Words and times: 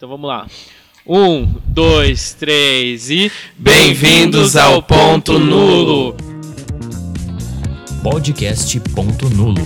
Então 0.00 0.08
vamos 0.08 0.28
lá. 0.28 0.46
Um, 1.06 1.44
dois, 1.66 2.32
três 2.32 3.10
e. 3.10 3.30
Bem-vindos 3.54 4.56
ao 4.56 4.82
Ponto 4.82 5.38
Nulo! 5.38 6.16
Podcast 8.02 8.80
Ponto 8.94 9.28
Nulo. 9.28 9.60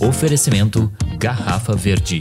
Oferecimento 0.00 0.88
Garrafa 1.18 1.74
Verde. 1.74 2.20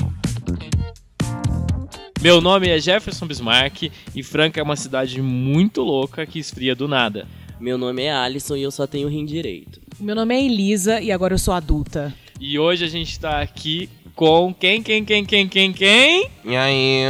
Meu 2.19 2.41
nome 2.41 2.67
é 2.67 2.79
Jefferson 2.79 3.27
Bismarck 3.27 3.91
e 4.15 4.23
Franca 4.23 4.59
é 4.59 4.63
uma 4.63 4.75
cidade 4.75 5.21
muito 5.21 5.83
louca 5.83 6.25
que 6.25 6.39
esfria 6.39 6.75
do 6.75 6.87
nada. 6.87 7.27
Meu 7.59 7.77
nome 7.77 8.01
é 8.01 8.11
Alisson 8.11 8.55
e 8.55 8.63
eu 8.63 8.71
só 8.71 8.87
tenho 8.87 9.07
rim 9.07 9.23
direito. 9.23 9.79
Meu 9.99 10.15
nome 10.15 10.33
é 10.33 10.43
Elisa 10.43 10.99
e 10.99 11.11
agora 11.11 11.35
eu 11.35 11.39
sou 11.39 11.53
adulta. 11.53 12.11
E 12.39 12.57
hoje 12.57 12.83
a 12.83 12.89
gente 12.89 13.19
tá 13.19 13.39
aqui 13.39 13.87
com 14.15 14.53
quem, 14.53 14.81
quem, 14.83 15.03
quem, 15.03 15.25
quem, 15.25 15.47
quem, 15.47 15.73
quem? 15.73 16.29
E 16.45 16.55
aí, 16.55 17.01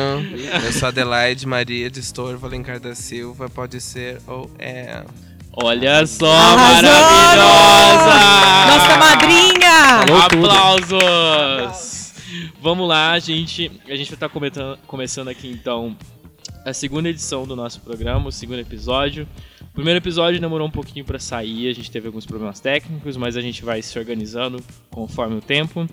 eu 0.66 0.72
sou 0.72 0.88
Adelaide 0.88 1.46
Maria 1.46 1.90
de 1.90 2.00
Estorvo 2.00 2.46
Alencar 2.46 2.80
da 2.80 2.96
Silva, 2.96 3.50
pode 3.50 3.82
ser 3.82 4.22
ou 4.28 4.50
é. 4.58 5.04
Olha 5.56 6.06
só, 6.08 6.32
Arrasou! 6.34 6.82
maravilhosa! 6.82 8.16
Nossa 8.68 8.98
madrinha! 8.98 10.06
Falou 10.08 10.28
tudo. 10.30 10.50
Aplausos! 10.50 12.14
Vamos 12.62 12.88
lá, 12.88 13.20
gente. 13.20 13.70
A 13.88 13.96
gente 13.96 14.08
vai 14.08 14.16
estar 14.16 14.30
comentando- 14.30 14.80
começando 14.88 15.28
aqui 15.28 15.48
então 15.52 15.96
a 16.66 16.74
segunda 16.74 17.10
edição 17.10 17.46
do 17.46 17.56
nosso 17.56 17.82
programa, 17.82 18.30
o 18.30 18.32
segundo 18.32 18.60
episódio. 18.60 19.28
O 19.72 19.74
primeiro 19.74 20.00
episódio 20.00 20.40
demorou 20.40 20.68
um 20.68 20.72
pouquinho 20.72 21.04
para 21.04 21.18
sair, 21.18 21.70
a 21.70 21.74
gente 21.74 21.90
teve 21.90 22.08
alguns 22.08 22.26
problemas 22.26 22.60
técnicos, 22.60 23.18
mas 23.18 23.36
a 23.36 23.42
gente 23.42 23.64
vai 23.64 23.82
se 23.82 23.98
organizando 23.98 24.64
conforme 24.92 25.38
o 25.38 25.42
tempo. 25.42 25.88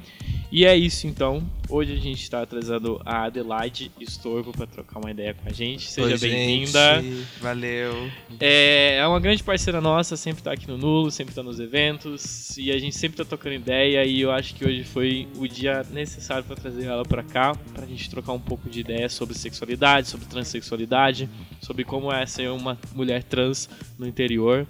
E 0.52 0.64
é 0.64 0.76
isso 0.76 1.06
então. 1.06 1.42
Hoje 1.68 1.92
a 1.92 1.96
gente 1.96 2.20
está 2.20 2.44
trazendo 2.44 3.00
a 3.04 3.26
Adelaide 3.26 3.92
Estorvo 4.00 4.50
para 4.50 4.66
trocar 4.66 4.98
uma 4.98 5.12
ideia 5.12 5.32
com 5.32 5.48
a 5.48 5.52
gente. 5.52 5.88
Seja 5.88 6.18
bem-vinda. 6.18 7.00
Valeu. 7.40 8.10
É, 8.40 8.96
é 8.96 9.06
uma 9.06 9.20
grande 9.20 9.44
parceira 9.44 9.80
nossa, 9.80 10.16
sempre 10.16 10.42
tá 10.42 10.50
aqui 10.50 10.66
no 10.66 10.76
Nulo, 10.76 11.12
sempre 11.12 11.32
tá 11.32 11.40
nos 11.40 11.60
eventos 11.60 12.58
e 12.58 12.72
a 12.72 12.78
gente 12.78 12.96
sempre 12.96 13.16
tá 13.16 13.24
trocando 13.24 13.54
ideia 13.54 14.04
e 14.04 14.20
eu 14.20 14.32
acho 14.32 14.56
que 14.56 14.64
hoje 14.64 14.82
foi 14.82 15.28
o 15.36 15.46
dia 15.46 15.86
necessário 15.92 16.42
para 16.42 16.56
trazer 16.56 16.86
ela 16.86 17.04
pra 17.04 17.22
cá, 17.22 17.54
pra 17.72 17.86
gente 17.86 18.10
trocar 18.10 18.32
um 18.32 18.40
pouco 18.40 18.68
de 18.68 18.80
ideia 18.80 19.08
sobre 19.08 19.38
sexualidade, 19.38 20.08
sobre 20.08 20.26
transexualidade, 20.26 21.28
sobre 21.60 21.84
como 21.84 22.12
é 22.12 22.26
ser 22.26 22.50
uma 22.50 22.76
mulher 22.92 23.22
trans 23.22 23.59
no 23.98 24.06
interior. 24.06 24.66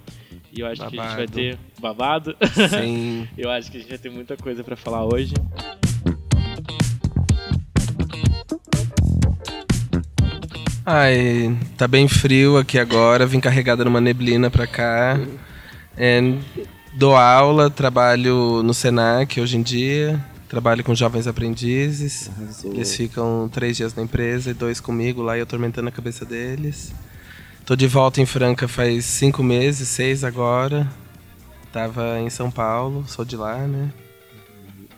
E 0.51 0.59
eu 0.59 0.67
acho 0.67 0.81
que 0.81 0.87
a 0.87 0.89
gente 0.89 1.15
vai 1.15 1.27
Babado. 1.27 1.31
ter 1.31 1.57
babado. 1.79 2.35
Sim. 2.69 3.27
eu 3.37 3.49
acho 3.49 3.71
que 3.71 3.77
a 3.77 3.79
gente 3.79 3.89
vai 3.89 3.97
ter 3.97 4.09
muita 4.09 4.35
coisa 4.35 4.63
pra 4.63 4.75
falar 4.75 5.05
hoje. 5.05 5.33
Ai, 10.85 11.57
tá 11.77 11.87
bem 11.87 12.07
frio 12.07 12.57
aqui 12.57 12.79
agora, 12.79 13.25
vim 13.25 13.39
carregada 13.39 13.85
numa 13.85 14.01
neblina 14.01 14.49
pra 14.49 14.65
cá. 14.65 15.17
É, 15.95 16.19
dou 16.93 17.15
aula, 17.15 17.69
trabalho 17.69 18.63
no 18.63 18.73
Senac 18.73 19.39
hoje 19.39 19.57
em 19.57 19.61
dia, 19.61 20.19
trabalho 20.49 20.83
com 20.83 20.95
jovens 20.95 21.27
aprendizes. 21.27 22.29
Arrasou. 22.35 22.73
Eles 22.73 22.95
ficam 22.95 23.47
três 23.53 23.77
dias 23.77 23.93
na 23.93 24.01
empresa 24.01 24.49
e 24.49 24.53
dois 24.53 24.81
comigo 24.81 25.21
lá 25.21 25.37
e 25.37 25.39
eu 25.39 25.43
atormentando 25.43 25.87
a 25.87 25.91
cabeça 25.91 26.25
deles. 26.25 26.91
Tô 27.65 27.75
de 27.75 27.87
volta 27.87 28.19
em 28.19 28.25
Franca 28.25 28.67
faz 28.67 29.05
cinco 29.05 29.43
meses, 29.43 29.87
seis 29.87 30.23
agora. 30.23 30.87
Tava 31.71 32.19
em 32.19 32.29
São 32.29 32.49
Paulo, 32.49 33.05
sou 33.07 33.23
de 33.23 33.37
lá, 33.37 33.59
né? 33.59 33.91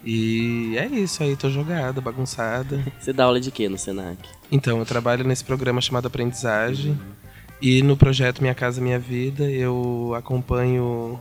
E 0.04 0.76
é 0.76 0.86
isso 0.86 1.22
aí, 1.22 1.36
tô 1.36 1.48
jogada, 1.48 2.00
bagunçada. 2.00 2.84
Você 2.98 3.12
dá 3.12 3.24
aula 3.24 3.40
de 3.40 3.50
quê 3.50 3.68
no 3.68 3.78
Senac? 3.78 4.18
Então, 4.50 4.78
eu 4.78 4.84
trabalho 4.84 5.24
nesse 5.24 5.44
programa 5.44 5.80
chamado 5.80 6.06
Aprendizagem. 6.06 6.98
E 7.60 7.82
no 7.82 7.96
projeto 7.96 8.40
Minha 8.40 8.54
Casa 8.54 8.80
Minha 8.80 8.98
Vida, 8.98 9.44
eu 9.50 10.12
acompanho 10.16 11.20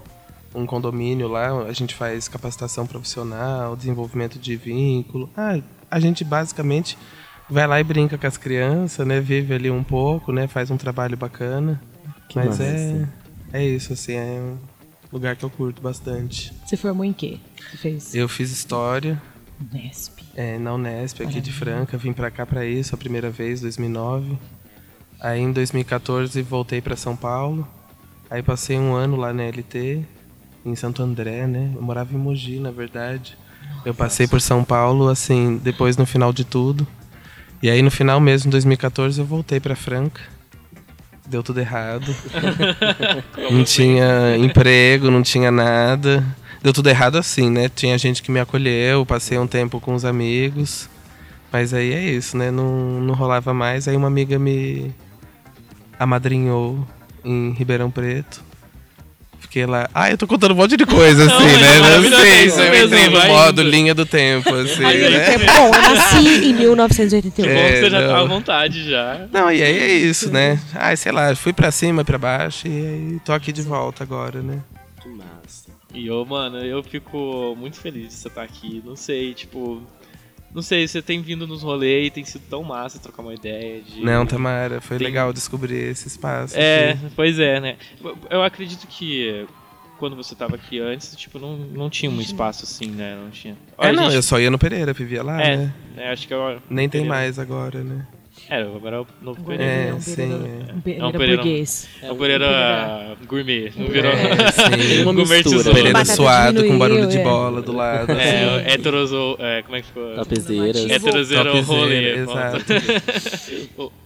um 0.56 0.66
condomínio 0.66 1.28
lá, 1.28 1.64
a 1.64 1.74
gente 1.74 1.96
faz 1.96 2.28
capacitação 2.28 2.86
profissional, 2.86 3.76
desenvolvimento 3.76 4.38
de 4.38 4.56
vínculo. 4.56 5.30
Ah, 5.36 5.60
a 5.90 6.00
gente 6.00 6.24
basicamente 6.24 6.98
vai 7.54 7.68
lá 7.68 7.80
e 7.80 7.84
brinca 7.84 8.18
com 8.18 8.28
as 8.28 8.36
crianças, 8.38 9.06
né? 9.06 9.22
Vive 9.22 9.54
ali 9.54 9.70
um 9.70 9.84
pouco, 9.84 10.32
né? 10.32 10.48
Faz 10.48 10.72
um 10.72 10.78
trabalho 10.78 11.16
bacana. 11.16 11.80
Que 12.28 12.38
Mas 12.38 12.50
massa. 12.50 12.64
é, 12.64 13.08
é 13.54 13.66
isso, 13.66 13.94
assim, 13.94 14.14
é 14.14 14.42
um 14.42 14.58
lugar 15.12 15.36
que 15.36 15.46
eu 15.46 15.50
curto 15.50 15.82
bastante. 15.82 16.52
Você 16.66 16.76
formou 16.76 17.06
em 17.06 17.14
quê? 17.14 17.38
Você 17.72 17.78
fez 17.78 18.16
Eu 18.16 18.28
fiz 18.28 18.52
história 18.52 19.22
Nesp. 19.72 20.20
é, 20.36 20.58
na 20.58 20.74
Unesp 20.74 21.22
aqui 21.22 21.40
de 21.40 21.54
Franca, 21.54 21.96
vim 21.98 22.12
pra 22.12 22.32
cá 22.32 22.46
pra 22.46 22.66
isso 22.66 22.96
a 22.96 22.98
primeira 22.98 23.30
vez, 23.30 23.62
2009. 23.62 24.38
Aí 25.22 25.40
em 25.40 25.52
2014 25.52 26.42
voltei 26.42 26.82
pra 26.82 26.96
São 26.96 27.16
Paulo. 27.16 27.68
Aí 28.30 28.42
passei 28.42 28.78
um 28.80 28.94
ano 28.94 29.16
lá 29.16 29.32
na 29.32 29.44
LT, 29.44 30.04
em 30.66 30.76
Santo 30.76 31.04
André, 31.04 31.46
né? 31.46 31.72
Eu 31.76 31.82
morava 31.84 32.14
em 32.14 32.18
Mogi, 32.18 32.60
na 32.60 32.72
verdade. 32.72 33.38
Eu 33.86 33.94
passei 33.94 34.28
por 34.28 34.42
São 34.42 34.64
Paulo, 34.64 35.08
assim, 35.08 35.58
depois 35.58 35.96
no 35.98 36.06
final 36.06 36.34
de 36.34 36.44
tudo. 36.44 36.88
E 37.64 37.70
aí 37.70 37.82
no 37.82 37.90
final 37.90 38.20
mesmo, 38.20 38.50
em 38.50 38.52
2014, 38.52 39.22
eu 39.22 39.26
voltei 39.26 39.58
pra 39.58 39.74
Franca. 39.74 40.22
Deu 41.26 41.42
tudo 41.42 41.62
errado. 41.62 42.14
não 43.50 43.64
tinha 43.64 44.36
emprego, 44.36 45.10
não 45.10 45.24
tinha 45.24 45.50
nada. 45.50 46.22
Deu 46.62 46.74
tudo 46.74 46.90
errado 46.90 47.18
assim, 47.18 47.50
né? 47.50 47.70
Tinha 47.70 47.98
gente 47.98 48.22
que 48.22 48.30
me 48.30 48.42
acolheu, 48.42 49.06
passei 49.06 49.38
um 49.38 49.48
tempo 49.48 49.80
com 49.80 49.94
os 49.94 50.04
amigos. 50.04 50.90
Mas 51.54 51.74
aí 51.74 51.94
é 51.94 52.02
isso, 52.02 52.36
né? 52.36 52.52
Não, 52.52 53.00
não 53.00 53.14
rolava 53.14 53.54
mais. 53.54 53.88
Aí 53.88 53.96
uma 53.96 54.08
amiga 54.08 54.38
me 54.38 54.94
amadrinhou 55.98 56.86
em 57.24 57.54
Ribeirão 57.54 57.90
Preto. 57.90 58.44
Fiquei 59.54 59.68
lá. 59.68 59.88
Ah, 59.94 60.10
eu 60.10 60.18
tô 60.18 60.26
contando 60.26 60.54
um 60.54 60.56
monte 60.58 60.76
de 60.76 60.84
coisa, 60.84 61.26
assim, 61.26 61.44
mas 61.44 61.62
né? 61.62 61.78
é 61.78 62.10
Não 62.10 62.20
sei 62.20 62.46
é 62.48 62.50
se 62.50 62.60
eu 62.60 62.72
mesmo, 62.72 62.96
entrei 62.98 63.08
no 63.08 63.28
modo 63.28 63.62
indo. 63.62 63.70
linha 63.70 63.94
do 63.94 64.04
tempo, 64.04 64.50
assim, 64.50 64.84
Aí, 64.84 64.98
né? 65.12 65.38
Bom, 65.38 65.68
eu 65.68 65.82
nasci 65.94 66.18
em 66.50 66.54
1981. 66.56 67.54
Bom 67.54 67.62
que 67.68 67.76
você 67.78 67.90
já 67.92 68.00
tá 68.00 68.16
à 68.16 68.18
não. 68.22 68.28
vontade 68.28 68.90
já. 68.90 69.28
Não, 69.32 69.52
e 69.52 69.62
aí 69.62 69.78
é 69.78 69.94
isso, 69.94 70.32
né? 70.32 70.60
Ah, 70.74 70.96
sei 70.96 71.12
lá, 71.12 71.36
fui 71.36 71.54
pra 71.54 71.70
cima, 71.70 72.04
pra 72.04 72.18
baixo 72.18 72.68
e 72.68 72.72
aí 72.72 73.20
tô 73.24 73.32
aqui 73.32 73.52
de 73.52 73.62
volta 73.62 74.04
agora, 74.04 74.42
né? 74.42 74.58
Que 75.00 75.10
massa. 75.10 75.70
E 75.94 76.08
eu, 76.08 76.26
mano, 76.26 76.58
eu 76.58 76.82
fico 76.82 77.56
muito 77.56 77.78
feliz 77.78 78.08
de 78.08 78.14
você 78.16 78.30
estar 78.30 78.42
aqui. 78.42 78.82
Não 78.84 78.96
sei, 78.96 79.36
tipo. 79.36 79.84
Não 80.54 80.62
sei, 80.62 80.88
você 80.88 81.02
tem 81.02 81.22
vindo 81.22 81.48
nos 81.48 81.64
rolês 81.64 82.08
e 82.08 82.12
tem 82.12 82.24
sido 82.24 82.44
tão 82.50 82.64
massa 82.64 83.00
trocar 83.00 83.24
uma 83.24 83.34
ideia 83.34 83.82
de. 83.82 84.02
Não, 84.02 84.26
Tamara, 84.26 84.80
foi 84.82 84.98
Tem- 84.98 85.06
legal 85.08 85.34
descobrir 85.34 85.76
esse 85.90 86.08
espaço. 86.08 86.56
É, 86.58 86.96
pois 87.16 87.40
é, 87.40 87.60
né? 87.60 87.78
Eu- 88.30 88.44
acredito 88.44 88.86
que 88.88 89.46
quando 89.98 90.16
você 90.16 90.36
tava 90.36 90.56
aqui 90.56 90.80
antes, 90.80 91.16
tipo, 91.16 91.40
não, 91.40 91.56
não 91.58 91.90
tinha 91.90 92.12
um 92.12 92.22
espaço 92.22 92.66
assim, 92.66 92.88
né? 92.92 93.16
Não 93.16 93.32
tinha. 93.32 93.54
É, 93.78 93.88
Olha, 93.88 93.94
não, 93.94 94.04
gente, 94.06 94.16
eu 94.16 94.22
só 94.24 94.40
ia 94.40 94.52
no 94.52 94.60
Pereira, 94.60 94.94
vivia 94.94 95.24
lá, 95.24 95.42
É, 95.42 95.58
né? 95.58 95.74
é, 95.98 96.12
acho 96.12 96.28
que 96.28 96.34
eu. 96.34 96.62
Nem 96.70 96.88
tem 96.88 97.06
mais 97.06 97.40
agora, 97.40 97.84
né? 97.84 98.06
É, 98.50 98.62
agora 98.62 98.98
é 98.98 99.00
o 99.00 99.08
novo 99.22 99.44
Pereira. 99.44 99.64
É, 99.64 99.90
é 99.90 99.94
um 99.94 100.02
sim, 100.02 100.16
Pereira, 100.16 100.36
é. 100.36 100.74
um 100.74 100.82
Pereira 100.82 101.04
É 101.04 101.08
um 101.08 101.12
Pereira- 101.12 101.36
burguês. 101.38 101.90
É 102.02 102.12
o 102.12 102.16
Pereira 102.16 103.18
gourmet, 103.28 103.72
não 103.76 103.88
virou? 103.88 104.12
É, 104.12 104.52
sim. 104.52 105.04
Uma 105.04 105.14
mistura. 105.14 105.44
tesouro. 105.44 105.74
Pereira 105.74 106.06
suado 106.06 106.66
com 106.66 106.78
barulho 106.78 107.08
de 107.08 107.18
é. 107.20 107.24
bola 107.24 107.62
do 107.62 107.72
lado. 107.74 108.12
assim. 108.12 108.22
É, 108.22 108.74
heterozo... 108.74 109.36
É, 109.40 109.62
como 109.62 109.76
é 109.76 109.82
que 109.82 109.88
ficou? 109.88 110.16
Topzeiras. 110.16 110.90
É. 110.90 110.96
Heterozeiro 110.96 111.52
Topzera, 111.52 111.80
rolê. 111.80 112.16
exato. 112.18 113.94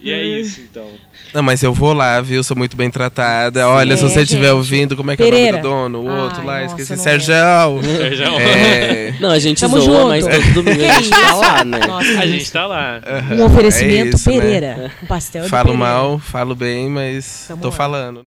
e 0.00 0.10
é 0.10 0.22
isso, 0.22 0.60
então. 0.60 0.86
Não, 1.34 1.42
mas 1.42 1.62
eu 1.62 1.72
vou 1.72 1.92
lá, 1.92 2.20
viu? 2.20 2.42
Sou 2.42 2.56
muito 2.56 2.76
bem 2.76 2.90
tratada. 2.90 3.68
Olha, 3.68 3.96
se 3.96 4.02
você 4.02 4.22
estiver 4.22 4.52
ouvindo, 4.52 4.96
como 4.96 5.10
é 5.10 5.16
que 5.16 5.22
é 5.22 5.26
o 5.26 5.30
Pereira. 5.30 5.52
nome 5.52 5.62
do 5.62 5.68
dono? 5.68 5.98
O 6.00 6.22
outro 6.24 6.40
Ai, 6.40 6.46
lá, 6.46 6.60
nossa, 6.62 6.82
esqueci. 6.82 7.02
Sérgio. 7.02 7.34
É. 7.34 9.14
Não, 9.20 9.30
a 9.30 9.38
gente 9.38 9.60
Tamo 9.60 9.80
zoa, 9.80 9.94
junto. 9.94 10.08
mas 10.08 10.24
todo 10.54 10.64
domingo 10.64 10.84
a 10.84 10.94
gente 10.94 11.10
tá 11.10 11.34
lá, 11.34 11.64
né? 11.64 11.78
Nossa, 11.86 12.18
A 12.20 12.26
gente 12.26 12.52
tá 12.52 12.66
lá. 12.66 13.00
Um 13.38 13.44
oferecimento 13.44 14.14
É 14.14 14.16
isso, 14.16 14.30
né? 14.30 14.40
Pereira. 14.40 14.92
Um 15.02 15.06
pastel 15.06 15.44
de 15.44 15.48
Falo 15.48 15.72
Pereira. 15.72 15.84
mal, 15.92 16.18
falo 16.18 16.54
bem, 16.54 16.88
mas 16.88 17.44
Tamo 17.48 17.62
tô 17.62 17.68
lá. 17.68 17.74
falando. 17.74 18.22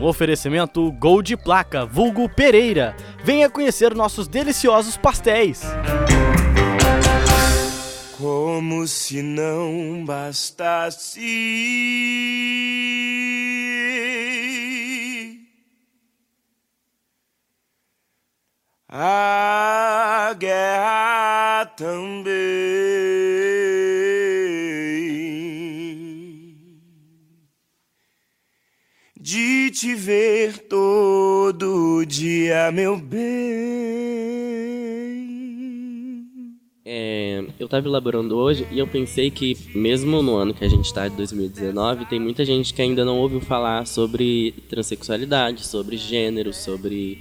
Um 0.00 0.04
oferecimento 0.04 0.90
Gol 0.92 1.22
de 1.22 1.36
Placa, 1.36 1.84
vulgo 1.84 2.28
Pereira. 2.28 2.94
Venha 3.24 3.50
conhecer 3.50 3.94
nossos 3.94 4.26
deliciosos 4.28 4.96
pastéis. 4.96 5.60
Como 8.20 8.86
se 8.86 9.22
não 9.22 10.04
bastasse 10.04 11.18
a 18.86 20.36
guerra 20.38 21.64
também 21.78 22.30
de 29.18 29.70
te 29.70 29.94
ver 29.94 30.58
todo 30.68 32.04
dia, 32.04 32.70
meu 32.70 32.98
bem. 32.98 33.20
É, 36.92 37.44
eu 37.56 37.68
tava 37.68 37.86
elaborando 37.86 38.36
hoje 38.36 38.66
e 38.68 38.80
eu 38.80 38.84
pensei 38.84 39.30
que, 39.30 39.56
mesmo 39.72 40.20
no 40.22 40.34
ano 40.34 40.52
que 40.52 40.64
a 40.64 40.68
gente 40.68 40.92
tá, 40.92 41.06
de 41.06 41.14
2019, 41.14 42.04
tem 42.06 42.18
muita 42.18 42.44
gente 42.44 42.74
que 42.74 42.82
ainda 42.82 43.04
não 43.04 43.16
ouviu 43.18 43.40
falar 43.40 43.86
sobre 43.86 44.52
transexualidade, 44.68 45.64
sobre 45.64 45.96
gênero, 45.96 46.52
sobre 46.52 47.16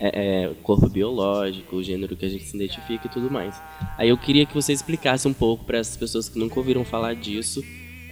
é, 0.00 0.46
é, 0.46 0.54
corpo 0.64 0.88
biológico, 0.88 1.76
o 1.76 1.82
gênero 1.82 2.16
que 2.16 2.26
a 2.26 2.28
gente 2.28 2.42
se 2.42 2.56
identifica 2.56 3.06
e 3.06 3.08
tudo 3.08 3.30
mais. 3.30 3.54
Aí 3.96 4.08
eu 4.08 4.18
queria 4.18 4.44
que 4.44 4.52
você 4.52 4.72
explicasse 4.72 5.28
um 5.28 5.32
pouco 5.32 5.64
para 5.64 5.78
essas 5.78 5.96
pessoas 5.96 6.28
que 6.28 6.36
nunca 6.36 6.58
ouviram 6.58 6.84
falar 6.84 7.14
disso, 7.14 7.62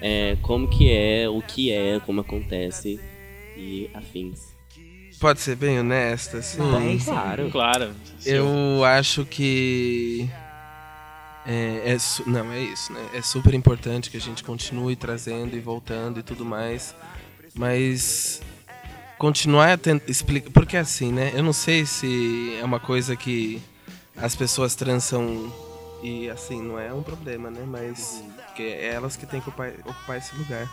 é, 0.01 0.37
como 0.41 0.69
que 0.69 0.89
é, 0.89 1.29
o 1.29 1.43
que 1.43 1.73
é, 1.73 1.99
como 2.07 2.21
acontece 2.21 3.01
e 3.57 3.91
afins. 3.93 4.53
Pode 5.19 5.41
ser 5.41 5.57
bem 5.57 5.81
honesta, 5.81 6.39
assim? 6.39 6.59
Claro. 7.05 7.51
Claro. 7.51 7.91
Eu 8.25 8.85
acho 8.85 9.25
que. 9.25 10.31
É, 11.45 11.95
é 11.95 11.97
não, 12.27 12.53
é 12.53 12.61
isso, 12.61 12.93
né? 12.93 13.05
É 13.15 13.23
super 13.23 13.53
importante 13.55 14.11
que 14.11 14.17
a 14.17 14.21
gente 14.21 14.45
continue 14.45 14.95
trazendo 14.95 15.57
e 15.57 15.61
voltando 15.61 16.21
e 16.21 16.23
tudo 16.23 16.45
mais. 16.45 16.95
Mas. 17.55 18.41
Continuar 19.19 19.73
a 19.73 19.79
tentar 19.79 20.11
explicar. 20.11 20.51
Porque 20.51 20.77
assim, 20.77 21.13
né? 21.13 21.33
Eu 21.35 21.43
não 21.43 21.53
sei 21.53 21.87
se 21.87 22.57
é 22.61 22.65
uma 22.65 22.81
coisa 22.81 23.15
que 23.17 23.63
as 24.17 24.35
pessoas 24.35 24.75
trans 24.75 25.05
são. 25.05 25.53
E 26.03 26.29
assim, 26.29 26.61
não 26.61 26.79
é 26.79 26.93
um 26.93 27.03
problema, 27.03 27.51
né? 27.51 27.65
Mas. 27.67 28.23
Porque 28.47 28.63
é 28.63 28.93
elas 28.95 29.17
que 29.17 29.27
têm 29.27 29.41
que 29.41 29.49
ocupar, 29.49 29.73
ocupar 29.85 30.19
esse 30.19 30.35
lugar. 30.37 30.69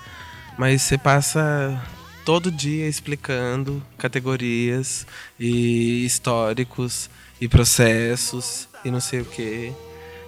Mas 0.57 0.81
você 0.81 0.97
passa 0.97 1.81
todo 2.25 2.51
dia 2.51 2.87
explicando 2.87 3.81
categorias 3.97 5.07
e 5.39 6.05
históricos 6.05 7.09
e 7.39 7.47
processos 7.47 8.67
e 8.83 8.91
não 8.91 8.99
sei 8.99 9.21
o 9.21 9.25
que. 9.25 9.73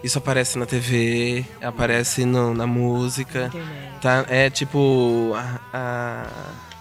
Isso 0.04 0.18
aparece 0.18 0.58
na 0.58 0.66
TV, 0.66 1.46
aparece 1.62 2.26
no- 2.26 2.54
na 2.54 2.66
música. 2.66 3.52
Tá, 4.02 4.26
é 4.30 4.50
tipo. 4.50 5.34
A, 5.36 5.60
a- 5.74 6.72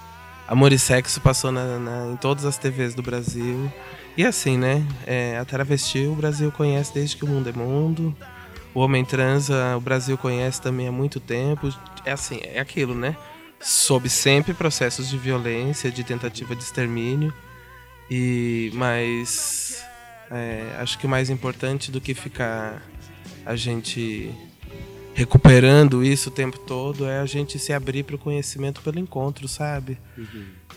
Amor 0.48 0.72
e 0.72 0.78
Sexo 0.78 1.20
passou 1.20 1.52
na- 1.52 1.78
na- 1.78 2.06
em 2.12 2.16
todas 2.16 2.44
as 2.44 2.56
TVs 2.58 2.94
do 2.94 3.02
Brasil. 3.02 3.70
E 4.16 4.24
assim, 4.24 4.58
né? 4.58 4.84
É, 5.06 5.38
a 5.38 5.44
travesti 5.44 6.06
o 6.06 6.14
Brasil 6.14 6.50
conhece 6.50 6.92
desde 6.92 7.16
que 7.16 7.24
o 7.24 7.28
mundo 7.28 7.48
é 7.48 7.52
mundo. 7.52 8.16
O 8.74 8.80
homem 8.80 9.04
trans 9.04 9.50
ah, 9.50 9.76
o 9.76 9.80
Brasil 9.80 10.16
conhece 10.18 10.60
também 10.60 10.88
há 10.88 10.92
muito 10.92 11.20
tempo. 11.20 11.72
É 12.04 12.12
assim, 12.12 12.40
é 12.42 12.58
aquilo, 12.58 12.94
né? 12.94 13.16
Sob 13.60 14.08
sempre 14.08 14.54
processos 14.54 15.08
de 15.08 15.18
violência, 15.18 15.90
de 15.90 16.02
tentativa 16.02 16.56
de 16.56 16.62
extermínio. 16.64 17.32
E 18.10 18.70
mas 18.74 19.84
é, 20.30 20.74
acho 20.80 20.98
que 20.98 21.06
o 21.06 21.08
mais 21.08 21.30
importante 21.30 21.90
do 21.92 22.00
que 22.00 22.12
ficar 22.14 22.82
a 23.50 23.56
gente 23.56 24.30
recuperando 25.20 26.02
isso 26.02 26.30
o 26.30 26.32
tempo 26.32 26.58
todo 26.58 27.04
é 27.04 27.18
a 27.18 27.26
gente 27.26 27.58
se 27.58 27.74
abrir 27.74 28.04
para 28.04 28.16
o 28.16 28.18
conhecimento 28.18 28.80
pelo 28.80 28.98
encontro, 28.98 29.46
sabe? 29.46 29.98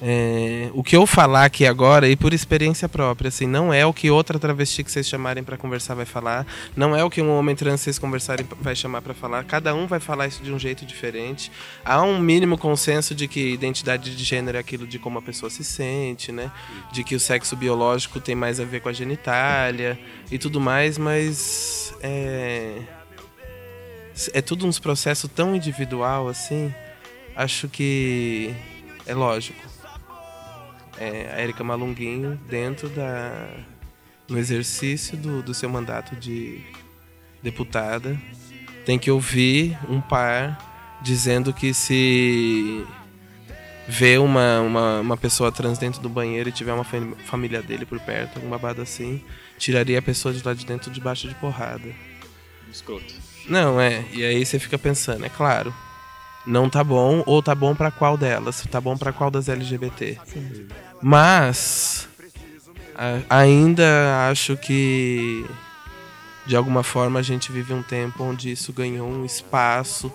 É, 0.02 0.70
o 0.74 0.84
que 0.84 0.98
eu 0.98 1.08
falar 1.08 1.46
aqui 1.46 1.66
agora, 1.66 2.10
e 2.10 2.16
por 2.18 2.34
experiência 2.34 2.90
própria, 2.90 3.30
assim, 3.30 3.48
não 3.48 3.74
é 3.74 3.86
o 3.86 3.94
que 3.94 4.12
outra 4.12 4.38
travesti 4.38 4.84
que 4.84 4.92
vocês 4.92 5.08
chamarem 5.08 5.46
para 5.46 5.56
conversar 5.56 5.96
vai 5.96 6.06
falar, 6.06 6.46
não 6.76 6.94
é 6.94 7.02
o 7.02 7.10
que 7.10 7.22
um 7.22 7.32
homem 7.32 7.56
trans 7.56 7.80
vocês 7.80 7.98
conversarem 7.98 8.46
vai 8.60 8.76
chamar 8.76 9.02
para 9.02 9.14
falar, 9.14 9.46
cada 9.46 9.74
um 9.74 9.88
vai 9.88 10.02
falar 10.02 10.28
isso 10.28 10.44
de 10.44 10.52
um 10.52 10.60
jeito 10.60 10.86
diferente. 10.86 11.50
Há 11.86 12.02
um 12.04 12.20
mínimo 12.20 12.58
consenso 12.58 13.16
de 13.16 13.30
que 13.30 13.54
identidade 13.54 14.14
de 14.14 14.24
gênero 14.26 14.58
é 14.58 14.60
aquilo 14.60 14.86
de 14.86 15.00
como 15.00 15.20
a 15.20 15.22
pessoa 15.22 15.50
se 15.50 15.64
sente, 15.64 16.34
né? 16.34 16.52
De 16.92 17.02
que 17.02 17.16
o 17.16 17.20
sexo 17.20 17.56
biológico 17.56 18.20
tem 18.20 18.36
mais 18.36 18.60
a 18.60 18.66
ver 18.66 18.82
com 18.82 18.90
a 18.90 18.94
genitália 18.94 19.98
e 20.30 20.38
tudo 20.38 20.60
mais, 20.60 20.98
mas 20.98 21.94
é, 22.02 22.82
é 24.34 24.42
tudo 24.42 24.66
uns 24.68 24.80
processos 24.80 25.30
tão 25.34 25.56
individual 25.56 26.28
assim. 26.28 26.74
Acho 27.36 27.68
que 27.68 28.54
é 29.06 29.14
lógico 29.14 29.60
é, 31.00 31.34
a 31.36 31.42
Erika 31.42 31.64
Malunguinho 31.64 32.40
dentro 32.50 32.90
da 32.90 33.50
no 34.30 34.38
exercício 34.38 35.18
do, 35.18 35.42
do 35.44 35.54
seu 35.54 35.70
mandato 35.70 36.16
de 36.16 36.62
deputada 37.42 38.18
tem 38.86 38.98
que 38.98 39.12
ouvir 39.12 39.78
um 39.90 40.00
par 40.00 41.00
dizendo 41.02 41.52
que 41.52 41.74
se 41.74 42.86
vê 43.88 44.18
uma, 44.18 44.62
uma, 44.62 45.00
uma 45.02 45.18
pessoa 45.18 45.52
trans 45.52 45.78
dentro 45.78 46.02
do 46.02 46.08
banheiro 46.08 46.48
e 46.48 46.52
tiver 46.52 46.72
uma 46.74 46.86
fam- 46.86 47.16
família 47.26 47.62
dele 47.62 47.86
por 47.86 48.00
perto, 48.00 48.38
alguma 48.38 48.58
babada 48.58 48.82
assim, 48.82 49.22
tiraria 49.58 50.00
a 50.00 50.02
pessoa 50.02 50.34
de 50.34 50.42
lá 50.46 50.54
de 50.54 50.66
dentro 50.66 50.90
debaixo 50.90 51.28
de 51.28 51.36
porrada. 51.36 51.94
Escroto. 52.74 53.14
Não, 53.48 53.80
é. 53.80 54.04
E 54.12 54.24
aí 54.26 54.46
você 54.46 54.58
fica 54.60 54.78
pensando, 54.78 55.26
é 55.26 55.30
claro. 55.30 55.74
Não 56.46 56.70
tá 56.70 56.84
bom, 56.84 57.24
ou 57.26 57.42
tá 57.42 57.56
bom 57.56 57.74
pra 57.76 57.90
qual 57.92 58.18
delas? 58.18 58.66
Tá 58.70 58.82
bom 58.82 58.98
pra 58.98 59.14
qual 59.14 59.32
das 59.32 59.48
LGBT? 59.48 60.18
Mas 61.02 62.08
a- 62.96 63.22
ainda 63.40 64.28
acho 64.30 64.58
que 64.58 65.46
de 66.46 66.56
alguma 66.56 66.84
forma 66.84 67.20
a 67.20 67.24
gente 67.24 67.52
vive 67.52 67.74
um 67.74 67.84
tempo 67.84 68.24
onde 68.24 68.52
isso 68.52 68.74
ganhou 68.74 69.08
um 69.10 69.24
espaço 69.26 70.12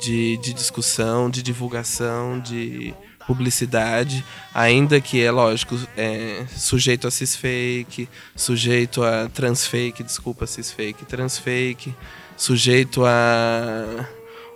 de, 0.00 0.36
de 0.38 0.52
discussão, 0.52 1.28
de 1.30 1.42
divulgação, 1.42 2.40
de 2.40 2.92
publicidade, 3.26 4.24
ainda 4.54 5.00
que 5.00 5.22
é 5.22 5.30
lógico, 5.30 5.78
é, 5.96 6.44
sujeito 6.48 7.06
a 7.06 7.10
cisfake, 7.10 8.08
sujeito 8.34 9.02
a 9.02 9.28
transfake, 9.28 10.02
desculpa, 10.02 10.46
cisfake, 10.46 11.04
transfake, 11.04 11.94
sujeito 12.36 13.04
a 13.04 14.06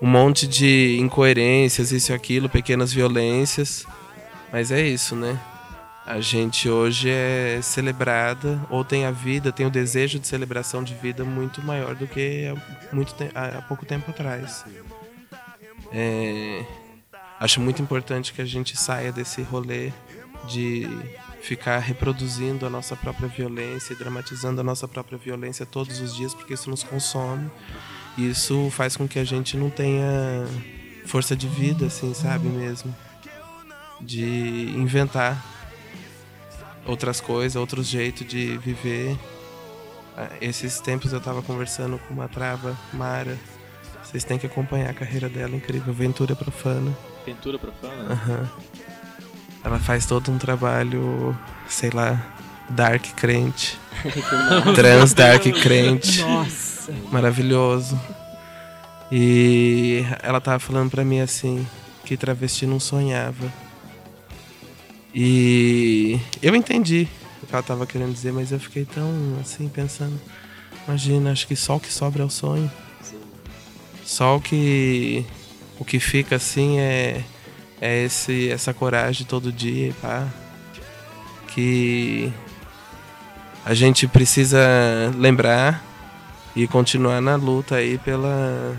um 0.01 0.07
monte 0.07 0.47
de 0.47 0.99
incoerências, 1.01 1.91
isso 1.91 2.13
e 2.13 2.15
aquilo, 2.15 2.49
pequenas 2.49 2.93
violências. 2.93 3.87
Mas 4.53 4.71
é 4.71 4.87
isso, 4.87 5.17
né? 5.17 5.39
A 6.05 6.21
gente 6.21 6.69
hoje 6.69 7.11
é 7.11 7.59
celebrada, 7.63 8.61
ou 8.71 8.85
tem 8.85 9.05
a 9.05 9.11
vida, 9.11 9.51
tem 9.51 9.67
o 9.67 9.71
desejo 9.71 10.21
de 10.21 10.27
celebração 10.27 10.85
de 10.85 10.95
vida 10.95 11.25
muito 11.25 11.61
maior 11.63 11.97
do 11.97 12.07
que 12.07 12.47
há, 12.47 12.95
muito 12.95 13.13
há 13.35 13.63
pouco 13.63 13.85
tempo 13.85 14.11
atrás. 14.11 14.65
É, 15.93 16.65
acho 17.41 17.61
muito 17.61 17.83
importante 17.83 18.33
que 18.33 18.43
a 18.43 18.45
gente 18.47 18.77
saia 18.77 19.13
desse 19.13 19.43
rolê 19.43 19.93
de 20.49 20.89
ficar 21.43 21.79
reproduzindo 21.79 22.67
a 22.67 22.71
nossa 22.71 22.97
própria 22.97 23.29
violência 23.29 23.93
e 23.93 23.97
dramatizando 23.97 24.61
a 24.61 24.65
nossa 24.65 24.89
própria 24.89 25.17
violência 25.17 25.65
todos 25.65 26.01
os 26.01 26.15
dias, 26.15 26.35
porque 26.35 26.55
isso 26.55 26.69
nos 26.69 26.83
consome. 26.83 27.51
Isso 28.19 28.69
faz 28.71 28.97
com 28.97 29.07
que 29.07 29.19
a 29.19 29.25
gente 29.25 29.57
não 29.57 29.71
tenha 29.71 30.05
força 31.05 31.37
de 31.37 31.47
vida, 31.47 31.87
assim, 31.87 32.13
sabe 32.15 32.49
mesmo? 32.49 32.95
De 34.01 34.73
inventar 34.77 35.45
outras 36.85 37.21
coisas, 37.21 37.57
outros 37.57 37.87
jeitos 37.87 38.27
de 38.27 38.57
viver. 38.59 39.17
Ah, 40.17 40.31
Esses 40.41 40.81
tempos 40.81 41.13
eu 41.13 41.21
tava 41.21 41.43
conversando 41.43 41.99
com 41.99 42.15
uma 42.15 42.29
trava, 42.29 42.77
Mara. 42.93 43.39
Vocês 44.03 44.25
têm 44.25 44.39
que 44.39 44.47
acompanhar 44.47 44.91
a 44.91 44.95
carreira 44.95 45.29
dela, 45.29 45.55
incrível. 45.55 45.93
Ventura 45.93 46.35
Profana. 46.35 46.97
Pintura 47.27 47.59
profana? 47.59 48.13
Aham. 48.13 48.49
Ela 49.65 49.81
faz 49.81 50.07
todo 50.07 50.31
um 50.31 50.39
trabalho, 50.39 51.37
sei 51.69 51.91
lá, 51.91 52.25
dark 52.71 53.05
crente. 53.17 53.77
Trans 54.77 55.13
dark 55.13 55.43
crente. 55.43 56.23
Nossa. 56.23 56.93
Maravilhoso. 57.11 58.01
E 59.11 60.05
ela 60.23 60.41
tava 60.41 60.61
falando 60.61 60.89
pra 60.89 61.05
mim 61.05 61.19
assim, 61.19 61.67
que 62.05 62.17
travesti 62.17 62.65
não 62.65 62.79
sonhava. 62.79 63.53
E 65.13 66.21
eu 66.41 66.55
entendi 66.55 67.09
o 67.43 67.47
que 67.49 67.53
ela 67.53 67.63
tava 67.63 67.89
querendo 67.89 68.13
dizer, 68.13 68.33
mas 68.33 68.53
eu 68.53 68.61
fiquei 68.61 68.85
tão 68.85 69.11
assim 69.41 69.69
pensando, 69.69 70.21
imagina, 70.87 71.33
acho 71.33 71.49
que 71.49 71.57
só 71.57 71.75
o 71.75 71.81
que 71.81 71.93
sobra 71.93 72.23
é 72.23 72.27
o 72.27 72.31
sonho. 72.31 72.71
Só 74.05 74.37
o 74.37 74.41
que 74.41 75.27
o 75.79 75.85
que 75.85 75.99
fica 76.01 76.37
assim 76.37 76.79
é 76.79 77.25
é 77.81 78.05
esse 78.05 78.51
essa 78.51 78.73
coragem 78.73 79.27
todo 79.27 79.53
dia, 79.53 79.95
pá. 80.01 80.27
Que 81.49 82.33
a 83.65 83.75
gente 83.75 84.07
precisa 84.07 84.59
lembrar 85.17 85.85
e 86.55 86.67
continuar 86.67 87.21
na 87.21 87.37
luta 87.37 87.77
aí 87.77 87.99
pela 87.99 88.77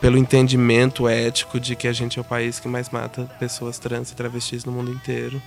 pelo 0.00 0.18
entendimento 0.18 1.08
ético 1.08 1.60
de 1.60 1.76
que 1.76 1.86
a 1.86 1.92
gente 1.92 2.18
é 2.18 2.20
o 2.20 2.24
país 2.24 2.58
que 2.58 2.66
mais 2.66 2.90
mata 2.90 3.24
pessoas 3.38 3.78
trans 3.78 4.10
e 4.10 4.16
travestis 4.16 4.64
no 4.64 4.72
mundo 4.72 4.90
inteiro. 4.90 5.40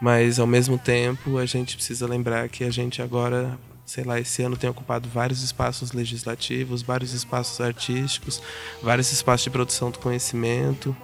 Mas 0.00 0.38
ao 0.38 0.46
mesmo 0.46 0.76
tempo, 0.76 1.38
a 1.38 1.46
gente 1.46 1.74
precisa 1.74 2.06
lembrar 2.06 2.48
que 2.50 2.64
a 2.64 2.70
gente 2.70 3.00
agora, 3.00 3.58
sei 3.90 4.04
lá, 4.04 4.20
esse 4.20 4.40
ano 4.40 4.56
tem 4.56 4.70
ocupado 4.70 5.08
vários 5.08 5.42
espaços 5.42 5.90
legislativos, 5.90 6.80
vários 6.80 7.12
espaços 7.12 7.60
artísticos, 7.60 8.40
vários 8.80 9.10
espaços 9.10 9.42
de 9.42 9.50
produção 9.50 9.90
do 9.90 9.98
conhecimento. 9.98 10.96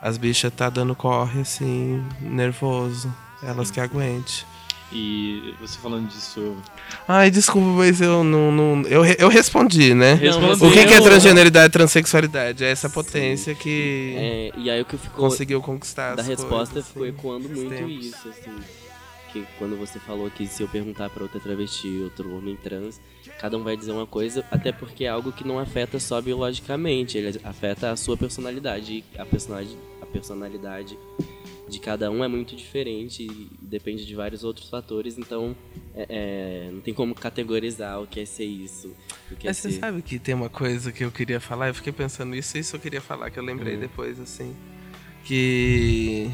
As 0.00 0.16
bichas 0.16 0.52
tá 0.56 0.70
dando 0.70 0.94
corre 0.94 1.40
assim, 1.40 2.00
nervoso. 2.20 3.12
Elas 3.42 3.72
que 3.72 3.80
aguente. 3.80 4.46
E 4.92 5.54
você 5.60 5.76
falando 5.78 6.06
disso. 6.06 6.56
Ai, 7.08 7.32
desculpa, 7.32 7.66
mas 7.66 8.00
eu 8.00 8.22
não. 8.22 8.52
não 8.52 8.82
eu, 8.82 9.04
eu 9.04 9.28
respondi, 9.28 9.92
né? 9.92 10.14
Respondeu. 10.14 10.68
O 10.68 10.72
que, 10.72 10.86
que 10.86 10.94
é 10.94 11.00
transgeneridade 11.00 11.66
e 11.66 11.72
transexualidade? 11.72 12.62
É 12.62 12.70
essa 12.70 12.88
potência 12.88 13.56
que 13.56 14.14
É, 14.16 14.52
e 14.56 14.70
aí 14.70 14.80
o 14.80 14.84
que 14.84 14.96
ficou 14.96 15.28
conseguiu 15.28 15.60
conquistar 15.60 16.14
da 16.14 16.22
resposta 16.22 16.74
coisas, 16.74 16.86
ficou 16.86 17.02
assim, 17.02 17.12
ecoando 17.12 17.48
muito 17.48 17.68
tempos. 17.70 18.06
isso, 18.06 18.28
assim. 18.28 18.79
Que 19.32 19.46
quando 19.58 19.76
você 19.76 19.98
falou 20.00 20.28
que 20.30 20.46
se 20.46 20.62
eu 20.62 20.68
perguntar 20.68 21.08
pra 21.10 21.22
outra 21.22 21.38
travesti, 21.38 21.88
outro 22.02 22.36
homem 22.36 22.56
trans, 22.56 23.00
cada 23.38 23.56
um 23.56 23.62
vai 23.62 23.76
dizer 23.76 23.92
uma 23.92 24.06
coisa, 24.06 24.44
até 24.50 24.72
porque 24.72 25.04
é 25.04 25.08
algo 25.08 25.30
que 25.32 25.46
não 25.46 25.58
afeta 25.58 26.00
só 26.00 26.20
biologicamente, 26.20 27.16
ele 27.16 27.38
afeta 27.44 27.92
a 27.92 27.96
sua 27.96 28.16
personalidade. 28.16 29.04
E 29.14 29.20
a 29.20 29.24
personalidade, 29.24 29.78
a 30.02 30.06
personalidade 30.06 30.98
de 31.68 31.78
cada 31.78 32.10
um 32.10 32.24
é 32.24 32.26
muito 32.28 32.56
diferente 32.56 33.22
e 33.22 33.48
depende 33.62 34.04
de 34.04 34.12
vários 34.16 34.42
outros 34.42 34.68
fatores, 34.68 35.16
então 35.16 35.54
é- 35.94 36.06
é, 36.66 36.70
não 36.72 36.80
tem 36.80 36.92
como 36.92 37.14
categorizar 37.14 38.02
o 38.02 38.08
que 38.08 38.18
é 38.18 38.24
ser 38.24 38.44
isso. 38.46 38.88
O 39.30 39.36
que 39.36 39.46
é 39.46 39.50
Mas 39.50 39.58
você 39.58 39.70
ser. 39.70 39.78
sabe 39.78 40.02
que 40.02 40.18
tem 40.18 40.34
uma 40.34 40.48
coisa 40.48 40.90
que 40.90 41.04
eu 41.04 41.12
queria 41.12 41.38
falar, 41.38 41.68
eu 41.68 41.74
fiquei 41.74 41.92
pensando 41.92 42.34
isso, 42.34 42.58
isso 42.58 42.74
eu 42.74 42.80
queria 42.80 43.00
falar, 43.00 43.30
que 43.30 43.38
eu 43.38 43.44
lembrei 43.44 43.74
Uhum. 43.74 43.80
depois, 43.82 44.18
assim. 44.18 44.52
Que. 45.24 46.28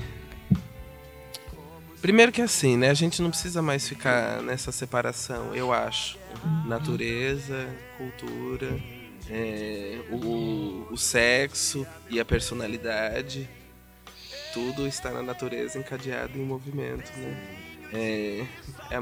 Primeiro 2.07 2.31
que 2.31 2.41
assim, 2.41 2.77
né? 2.77 2.89
A 2.89 2.95
gente 2.95 3.21
não 3.21 3.31
precisa 3.31 3.61
mais 3.61 3.89
ficar 3.89 4.41
nessa 4.41 4.71
separação, 4.71 5.53
eu 5.53 5.73
acho. 5.73 6.17
Natureza, 6.65 7.67
cultura, 7.99 8.79
é, 9.29 9.99
o, 10.13 10.87
o 10.93 10.97
sexo 10.97 11.85
e 12.09 12.21
a 12.21 12.25
personalidade. 12.25 13.49
Tudo 14.55 14.87
está 14.87 15.11
na 15.11 15.21
natureza 15.21 15.81
encadeado 15.81 16.39
em 16.39 16.43
movimento, 16.45 17.11
né? 17.17 17.37
É, 17.93 18.45
é, 18.93 18.99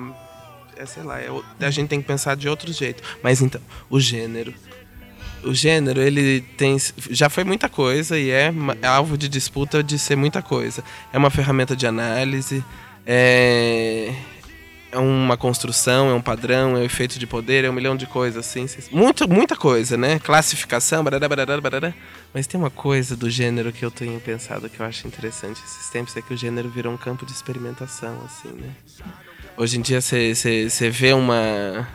é, 0.79 0.87
sei 0.87 1.03
lá, 1.03 1.21
é, 1.21 1.29
a 1.61 1.71
gente 1.71 1.91
tem 1.91 2.01
que 2.01 2.07
pensar 2.07 2.35
de 2.37 2.49
outro 2.49 2.73
jeito. 2.73 3.03
Mas 3.23 3.43
então, 3.43 3.61
o 3.91 4.01
gênero. 4.01 4.55
O 5.43 5.53
gênero, 5.53 6.01
ele 6.01 6.41
tem. 6.57 6.79
Já 7.11 7.29
foi 7.29 7.45
muita 7.45 7.69
coisa 7.69 8.19
e 8.19 8.31
é 8.31 8.51
ma- 8.51 8.79
alvo 8.83 9.19
de 9.19 9.29
disputa 9.29 9.83
de 9.85 9.99
ser 9.99 10.17
muita 10.17 10.41
coisa. 10.41 10.83
É 11.13 11.19
uma 11.19 11.29
ferramenta 11.29 11.77
de 11.77 11.87
análise, 11.87 12.65
é. 13.07 14.15
É 14.93 14.99
uma 14.99 15.37
construção, 15.37 16.09
é 16.09 16.15
um 16.15 16.23
padrão, 16.23 16.77
é 16.77 16.79
um 16.79 16.83
efeito 16.85 17.19
de 17.19 17.27
poder, 17.27 17.65
é 17.65 17.69
um 17.69 17.73
milhão 17.73 17.97
de 17.97 18.07
coisas, 18.07 18.47
assim. 18.47 18.65
Muita, 18.93 19.27
muita 19.27 19.57
coisa, 19.57 19.97
né? 19.97 20.21
Classificação, 20.21 21.03
barará, 21.03 21.29
barará, 21.29 21.61
barará. 21.61 21.95
Mas 22.33 22.47
tem 22.47 22.61
uma 22.61 22.71
coisa 22.71 23.17
do 23.17 23.29
gênero 23.29 23.73
que 23.73 23.85
eu 23.85 23.91
tenho 23.91 24.21
pensado 24.21 24.71
que 24.71 24.79
eu 24.79 24.87
acho 24.87 25.05
interessante 25.09 25.61
esses 25.65 25.91
tempos, 25.91 26.17
é 26.17 26.23
que 26.23 26.33
o 26.33 26.37
gênero 26.37 26.69
virou 26.69 26.93
um 26.93 26.97
campo 26.97 27.27
de 27.27 27.33
experimentação, 27.33 28.23
assim, 28.25 28.51
né? 28.51 28.71
Hoje 29.57 29.79
em 29.79 29.83
dia 29.83 30.01
você 30.01 30.91
vê 30.91 31.13
uma, 31.13 31.89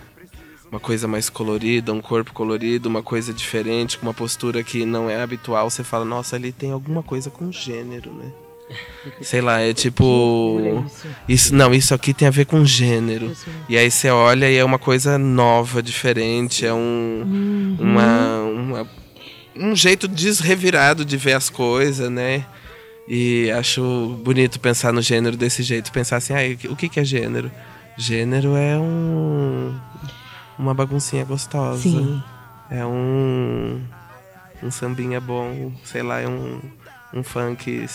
uma 0.70 0.80
coisa 0.82 1.08
mais 1.08 1.30
colorida, 1.30 1.94
um 1.94 2.02
corpo 2.02 2.34
colorido, 2.34 2.90
uma 2.90 3.02
coisa 3.02 3.34
diferente, 3.34 3.98
com 3.98 4.08
uma 4.08 4.14
postura 4.14 4.62
que 4.62 4.86
não 4.86 5.10
é 5.10 5.22
habitual, 5.22 5.70
você 5.70 5.86
fala, 5.86 6.04
nossa, 6.04 6.36
ali 6.36 6.52
tem 6.52 6.72
alguma 6.72 7.02
coisa 7.02 7.30
com 7.30 7.50
gênero, 7.50 8.14
né? 8.14 8.30
Sei 9.22 9.42
lá, 9.42 9.60
é 9.62 9.74
tipo. 9.74 10.86
Isso, 11.28 11.56
não, 11.56 11.74
isso 11.74 11.94
aqui 11.94 12.14
tem 12.14 12.28
a 12.28 12.32
ver 12.32 12.46
com 12.46 12.64
gênero. 12.66 13.36
E 13.68 13.78
aí 13.78 13.90
você 13.90 14.10
olha 14.10 14.50
e 14.50 14.58
é 14.58 14.64
uma 14.64 14.78
coisa 14.80 15.18
nova, 15.18 15.82
diferente, 15.82 16.66
é 16.66 16.74
um. 16.74 17.78
Uma, 17.80 18.38
uma- 18.42 18.88
um 19.56 19.76
jeito 19.76 20.08
desrevirado 20.08 21.04
de 21.04 21.18
ver 21.18 21.34
as 21.34 21.50
coisas, 21.50 22.10
né? 22.10 22.46
E 23.08 23.50
acho 23.52 24.20
bonito 24.24 24.60
pensar 24.60 24.94
no 24.94 25.02
gênero 25.02 25.36
desse 25.36 25.64
jeito. 25.64 25.92
Pensar 25.92 26.18
assim, 26.18 26.34
ah, 26.34 26.72
o 26.72 26.76
que 26.76 26.88
que 26.88 27.00
é 27.00 27.04
gênero? 27.04 27.52
Gênero 27.98 28.56
é 28.56 28.78
um. 28.78 29.76
Uma 30.58 30.74
baguncinha 30.74 31.26
gostosa. 31.26 31.82
Sim. 31.82 32.22
É 32.70 32.86
um. 32.86 33.82
Um 34.62 34.70
sambinha 34.70 35.20
bom, 35.20 35.72
sei 35.84 36.04
lá, 36.04 36.20
é 36.20 36.28
um. 36.28 36.60
Um 37.14 37.24
funk. 37.24 37.88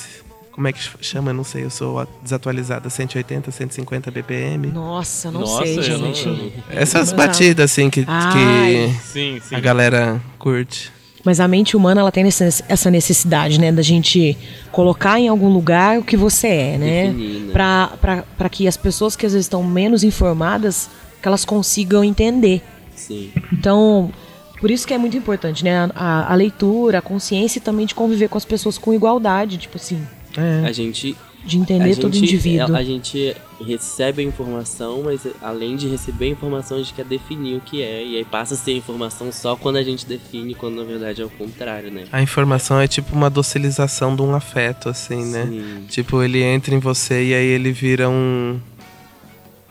Como 0.54 0.68
é 0.68 0.72
que 0.72 0.78
chama? 1.00 1.30
Eu 1.30 1.34
não 1.34 1.42
sei, 1.42 1.64
eu 1.64 1.70
sou 1.70 2.06
desatualizada. 2.22 2.88
180, 2.88 3.50
150 3.50 4.10
BPM. 4.12 4.68
Nossa, 4.68 5.28
não 5.30 5.40
Nossa, 5.40 5.64
sei, 5.64 5.78
eu 5.92 5.98
não- 5.98 6.14
gente. 6.14 6.52
Essas 6.70 7.12
batidas, 7.12 7.72
assim, 7.72 7.90
que, 7.90 8.04
que 8.04 9.00
Sim, 9.12 9.40
sim. 9.42 9.54
a 9.54 9.58
galera 9.58 10.20
curte. 10.38 10.92
Mas 11.24 11.40
a 11.40 11.48
mente 11.48 11.76
humana, 11.76 12.02
ela 12.02 12.12
tem 12.12 12.22
essa 12.24 12.90
necessidade, 12.90 13.58
né? 13.58 13.72
Da 13.72 13.82
gente 13.82 14.36
colocar 14.70 15.18
em 15.18 15.26
algum 15.26 15.48
lugar 15.48 15.98
o 15.98 16.04
que 16.04 16.16
você 16.16 16.46
é, 16.46 16.78
né? 16.78 17.06
Definir, 17.06 17.40
né? 17.46 17.52
Pra, 17.52 17.92
pra, 18.00 18.24
pra 18.38 18.48
que 18.48 18.68
as 18.68 18.76
pessoas 18.76 19.16
que 19.16 19.24
às 19.26 19.32
vezes 19.32 19.46
estão 19.46 19.62
menos 19.64 20.04
informadas, 20.04 20.88
que 21.20 21.26
elas 21.26 21.44
consigam 21.44 22.04
entender. 22.04 22.62
Sim. 22.94 23.32
Então, 23.52 24.12
por 24.60 24.70
isso 24.70 24.86
que 24.86 24.92
é 24.94 24.98
muito 24.98 25.16
importante, 25.16 25.64
né? 25.64 25.90
A, 25.96 26.30
a 26.30 26.34
leitura, 26.36 26.98
a 26.98 27.02
consciência 27.02 27.58
e 27.58 27.60
também 27.62 27.86
de 27.86 27.94
conviver 27.94 28.28
com 28.28 28.36
as 28.38 28.44
pessoas 28.44 28.76
com 28.78 28.92
igualdade, 28.94 29.56
tipo 29.56 29.78
assim, 29.78 30.06
É. 30.36 30.66
A 30.66 30.72
gente 30.72 31.16
de 31.44 31.58
entender 31.58 31.92
a 31.92 31.96
todo 31.96 32.14
gente- 32.14 32.24
indivíduo. 32.24 32.74
A, 32.74 32.78
a 32.78 32.82
gente 32.84 33.36
recebe 33.60 34.22
a 34.22 34.24
informação, 34.24 35.02
mas 35.04 35.20
além 35.42 35.76
de 35.76 35.86
receber 35.88 36.24
a 36.24 36.28
informação, 36.28 36.78
a 36.78 36.80
gente 36.80 36.94
quer 36.94 37.04
definir 37.04 37.56
o 37.56 37.60
que 37.60 37.82
é. 37.82 38.02
E 38.02 38.16
aí 38.16 38.24
passa 38.24 38.54
a 38.54 38.56
ser 38.56 38.72
informação 38.72 39.30
só 39.30 39.54
quando 39.54 39.76
a 39.76 39.82
gente 39.82 40.06
define, 40.06 40.54
quando 40.54 40.76
na 40.76 40.84
verdade 40.84 41.20
é 41.20 41.24
o 41.24 41.28
contrário, 41.28 41.90
né? 41.90 42.04
A 42.10 42.22
informação 42.22 42.80
é 42.80 42.88
tipo 42.88 43.14
uma 43.14 43.28
docilização 43.28 44.16
de 44.16 44.22
um 44.22 44.34
afeto, 44.34 44.88
assim, 44.88 45.22
né? 45.26 45.46
Sim. 45.46 45.84
Tipo, 45.88 46.22
ele 46.22 46.42
entra 46.42 46.74
em 46.74 46.78
você 46.78 47.22
e 47.26 47.34
aí 47.34 47.46
ele 47.46 47.72
vira 47.72 48.08
um. 48.08 48.58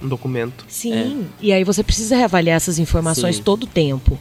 um 0.01 0.07
documento. 0.07 0.65
Sim, 0.67 1.25
e 1.41 1.51
aí 1.51 1.63
você 1.63 1.83
precisa 1.83 2.15
reavaliar 2.15 2.57
essas 2.57 2.77
informações 2.77 3.37
Sim. 3.37 3.43
todo 3.43 3.63
o 3.63 3.67
tempo. 3.67 4.17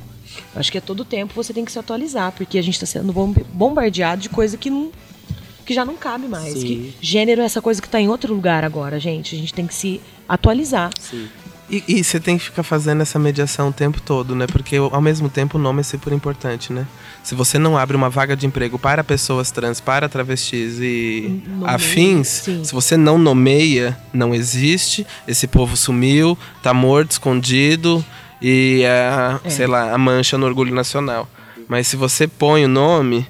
Eu 0.54 0.60
acho 0.60 0.72
que 0.72 0.78
é 0.78 0.80
todo 0.80 1.00
o 1.00 1.04
tempo 1.04 1.34
você 1.34 1.52
tem 1.52 1.64
que 1.66 1.72
se 1.72 1.78
atualizar, 1.78 2.32
porque 2.32 2.56
a 2.58 2.62
gente 2.62 2.74
está 2.74 2.86
sendo 2.86 3.12
bom- 3.12 3.34
bombardeado 3.52 4.22
de 4.22 4.28
coisa 4.30 4.56
que 4.56 4.70
não 4.70 4.90
que 5.64 5.74
já 5.74 5.84
não 5.84 5.96
cabe 5.96 6.26
mais. 6.28 6.54
Sim. 6.54 6.60
Que 6.60 6.94
gênero 7.00 7.40
é 7.40 7.44
essa 7.44 7.60
coisa 7.62 7.80
que 7.80 7.88
está 7.88 8.00
em 8.00 8.08
outro 8.08 8.32
lugar 8.34 8.64
agora, 8.64 8.98
gente. 9.00 9.34
A 9.34 9.38
gente 9.38 9.54
tem 9.54 9.66
que 9.66 9.74
se 9.74 10.00
atualizar. 10.28 10.90
Sim. 10.98 11.28
E, 11.70 11.82
e 11.88 12.04
você 12.04 12.20
tem 12.20 12.36
que 12.36 12.44
ficar 12.44 12.62
fazendo 12.62 13.00
essa 13.00 13.18
mediação 13.18 13.68
o 13.68 13.72
tempo 13.72 13.98
todo, 14.00 14.34
né? 14.34 14.46
Porque 14.46 14.76
ao 14.76 15.00
mesmo 15.00 15.30
tempo 15.30 15.56
o 15.56 15.60
nome 15.60 15.80
é 15.80 15.82
super 15.82 16.12
importante, 16.12 16.70
né? 16.72 16.86
Se 17.22 17.34
você 17.34 17.58
não 17.58 17.78
abre 17.78 17.96
uma 17.96 18.10
vaga 18.10 18.36
de 18.36 18.46
emprego 18.46 18.78
para 18.78 19.02
pessoas 19.02 19.50
trans, 19.50 19.80
para 19.80 20.06
travestis 20.08 20.78
e 20.80 21.40
Nomeia, 21.46 21.74
afins, 21.74 22.28
sim. 22.28 22.64
se 22.64 22.72
você 22.74 22.96
não 22.96 23.16
nomeia, 23.16 23.96
não 24.12 24.34
existe, 24.34 25.06
esse 25.26 25.46
povo 25.46 25.74
sumiu, 25.76 26.36
tá 26.62 26.74
morto, 26.74 27.12
escondido 27.12 28.04
e 28.42 28.84
a, 28.84 29.40
É. 29.42 29.48
sei 29.48 29.66
lá, 29.66 29.92
a 29.94 29.96
mancha 29.98 30.36
no 30.36 30.44
orgulho 30.44 30.74
nacional. 30.74 31.26
Mas 31.68 31.86
se 31.86 31.96
você 31.96 32.26
põe 32.26 32.64
o 32.66 32.68
nome, 32.68 33.26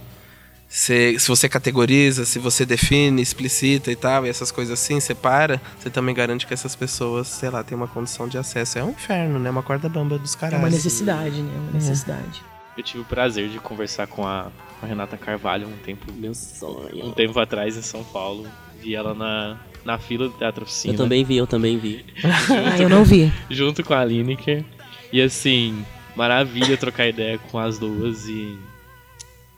se, 0.75 1.19
se 1.19 1.29
você 1.29 1.49
categoriza, 1.50 2.25
se 2.25 2.38
você 2.38 2.64
define, 2.64 3.21
explicita 3.21 3.93
e 3.93 3.97
tal, 3.97 4.25
e 4.25 4.31
essas 4.31 4.50
coisas 4.50 4.81
assim, 4.81 4.99
separa, 5.00 5.61
você 5.79 5.91
também 5.91 6.14
garante 6.14 6.47
que 6.47 6.55
essas 6.55 6.75
pessoas, 6.75 7.29
sei 7.29 7.50
lá, 7.50 7.62
têm 7.62 7.76
uma 7.76 7.87
condição 7.87 8.26
de 8.26 8.38
acesso. 8.38 8.79
É 8.79 8.85
um 8.85 8.91
inferno, 8.91 9.38
né? 9.38 9.50
Uma 9.50 9.62
corda 9.62 9.87
bamba 9.88 10.19
dos 10.19 10.35
É 10.35 10.38
caralhos. 10.38 10.64
uma 10.64 10.71
necessidade, 10.71 11.43
né? 11.43 11.52
Uma 11.59 11.73
necessidade. 11.73 12.43
Eu 12.75 12.83
tive 12.83 13.00
o 13.00 13.05
prazer 13.05 13.50
de 13.50 13.59
conversar 13.59 14.07
com 14.07 14.26
a, 14.26 14.50
com 14.81 14.87
a 14.87 14.88
Renata 14.88 15.19
Carvalho 15.19 15.69
um 15.69 15.76
tempo, 15.85 16.11
Meu 16.11 16.31
um 16.31 16.35
sonho. 16.35 17.12
tempo 17.12 17.38
atrás 17.38 17.76
em 17.76 17.83
São 17.83 18.02
Paulo. 18.02 18.47
Vi 18.81 18.95
ela 18.95 19.12
na, 19.14 19.59
na 19.85 19.99
fila 19.99 20.29
do 20.29 20.35
Teatro 20.38 20.62
Oficina. 20.64 20.95
Eu 20.95 20.99
também 20.99 21.23
vi, 21.23 21.37
eu 21.37 21.47
também 21.47 21.76
vi. 21.79 22.02
Ah, 22.25 22.79
eu 22.81 22.88
não 22.88 23.05
vi. 23.05 23.31
junto 23.50 23.85
com 23.85 23.93
a 23.93 24.02
Lineker. 24.02 24.64
E 25.12 25.21
assim, 25.21 25.85
maravilha 26.17 26.79
trocar 26.79 27.07
ideia 27.09 27.37
com 27.50 27.59
as 27.59 27.79
duas 27.79 28.26
e. 28.26 28.57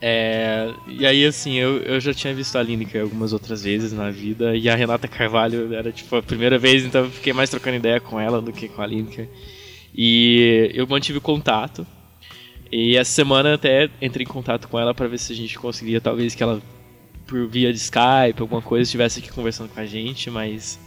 É, 0.06 0.70
e 0.86 1.06
aí, 1.06 1.24
assim, 1.24 1.54
eu, 1.54 1.78
eu 1.78 1.98
já 1.98 2.12
tinha 2.12 2.34
visto 2.34 2.58
a 2.58 2.62
Lineker 2.62 3.00
algumas 3.00 3.32
outras 3.32 3.62
vezes 3.62 3.90
na 3.90 4.10
vida, 4.10 4.54
e 4.54 4.68
a 4.68 4.74
Renata 4.74 5.08
Carvalho 5.08 5.72
era 5.72 5.90
tipo 5.90 6.14
a 6.14 6.22
primeira 6.22 6.58
vez, 6.58 6.84
então 6.84 7.04
eu 7.04 7.10
fiquei 7.10 7.32
mais 7.32 7.48
trocando 7.48 7.76
ideia 7.76 7.98
com 7.98 8.20
ela 8.20 8.42
do 8.42 8.52
que 8.52 8.68
com 8.68 8.82
a 8.82 8.86
Lineker. 8.86 9.26
E 9.94 10.70
eu 10.74 10.86
mantive 10.86 11.20
contato. 11.20 11.86
E 12.70 12.98
essa 12.98 13.12
semana 13.12 13.54
até 13.54 13.88
entrei 14.02 14.24
em 14.24 14.28
contato 14.28 14.68
com 14.68 14.78
ela 14.78 14.92
para 14.92 15.08
ver 15.08 15.18
se 15.18 15.32
a 15.32 15.36
gente 15.36 15.58
conseguia, 15.58 16.02
talvez 16.02 16.34
que 16.34 16.42
ela, 16.42 16.60
por 17.26 17.48
via 17.48 17.72
de 17.72 17.78
Skype, 17.78 18.40
alguma 18.40 18.60
coisa, 18.60 18.82
estivesse 18.82 19.20
aqui 19.20 19.32
conversando 19.32 19.70
com 19.70 19.80
a 19.80 19.86
gente, 19.86 20.28
mas 20.28 20.78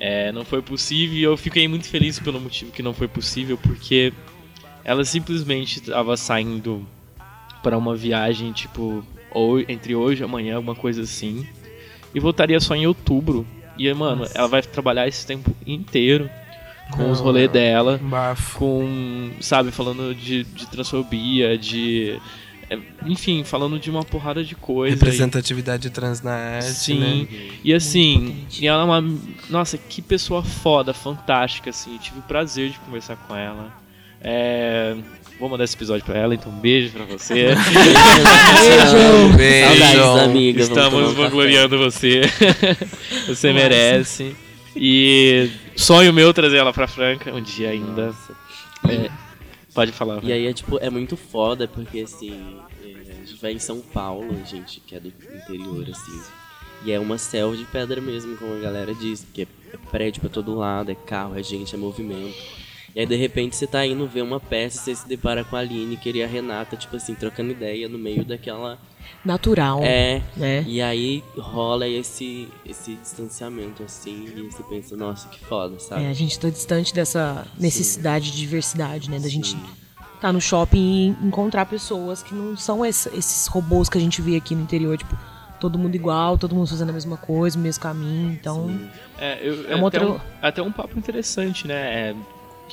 é, 0.00 0.32
não 0.32 0.44
foi 0.44 0.60
possível 0.60 1.16
e 1.16 1.22
eu 1.22 1.36
fiquei 1.36 1.68
muito 1.68 1.86
feliz 1.86 2.18
pelo 2.18 2.40
motivo 2.40 2.72
que 2.72 2.82
não 2.82 2.92
foi 2.92 3.06
possível, 3.06 3.56
porque 3.56 4.12
ela 4.82 5.04
simplesmente 5.04 5.78
estava 5.78 6.16
saindo 6.16 6.84
para 7.62 7.76
uma 7.78 7.94
viagem, 7.94 8.52
tipo, 8.52 9.04
ou 9.30 9.60
entre 9.60 9.94
hoje 9.94 10.22
e 10.22 10.24
amanhã, 10.24 10.56
alguma 10.56 10.74
coisa 10.74 11.02
assim, 11.02 11.46
e 12.14 12.20
voltaria 12.20 12.60
só 12.60 12.74
em 12.74 12.86
outubro. 12.86 13.46
E, 13.78 13.92
mano, 13.94 14.26
ela 14.34 14.48
vai 14.48 14.62
trabalhar 14.62 15.08
esse 15.08 15.26
tempo 15.26 15.50
inteiro 15.66 16.28
com 16.90 17.10
os 17.10 17.20
rolês 17.20 17.50
dela 17.50 17.98
bafo. 18.02 18.58
com, 18.58 19.30
sabe, 19.40 19.70
falando 19.70 20.14
de, 20.14 20.44
de 20.44 20.66
transfobia, 20.66 21.56
de 21.56 22.20
é, 22.72 22.78
enfim, 23.06 23.44
falando 23.44 23.78
de 23.78 23.90
uma 23.90 24.02
porrada 24.02 24.42
de 24.42 24.54
coisa. 24.54 24.94
Representatividade 24.94 25.90
trans 25.90 26.22
na 26.22 26.32
arte, 26.32 26.70
Sim. 26.70 26.98
né? 26.98 27.28
E 27.62 27.74
assim, 27.74 28.46
e 28.58 28.66
ela 28.66 28.82
é 28.82 28.84
uma. 28.84 29.18
Nossa, 29.50 29.76
que 29.76 30.00
pessoa 30.00 30.42
foda, 30.42 30.94
fantástica, 30.94 31.68
assim. 31.68 31.92
Eu 31.92 31.98
tive 31.98 32.18
o 32.20 32.22
prazer 32.22 32.70
de 32.70 32.78
conversar 32.80 33.16
com 33.16 33.36
ela. 33.36 33.72
É, 34.22 34.96
Vou 35.42 35.48
mandar 35.48 35.64
esse 35.64 35.74
episódio 35.74 36.04
pra 36.04 36.16
ela, 36.16 36.36
então 36.36 36.52
um 36.52 36.60
beijo 36.60 36.92
pra 36.92 37.04
você. 37.04 37.34
Beijo. 37.34 37.56
Beijo. 39.36 39.98
Saudades, 39.98 40.22
amiga. 40.22 40.62
Estamos 40.62 41.14
vangloriando 41.14 41.78
você. 41.78 42.20
você 43.26 43.52
merece. 43.52 44.36
E 44.76 45.50
sonho 45.74 46.12
meu 46.12 46.32
trazer 46.32 46.58
ela 46.58 46.72
pra 46.72 46.86
Franca 46.86 47.34
um 47.34 47.42
dia 47.42 47.70
ainda. 47.70 48.06
Nossa. 48.06 48.36
É, 48.88 49.10
pode 49.74 49.90
falar. 49.90 50.22
E 50.22 50.32
aí 50.32 50.46
é 50.46 50.52
tipo, 50.52 50.78
é 50.78 50.88
muito 50.88 51.16
foda, 51.16 51.66
porque 51.66 52.02
assim, 52.02 52.60
é, 52.84 53.10
a 53.10 53.14
gente 53.14 53.34
vai 53.42 53.50
em 53.50 53.58
São 53.58 53.80
Paulo, 53.80 54.38
gente, 54.46 54.78
que 54.78 54.94
é 54.94 55.00
do 55.00 55.08
interior, 55.08 55.88
assim. 55.90 56.22
E 56.84 56.92
é 56.92 57.00
uma 57.00 57.18
selva 57.18 57.56
de 57.56 57.64
pedra 57.64 58.00
mesmo, 58.00 58.36
como 58.36 58.54
a 58.54 58.60
galera 58.60 58.94
diz, 58.94 59.24
porque 59.24 59.48
é 59.72 59.76
prédio 59.90 60.20
pra 60.20 60.30
todo 60.30 60.54
lado, 60.54 60.92
é 60.92 60.94
carro, 60.94 61.36
é 61.36 61.42
gente, 61.42 61.74
é 61.74 61.78
movimento. 61.78 62.61
E 62.94 63.00
aí 63.00 63.06
de 63.06 63.16
repente 63.16 63.56
você 63.56 63.66
tá 63.66 63.86
indo 63.86 64.06
ver 64.06 64.22
uma 64.22 64.38
peça, 64.38 64.78
você 64.82 64.94
se 64.94 65.08
depara 65.08 65.44
com 65.44 65.56
a 65.56 65.60
Aline 65.60 65.98
e 66.04 66.22
a 66.22 66.26
Renata, 66.26 66.76
tipo 66.76 66.94
assim, 66.96 67.14
trocando 67.14 67.50
ideia 67.50 67.88
no 67.88 67.98
meio 67.98 68.24
daquela. 68.24 68.78
Natural, 69.24 69.80
É. 69.82 70.20
né? 70.36 70.64
E 70.66 70.80
aí 70.82 71.22
rola 71.36 71.88
esse, 71.88 72.48
esse 72.66 72.94
distanciamento, 72.96 73.82
assim, 73.82 74.26
e 74.36 74.42
você 74.42 74.62
pensa, 74.64 74.96
nossa, 74.96 75.28
que 75.28 75.38
foda, 75.44 75.78
sabe? 75.78 76.04
É, 76.04 76.08
a 76.10 76.12
gente 76.12 76.38
tá 76.38 76.48
distante 76.50 76.92
dessa 76.94 77.46
necessidade 77.58 78.30
de 78.30 78.36
diversidade, 78.38 79.10
né? 79.10 79.18
Da 79.18 79.28
gente 79.28 79.50
Sim. 79.50 79.62
tá 80.20 80.32
no 80.32 80.40
shopping 80.40 80.78
e 81.20 81.26
encontrar 81.26 81.66
pessoas 81.66 82.22
que 82.22 82.34
não 82.34 82.56
são 82.56 82.84
esse- 82.84 83.08
esses 83.16 83.46
robôs 83.46 83.88
que 83.88 83.96
a 83.96 84.00
gente 84.00 84.20
vê 84.20 84.36
aqui 84.36 84.54
no 84.54 84.62
interior, 84.62 84.96
tipo, 84.98 85.16
todo 85.60 85.78
mundo 85.78 85.94
igual, 85.94 86.36
todo 86.36 86.54
mundo 86.54 86.66
fazendo 86.68 86.90
a 86.90 86.92
mesma 86.92 87.16
coisa, 87.16 87.56
o 87.56 87.60
mesmo 87.62 87.80
caminho. 87.82 88.32
Então, 88.32 88.66
Sim. 88.68 88.88
É, 89.18 89.38
eu- 89.42 89.70
É 89.70 89.76
uma 89.76 89.88
até, 89.88 90.00
outra- 90.04 90.06
um, 90.14 90.20
até 90.42 90.62
um 90.62 90.72
papo 90.72 90.98
interessante, 90.98 91.66
né? 91.66 92.10
É, 92.10 92.14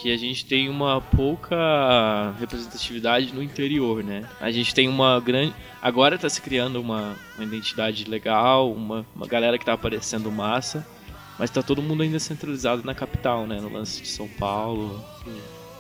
que 0.01 0.13
a 0.13 0.17
gente 0.17 0.45
tem 0.45 0.69
uma 0.69 1.01
pouca 1.01 2.33
representatividade 2.39 3.33
no 3.33 3.43
interior, 3.43 4.01
né? 4.01 4.27
A 4.39 4.49
gente 4.49 4.73
tem 4.73 4.87
uma 4.87 5.19
grande. 5.19 5.53
Agora 5.81 6.17
tá 6.17 6.29
se 6.29 6.41
criando 6.41 6.79
uma, 6.79 7.17
uma 7.35 7.43
identidade 7.43 8.05
legal, 8.05 8.71
uma, 8.71 9.05
uma 9.13 9.27
galera 9.27 9.57
que 9.57 9.65
tá 9.65 9.73
aparecendo 9.73 10.31
massa, 10.31 10.87
mas 11.37 11.49
tá 11.49 11.61
todo 11.61 11.81
mundo 11.81 12.01
ainda 12.01 12.17
centralizado 12.17 12.81
na 12.85 12.95
capital, 12.95 13.45
né? 13.45 13.59
No 13.59 13.69
lance 13.69 14.01
de 14.01 14.07
São 14.07 14.27
Paulo. 14.27 15.03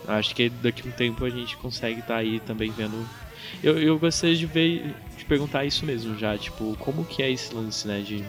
Acho 0.05 0.35
que 0.35 0.49
daqui 0.49 0.83
a 0.85 0.89
um 0.89 0.91
tempo 0.91 1.23
a 1.23 1.29
gente 1.29 1.55
consegue 1.55 2.01
estar 2.01 2.17
aí 2.17 2.41
também 2.41 2.71
vendo. 2.71 3.07
Eu, 3.63 3.79
eu 3.79 3.97
gostaria 3.97 4.35
de 4.35 4.45
ver, 4.45 4.93
de 5.17 5.23
perguntar 5.23 5.63
isso 5.63 5.85
mesmo 5.85 6.17
já, 6.17 6.37
tipo, 6.37 6.75
como 6.79 7.05
que 7.05 7.23
é 7.23 7.31
esse 7.31 7.53
lance, 7.55 7.87
né? 7.87 8.01
De, 8.01 8.23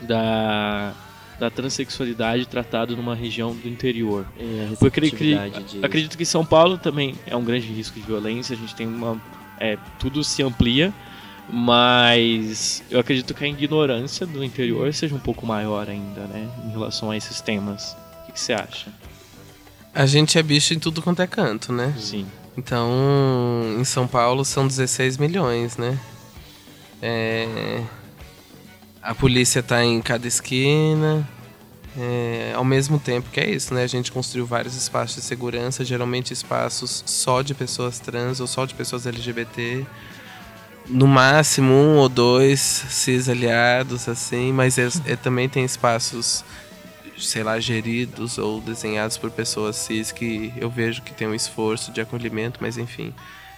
da, 0.00 0.92
da 1.38 1.50
transexualidade 1.50 2.46
tratado 2.46 2.96
numa 2.96 3.14
região 3.14 3.54
do 3.54 3.68
interior. 3.68 4.26
É, 4.38 4.68
Porque 4.78 5.00
de- 5.10 5.34
acredito 5.82 6.18
que 6.18 6.24
São 6.24 6.44
Paulo 6.44 6.76
também 6.78 7.14
é 7.26 7.36
um 7.36 7.44
grande 7.44 7.66
risco 7.68 7.98
de 7.98 8.04
violência, 8.06 8.54
a 8.54 8.58
gente 8.58 8.74
tem 8.74 8.86
uma. 8.86 9.20
É, 9.60 9.76
tudo 9.98 10.22
se 10.24 10.42
amplia, 10.42 10.92
mas 11.50 12.82
eu 12.90 13.00
acredito 13.00 13.34
que 13.34 13.44
a 13.44 13.48
ignorância 13.48 14.26
do 14.26 14.42
interior 14.44 14.92
seja 14.94 15.14
um 15.14 15.18
pouco 15.18 15.46
maior 15.46 15.88
ainda, 15.88 16.20
né? 16.26 16.48
Em 16.66 16.70
relação 16.70 17.10
a 17.10 17.16
esses 17.16 17.40
temas. 17.40 17.96
O 18.22 18.26
que, 18.26 18.32
que 18.32 18.40
você 18.40 18.52
acha? 18.52 18.92
A 19.94 20.06
gente 20.06 20.38
é 20.38 20.42
bicho 20.42 20.74
em 20.74 20.78
tudo 20.78 21.02
quanto 21.02 21.22
é 21.22 21.26
canto, 21.26 21.72
né? 21.72 21.94
Sim. 21.98 22.26
Então, 22.56 22.90
em 23.78 23.84
São 23.84 24.06
Paulo 24.06 24.44
são 24.44 24.66
16 24.66 25.16
milhões, 25.16 25.76
né? 25.76 25.98
É, 27.00 27.82
A 29.02 29.14
polícia 29.14 29.62
tá 29.62 29.82
em 29.84 30.00
cada 30.02 30.26
esquina. 30.26 31.26
É, 31.96 32.52
Ao 32.54 32.64
mesmo 32.64 32.98
tempo 32.98 33.30
que 33.30 33.40
é 33.40 33.48
isso, 33.50 33.72
né? 33.74 33.82
A 33.82 33.86
gente 33.86 34.12
construiu 34.12 34.46
vários 34.46 34.76
espaços 34.76 35.16
de 35.16 35.22
segurança, 35.22 35.84
geralmente 35.84 36.32
espaços 36.32 37.02
só 37.06 37.42
de 37.42 37.54
pessoas 37.54 37.98
trans 37.98 38.40
ou 38.40 38.46
só 38.46 38.64
de 38.66 38.74
pessoas 38.74 39.06
LGBT. 39.06 39.84
No 40.86 41.06
máximo 41.06 41.72
um 41.74 41.96
ou 41.96 42.08
dois 42.08 42.60
cis 42.60 43.28
aliados, 43.28 44.08
assim, 44.08 44.52
mas 44.52 44.78
é- 44.78 44.88
é- 45.06 45.16
também 45.16 45.48
tem 45.48 45.64
espaços 45.64 46.44
sei 47.18 47.42
lá, 47.42 47.58
geridos 47.58 48.38
ou 48.38 48.60
desenhados 48.60 49.18
por 49.18 49.28
pessoas 49.32 49.74
cis 49.74 50.12
que 50.12 50.52
eu 50.56 50.70
vejo 50.70 51.02
que 51.02 51.12
tem 51.12 51.26
um 51.26 51.34
esforço 51.34 51.90
de 51.90 52.00
acolhimento, 52.00 52.60
mas 52.62 52.78
enfim, 52.78 53.12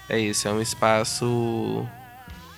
é 0.09 0.19
isso, 0.19 0.49
é 0.49 0.51
um 0.51 0.63
espaço 0.63 1.87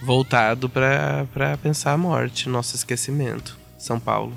voltado 0.02 0.68
para 0.68 1.56
pensar 1.62 1.92
a 1.92 1.96
morte, 1.96 2.48
nosso 2.48 2.74
esquecimento, 2.74 3.56
São 3.78 4.00
Paulo. 4.00 4.36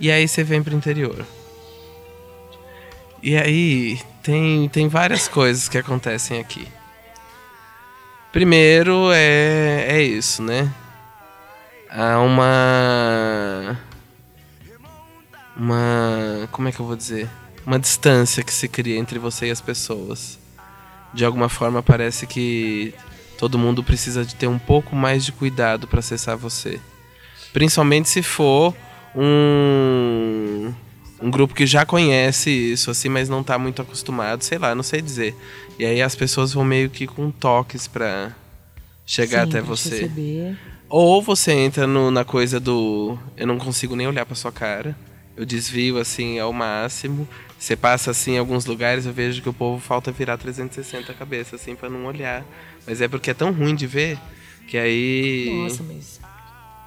E 0.00 0.10
aí 0.10 0.26
você 0.26 0.42
vem 0.42 0.62
pro 0.62 0.74
interior. 0.74 1.26
E 3.22 3.36
aí 3.36 4.00
tem, 4.22 4.68
tem 4.68 4.88
várias 4.88 5.28
coisas 5.28 5.68
que 5.68 5.76
acontecem 5.76 6.40
aqui. 6.40 6.66
Primeiro 8.32 9.10
é, 9.12 9.86
é 9.88 10.02
isso, 10.02 10.42
né? 10.42 10.72
Há 11.90 12.20
uma 12.20 13.78
uma. 15.58 16.48
Como 16.52 16.68
é 16.68 16.72
que 16.72 16.80
eu 16.80 16.86
vou 16.86 16.96
dizer? 16.96 17.28
Uma 17.66 17.78
distância 17.78 18.44
que 18.44 18.52
se 18.52 18.68
cria 18.68 18.96
entre 18.96 19.18
você 19.18 19.48
e 19.48 19.50
as 19.50 19.60
pessoas. 19.60 20.38
De 21.12 21.24
alguma 21.24 21.48
forma 21.48 21.82
parece 21.82 22.26
que 22.26 22.94
todo 23.38 23.56
mundo 23.58 23.82
precisa 23.82 24.24
de 24.24 24.34
ter 24.34 24.46
um 24.48 24.58
pouco 24.58 24.94
mais 24.94 25.24
de 25.24 25.32
cuidado 25.32 25.86
para 25.86 26.00
acessar 26.00 26.36
você. 26.36 26.78
Principalmente 27.52 28.08
se 28.10 28.22
for 28.22 28.74
um 29.14 30.72
um 31.20 31.30
grupo 31.32 31.52
que 31.52 31.66
já 31.66 31.84
conhece 31.84 32.48
isso 32.50 32.92
assim, 32.92 33.08
mas 33.08 33.28
não 33.28 33.42
tá 33.42 33.58
muito 33.58 33.82
acostumado, 33.82 34.44
sei 34.44 34.56
lá, 34.56 34.72
não 34.74 34.84
sei 34.84 35.02
dizer. 35.02 35.34
E 35.76 35.84
aí 35.84 36.00
as 36.00 36.14
pessoas 36.14 36.52
vão 36.52 36.64
meio 36.64 36.88
que 36.90 37.08
com 37.08 37.30
toques 37.32 37.88
para 37.88 38.32
chegar 39.04 39.42
sim, 39.42 39.48
até 39.48 39.58
pra 39.60 39.68
você. 39.68 39.88
receber. 40.02 40.56
Ou 40.88 41.20
você 41.20 41.52
entra 41.52 41.86
no- 41.88 42.10
na 42.10 42.24
coisa 42.24 42.60
do 42.60 43.18
eu 43.36 43.46
não 43.48 43.58
consigo 43.58 43.96
nem 43.96 44.06
olhar 44.06 44.24
pra 44.24 44.36
sua 44.36 44.52
cara. 44.52 44.96
Eu 45.38 45.46
desvio 45.46 45.98
assim 45.98 46.38
ao 46.40 46.52
máximo. 46.52 47.26
Você 47.58 47.76
passa 47.76 48.10
assim 48.10 48.32
em 48.32 48.38
alguns 48.38 48.66
lugares, 48.66 49.06
eu 49.06 49.12
vejo 49.12 49.40
que 49.40 49.48
o 49.48 49.52
povo 49.52 49.80
falta 49.80 50.10
virar 50.12 50.36
360 50.36 51.12
a 51.12 51.14
cabeça 51.14 51.54
assim 51.56 51.74
pra 51.76 51.88
não 51.88 52.04
olhar. 52.06 52.44
Mas 52.86 53.00
é 53.00 53.06
porque 53.08 53.30
é 53.30 53.34
tão 53.34 53.52
ruim 53.52 53.74
de 53.74 53.86
ver 53.86 54.18
que 54.66 54.76
aí 54.76 55.48
Nossa, 55.62 55.82
mas. 55.82 56.20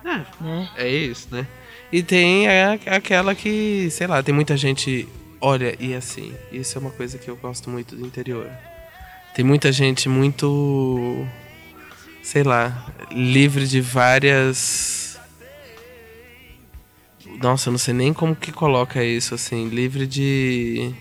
É. 0.04 0.44
Né? 0.44 0.70
é 0.78 0.90
isso, 0.90 1.28
né? 1.32 1.48
E 1.92 2.02
tem 2.04 2.48
a- 2.50 2.74
aquela 2.88 3.34
que, 3.36 3.90
sei 3.92 4.08
lá, 4.08 4.22
tem 4.22 4.34
muita 4.34 4.58
gente. 4.58 5.08
Olha, 5.40 5.76
e 5.80 5.94
assim, 5.94 6.34
isso 6.52 6.78
é 6.78 6.82
uma 6.82 6.92
coisa 6.92 7.18
que 7.18 7.30
eu 7.30 7.36
gosto 7.36 7.70
muito 7.70 7.96
do 7.96 8.06
interior. 8.06 8.50
Tem 9.34 9.44
muita 9.46 9.72
gente 9.72 10.10
muito. 10.10 11.26
Sei 12.24 12.44
lá, 12.44 12.86
livre 13.12 13.66
de 13.68 13.82
várias. 13.82 15.11
Nossa, 17.42 17.70
eu 17.70 17.72
não 17.72 17.80
sei 17.80 17.94
nem 17.94 18.14
como 18.14 18.36
que 18.36 18.52
coloca 18.52 19.04
isso, 19.04 19.34
assim. 19.34 19.68
Livre 19.68 20.06
de. 20.06 20.94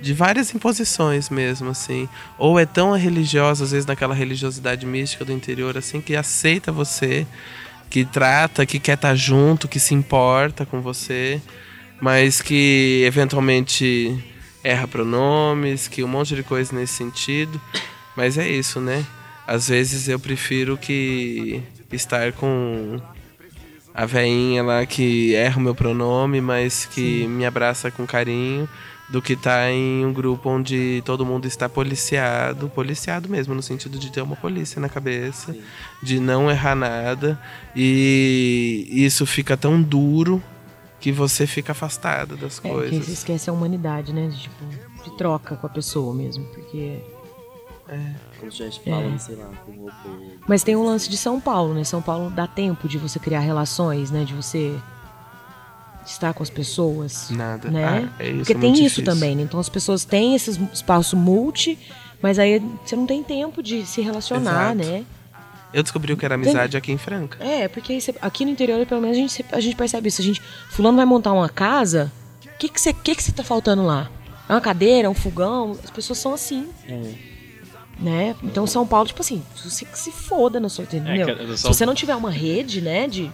De 0.00 0.14
várias 0.14 0.54
imposições 0.54 1.28
mesmo, 1.28 1.70
assim. 1.70 2.08
Ou 2.38 2.58
é 2.58 2.64
tão 2.64 2.92
religiosa, 2.92 3.64
às 3.64 3.70
vezes 3.70 3.86
naquela 3.86 4.14
religiosidade 4.14 4.86
mística 4.86 5.26
do 5.26 5.32
interior, 5.32 5.76
assim, 5.76 6.00
que 6.00 6.16
aceita 6.16 6.72
você 6.72 7.26
que 7.90 8.04
trata, 8.04 8.64
que 8.64 8.78
quer 8.78 8.94
estar 8.94 9.14
junto, 9.14 9.68
que 9.68 9.80
se 9.80 9.92
importa 9.92 10.64
com 10.64 10.80
você, 10.80 11.42
mas 12.00 12.40
que 12.40 13.02
eventualmente 13.04 14.16
erra 14.62 14.86
pronomes, 14.86 15.88
que 15.88 16.02
um 16.04 16.08
monte 16.08 16.34
de 16.34 16.44
coisa 16.44 16.74
nesse 16.74 16.94
sentido. 16.94 17.60
Mas 18.16 18.38
é 18.38 18.48
isso, 18.48 18.80
né? 18.80 19.04
Às 19.46 19.68
vezes 19.68 20.08
eu 20.08 20.18
prefiro 20.18 20.78
que 20.78 21.62
estar 21.92 22.32
com 22.32 23.00
a 23.94 24.06
veinha 24.06 24.62
lá 24.62 24.86
que 24.86 25.34
erra 25.34 25.58
o 25.58 25.60
meu 25.60 25.74
pronome, 25.74 26.40
mas 26.40 26.86
que 26.86 27.26
me 27.26 27.44
abraça 27.44 27.90
com 27.90 28.06
carinho, 28.06 28.68
do 29.08 29.20
que 29.20 29.32
estar 29.32 29.68
em 29.72 30.06
um 30.06 30.12
grupo 30.12 30.48
onde 30.48 31.02
todo 31.04 31.26
mundo 31.26 31.44
está 31.46 31.68
policiado, 31.68 32.68
policiado 32.68 33.28
mesmo, 33.28 33.54
no 33.54 33.62
sentido 33.62 33.98
de 33.98 34.12
ter 34.12 34.20
uma 34.22 34.36
polícia 34.36 34.80
na 34.80 34.88
cabeça, 34.88 35.56
de 36.00 36.20
não 36.20 36.48
errar 36.48 36.76
nada, 36.76 37.36
e 37.74 38.86
isso 38.88 39.26
fica 39.26 39.56
tão 39.56 39.82
duro 39.82 40.40
que 41.00 41.10
você 41.10 41.44
fica 41.46 41.72
afastado 41.72 42.36
das 42.36 42.58
É, 42.58 42.62
porque 42.62 42.88
coisas. 42.90 43.06
você 43.06 43.12
esquece 43.12 43.50
a 43.50 43.52
humanidade, 43.52 44.12
né? 44.12 44.28
De, 44.28 44.42
tipo, 44.42 44.64
de 45.04 45.16
troca 45.16 45.56
com 45.56 45.66
a 45.66 45.70
pessoa 45.70 46.14
mesmo. 46.14 46.44
Porque. 46.44 46.98
Como 48.40 48.50
se 48.52 48.62
estivesse 48.64 48.90
falando, 48.90 49.18
sei 49.18 49.36
lá, 49.36 49.46
com 49.64 49.72
o 49.72 49.74
robô. 49.84 50.20
Mas 50.48 50.62
tem 50.62 50.74
o 50.76 50.82
lance 50.82 51.08
de 51.08 51.16
São 51.16 51.40
Paulo, 51.40 51.74
né? 51.74 51.84
São 51.84 52.02
Paulo 52.02 52.30
dá 52.30 52.46
tempo 52.46 52.88
de 52.88 52.98
você 52.98 53.18
criar 53.18 53.40
relações, 53.40 54.10
né? 54.10 54.24
De 54.24 54.34
você 54.34 54.74
estar 56.06 56.32
com 56.34 56.42
as 56.42 56.50
pessoas. 56.50 57.30
Nada. 57.30 57.70
Né? 57.70 57.84
Ah, 58.18 58.22
é 58.22 58.28
isso, 58.28 58.38
Porque 58.38 58.52
é 58.52 58.56
tem 58.56 58.70
muito 58.70 58.82
isso 58.84 58.96
difícil. 59.00 59.04
também, 59.04 59.36
né? 59.36 59.42
Então 59.42 59.60
as 59.60 59.68
pessoas 59.68 60.04
têm 60.04 60.34
esse 60.34 60.50
espaço 60.72 61.16
multi, 61.16 61.78
Mas 62.22 62.38
aí 62.38 62.60
você 62.84 62.94
não 62.96 63.06
tem 63.06 63.22
tempo 63.22 63.62
de 63.62 63.86
se 63.86 64.02
relacionar, 64.02 64.74
Exato. 64.74 64.90
né? 64.90 65.04
Eu 65.72 65.82
descobri 65.82 66.12
o 66.12 66.16
que 66.16 66.24
era 66.24 66.34
amizade 66.34 66.76
aqui 66.76 66.90
em 66.92 66.98
Franca. 66.98 67.42
É, 67.42 67.68
porque 67.68 67.96
aqui 68.20 68.44
no 68.44 68.50
interior, 68.50 68.84
pelo 68.86 69.00
menos, 69.00 69.16
a 69.16 69.20
gente, 69.20 69.44
a 69.52 69.60
gente 69.60 69.76
percebe 69.76 70.08
isso. 70.08 70.20
A 70.20 70.24
gente, 70.24 70.42
fulano 70.68 70.96
vai 70.96 71.06
montar 71.06 71.32
uma 71.32 71.48
casa, 71.48 72.10
o 72.44 72.58
que 72.58 72.68
que 72.68 72.80
você 72.80 72.92
que 72.92 73.14
que 73.14 73.22
você 73.22 73.32
tá 73.32 73.44
faltando 73.44 73.84
lá? 73.86 74.10
É 74.48 74.52
uma 74.52 74.60
cadeira, 74.60 75.06
é 75.06 75.08
um 75.10 75.14
fogão? 75.14 75.78
As 75.82 75.90
pessoas 75.90 76.18
são 76.18 76.34
assim, 76.34 76.68
É. 76.88 77.29
né? 77.98 78.34
Então, 78.42 78.66
São 78.66 78.86
Paulo, 78.86 79.06
tipo 79.06 79.20
assim, 79.22 79.42
você 79.62 79.84
que 79.84 79.98
se 79.98 80.10
foda 80.10 80.58
na 80.60 80.68
sua, 80.68 80.84
entendeu? 80.84 81.26
cara, 81.26 81.42
eu 81.42 81.56
Se 81.56 81.64
você 81.66 81.84
não 81.84 81.94
tiver 81.94 82.14
uma 82.16 82.30
rede, 82.30 82.80
né, 82.80 83.06
de, 83.06 83.24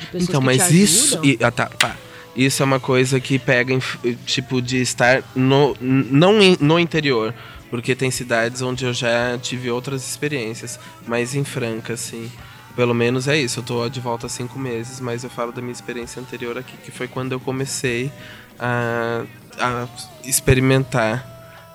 de 0.00 0.06
pessoas 0.06 0.28
Então, 0.28 0.40
que 0.40 0.46
mas 0.46 0.68
te 0.68 0.82
isso. 0.82 1.14
ajudam, 1.18 1.24
e- 1.30 1.38
ah, 1.42 1.50
tá, 1.50 1.66
pá. 1.78 1.96
Isso 2.34 2.62
é 2.62 2.66
uma 2.66 2.78
coisa 2.80 3.18
que 3.18 3.38
pega, 3.38 3.72
em 3.72 3.78
f- 3.80 3.98
tipo, 4.26 4.60
de 4.60 4.78
estar 4.80 5.22
no, 5.34 5.74
não 5.80 6.40
em- 6.42 6.56
no 6.60 6.78
interior. 6.78 7.34
Porque 7.70 7.96
tem 7.96 8.10
cidades 8.12 8.62
onde 8.62 8.84
eu 8.84 8.92
já 8.94 9.36
tive 9.42 9.70
outras 9.70 10.06
experiências. 10.08 10.78
Mas 11.06 11.34
em 11.34 11.42
Franca, 11.44 11.94
assim. 11.94 12.30
Pelo 12.76 12.94
menos 12.94 13.26
é 13.26 13.36
isso. 13.38 13.58
Eu 13.60 13.64
tô 13.64 13.88
de 13.88 13.98
volta 14.00 14.26
há 14.26 14.28
cinco 14.28 14.58
meses, 14.58 15.00
mas 15.00 15.24
eu 15.24 15.30
falo 15.30 15.50
da 15.50 15.60
minha 15.60 15.72
experiência 15.72 16.20
anterior 16.22 16.56
aqui, 16.58 16.76
que 16.76 16.90
foi 16.92 17.08
quando 17.08 17.32
eu 17.32 17.40
comecei 17.40 18.12
a, 18.58 19.24
a 19.58 19.88
experimentar 20.24 21.26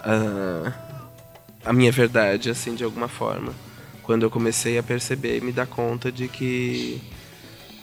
a, 0.04 0.72
a 1.66 1.74
minha 1.74 1.92
verdade, 1.92 2.50
assim, 2.50 2.76
de 2.76 2.84
alguma 2.84 3.08
forma. 3.08 3.54
Quando 4.04 4.24
eu 4.24 4.32
comecei 4.32 4.78
a 4.78 4.84
perceber 4.84 5.38
e 5.38 5.42
me 5.42 5.52
dar 5.52 5.68
conta 5.68 6.12
de 6.12 6.28
que 6.28 7.02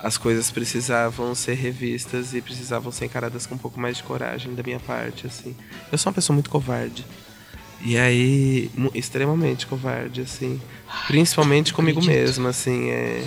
as 0.01 0.17
coisas 0.17 0.51
precisavam 0.51 1.35
ser 1.35 1.55
revistas 1.55 2.35
e 2.35 2.41
precisavam 2.41 2.93
ser 2.93 3.07
encaradas 3.07 3.47
com 3.47 3.55
um 3.55 3.59
pouco 3.59 3.81
mais 3.81 3.97
de 3.97 4.03
coragem 4.03 4.55
da 4.55 4.63
minha 4.63 4.79
parte, 4.79 5.27
assim. 5.27 5.57
Eu 5.91 5.99
sou 5.99 6.11
uma 6.11 6.15
pessoa 6.15 6.35
muito 6.35 6.51
covarde. 6.51 7.05
E 7.81 7.97
aí, 7.97 8.71
extremamente 8.95 9.67
covarde, 9.67 10.21
assim. 10.21 10.61
Principalmente 11.07 11.73
comigo 11.73 12.05
mesmo, 12.05 12.49
assim. 12.49 12.91
É, 12.91 13.25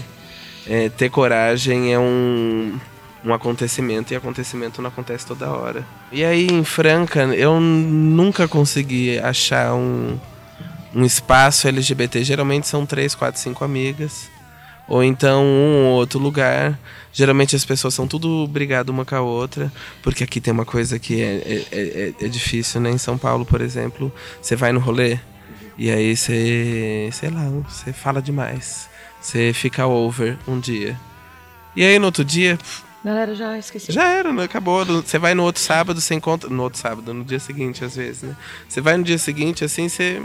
é, 0.68 0.90
ter 0.90 1.10
coragem 1.10 1.94
é 1.94 2.00
um, 2.00 2.78
um 3.24 3.34
acontecimento 3.34 4.14
e 4.14 4.16
acontecimento 4.16 4.82
não 4.82 4.90
acontece 4.90 5.26
toda 5.26 5.50
hora. 5.50 5.86
E 6.12 6.24
aí, 6.24 6.48
em 6.48 6.64
Franca, 6.64 7.24
eu 7.36 7.60
nunca 7.60 8.48
consegui 8.48 9.20
achar 9.20 9.74
um, 9.74 10.18
um 10.94 11.06
espaço 11.06 11.68
LGBT. 11.68 12.24
Geralmente 12.24 12.68
são 12.68 12.86
três, 12.86 13.16
quatro, 13.16 13.40
cinco 13.40 13.64
amigas. 13.64 14.30
Ou 14.88 15.04
então 15.04 15.44
um 15.44 15.86
ou 15.86 15.94
outro 15.94 16.20
lugar. 16.20 16.78
Geralmente 17.14 17.56
as 17.56 17.64
pessoas 17.64 17.94
são 17.94 18.08
tudo 18.08 18.48
brigado 18.48 18.92
uma 18.92 19.06
com 19.06 19.16
a 19.16 19.22
outra. 19.22 19.72
Porque 20.02 20.24
aqui 20.24 20.42
tem 20.42 20.54
uma 20.54 20.66
coisa 20.66 21.00
que 21.00 21.22
é, 21.22 21.36
é, 21.36 21.66
é, 21.72 22.26
é 22.26 22.28
difícil, 22.28 22.82
né? 22.82 22.90
Em 22.90 22.98
São 22.98 23.18
Paulo, 23.18 23.46
por 23.46 23.62
exemplo, 23.62 24.12
você 24.42 24.56
vai 24.56 24.72
no 24.72 24.80
rolê 24.80 25.20
e 25.78 25.90
aí 25.90 26.16
você, 26.16 27.10
sei 27.12 27.30
lá, 27.30 27.44
você 27.68 27.92
fala 27.92 28.22
demais. 28.22 28.90
Você 29.20 29.52
fica 29.54 29.88
over 29.88 30.38
um 30.48 30.60
dia. 30.60 31.00
E 31.76 31.84
aí 31.84 31.98
no 31.98 32.06
outro 32.06 32.26
dia, 32.26 32.60
Galera, 33.04 33.34
já 33.34 33.58
esqueci. 33.58 33.92
já 33.92 34.08
era, 34.08 34.32
né? 34.32 34.44
acabou. 34.44 34.86
Você 34.86 35.18
vai 35.18 35.34
no 35.34 35.44
outro 35.44 35.62
sábado, 35.62 36.00
você 36.00 36.14
encontra. 36.14 36.50
No 36.50 36.64
outro 36.64 36.80
sábado, 36.80 37.14
no 37.14 37.24
dia 37.24 37.40
seguinte, 37.40 37.84
às 37.84 37.96
vezes, 37.96 38.22
né? 38.22 38.38
Você 38.68 38.80
vai 38.80 38.96
no 38.96 39.04
dia 39.04 39.18
seguinte, 39.18 39.64
assim, 39.64 39.90
você. 39.90 40.22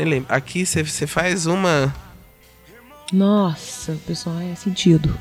Nem 0.00 0.08
lembro. 0.08 0.34
Aqui 0.34 0.64
você, 0.64 1.06
faz 1.06 1.44
uma. 1.44 1.94
Nossa, 3.12 3.98
pessoal, 4.06 4.38
é 4.40 4.54
sentido. 4.54 5.14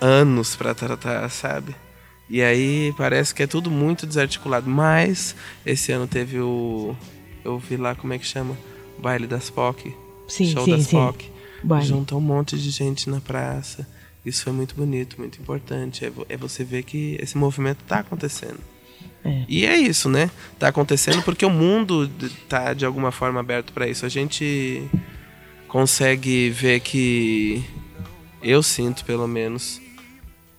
anos 0.00 0.56
pra 0.56 0.74
tratar, 0.74 1.28
sabe? 1.28 1.76
E 2.26 2.40
aí 2.40 2.94
parece 2.96 3.34
que 3.34 3.42
é 3.42 3.46
tudo 3.46 3.70
muito 3.70 4.06
desarticulado. 4.06 4.70
Mas 4.70 5.36
esse 5.66 5.92
ano 5.92 6.06
teve 6.06 6.40
o. 6.40 6.96
Eu 7.44 7.58
vi 7.58 7.76
lá 7.76 7.94
como 7.94 8.14
é 8.14 8.18
que 8.18 8.24
chama? 8.24 8.56
Baile 8.98 9.26
das 9.26 9.50
POC. 9.50 9.94
Sim, 10.26 10.46
Show 10.46 10.64
sim, 10.64 10.70
das 10.70 10.86
sim. 10.86 10.96
POC. 10.96 11.30
Baile. 11.62 11.86
Juntou 11.86 12.16
um 12.16 12.22
monte 12.22 12.58
de 12.58 12.70
gente 12.70 13.10
na 13.10 13.20
praça. 13.20 13.86
Isso 14.24 14.44
foi 14.44 14.52
muito 14.54 14.74
bonito, 14.74 15.16
muito 15.18 15.38
importante. 15.42 16.06
É, 16.06 16.12
é 16.30 16.36
você 16.38 16.64
ver 16.64 16.84
que 16.84 17.18
esse 17.20 17.36
movimento 17.36 17.84
tá 17.86 17.98
acontecendo. 17.98 18.60
É. 19.24 19.44
E 19.48 19.66
é 19.66 19.76
isso, 19.76 20.08
né? 20.08 20.30
Tá 20.58 20.68
acontecendo 20.68 21.22
porque 21.22 21.44
o 21.44 21.50
mundo 21.50 22.10
tá 22.48 22.72
de 22.72 22.86
alguma 22.86 23.12
forma 23.12 23.40
aberto 23.40 23.72
para 23.72 23.88
isso. 23.88 24.06
A 24.06 24.08
gente 24.08 24.88
consegue 25.68 26.50
ver 26.50 26.80
que 26.80 27.64
eu 28.42 28.62
sinto, 28.62 29.04
pelo 29.04 29.28
menos, 29.28 29.80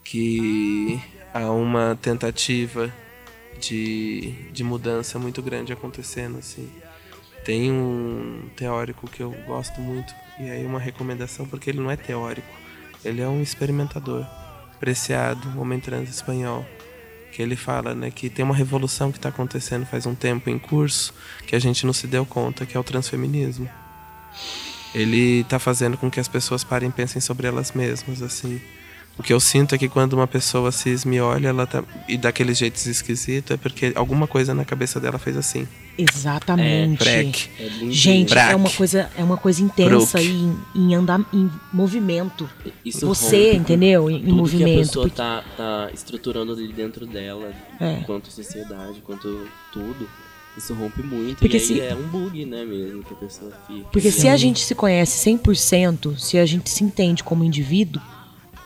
que 0.04 1.02
há 1.34 1.50
uma 1.52 1.98
tentativa 2.02 2.94
de, 3.60 4.34
de 4.52 4.64
mudança 4.64 5.18
muito 5.20 5.42
grande 5.42 5.74
acontecendo, 5.74 6.38
assim. 6.38 6.70
Tem 7.44 7.72
um 7.72 8.50
teórico 8.56 9.10
que 9.10 9.22
eu 9.22 9.32
gosto 9.48 9.82
muito, 9.82 10.14
e 10.40 10.50
aí 10.50 10.66
uma 10.66 10.80
recomendação, 10.80 11.48
porque 11.48 11.70
ele 11.70 11.80
não 11.80 11.90
é 11.90 11.96
teórico, 11.96 12.48
ele 13.04 13.22
é 13.22 13.28
um 13.28 13.42
experimentador, 13.42 14.26
preciado, 14.80 15.60
homem 15.60 15.80
trans 15.80 16.10
espanhol, 16.10 16.66
que 17.32 17.42
ele 17.42 17.56
fala 17.56 17.96
né, 17.96 18.12
que 18.12 18.30
tem 18.30 18.44
uma 18.44 18.56
revolução 18.56 19.12
que 19.12 19.18
está 19.18 19.30
acontecendo 19.30 19.86
faz 19.86 20.06
um 20.06 20.14
tempo 20.14 20.50
em 20.50 20.60
curso, 20.60 21.14
que 21.48 21.56
a 21.56 21.60
gente 21.60 21.86
não 21.86 21.94
se 21.94 22.08
deu 22.08 22.26
conta, 22.26 22.66
que 22.66 22.76
é 22.76 22.80
o 22.80 22.84
transfeminismo. 22.84 23.70
Ele 24.94 25.42
está 25.42 25.58
fazendo 25.58 25.98
com 25.98 26.12
que 26.12 26.20
as 26.20 26.28
pessoas 26.28 26.64
parem 26.64 26.90
e 26.90 26.92
pensem 26.92 27.22
sobre 27.22 27.48
elas 27.48 27.72
mesmas, 27.72 28.22
assim. 28.22 28.62
O 29.22 29.24
que 29.24 29.32
eu 29.32 29.40
sinto 29.40 29.76
é 29.76 29.78
que 29.78 29.88
quando 29.88 30.14
uma 30.14 30.26
pessoa 30.26 30.72
cis 30.72 31.06
me 31.06 31.22
olha 31.22 31.50
ela 31.50 31.68
tá, 31.68 31.84
e 32.10 32.18
daquele 32.18 32.56
jeito 32.56 32.78
esquisito, 32.78 33.54
é 33.54 33.58
porque 33.58 33.92
alguma 33.94 34.26
coisa 34.26 34.52
na 34.52 34.66
cabeça 34.66 35.00
dela 35.00 35.20
fez 35.20 35.38
assim. 35.38 35.68
Exatamente. 35.96 36.98
Break. 37.04 37.50
É 37.60 37.64
lindinho. 37.68 37.92
Gente, 37.94 38.30
Braque. 38.32 38.54
é 38.54 38.56
uma 38.56 38.70
coisa, 38.72 39.10
é 39.16 39.24
uma 39.24 39.38
coisa 39.38 39.62
intensa 39.62 40.18
Broke. 40.18 40.28
e 40.28 40.32
em, 40.34 40.58
em 40.92 40.96
andar 40.96 41.24
em 41.32 41.52
movimento. 41.72 42.50
Isso 42.84 43.06
Você, 43.06 43.46
rompe 43.52 43.58
entendeu? 43.58 44.10
Em, 44.10 44.16
em 44.16 44.20
tudo 44.22 44.26
que 44.26 44.32
a 44.32 44.36
movimento. 44.36 44.80
pessoa 44.88 45.06
porque- 45.06 45.18
tá, 45.18 45.44
tá 45.56 45.90
estruturando 45.94 46.54
ali 46.54 46.74
dentro 46.74 47.06
dela, 47.06 47.52
É. 47.80 47.98
quanto 48.08 48.32
sociedade, 48.32 49.02
quanto 49.06 49.48
tudo. 49.72 50.10
Isso 50.58 50.74
rompe 50.74 51.02
muito. 51.04 51.38
Porque 51.38 51.58
e 51.58 51.60
aí 51.60 51.66
se- 51.66 51.80
é 51.80 51.96
um 51.96 52.08
bug, 52.08 52.44
né, 52.46 52.66
mesmo, 52.66 53.04
que 53.04 53.14
a 53.14 53.18
pessoa 53.18 53.52
fica. 53.68 53.88
Porque 53.92 54.12
se 54.12 54.28
a 54.28 54.36
gente 54.36 54.60
se 54.66 54.74
conhece 54.76 55.18
100%, 55.30 56.18
se 56.18 56.38
a 56.38 56.46
gente 56.46 56.70
se 56.70 56.84
entende 56.84 57.24
como 57.24 57.44
indivíduo, 57.44 58.02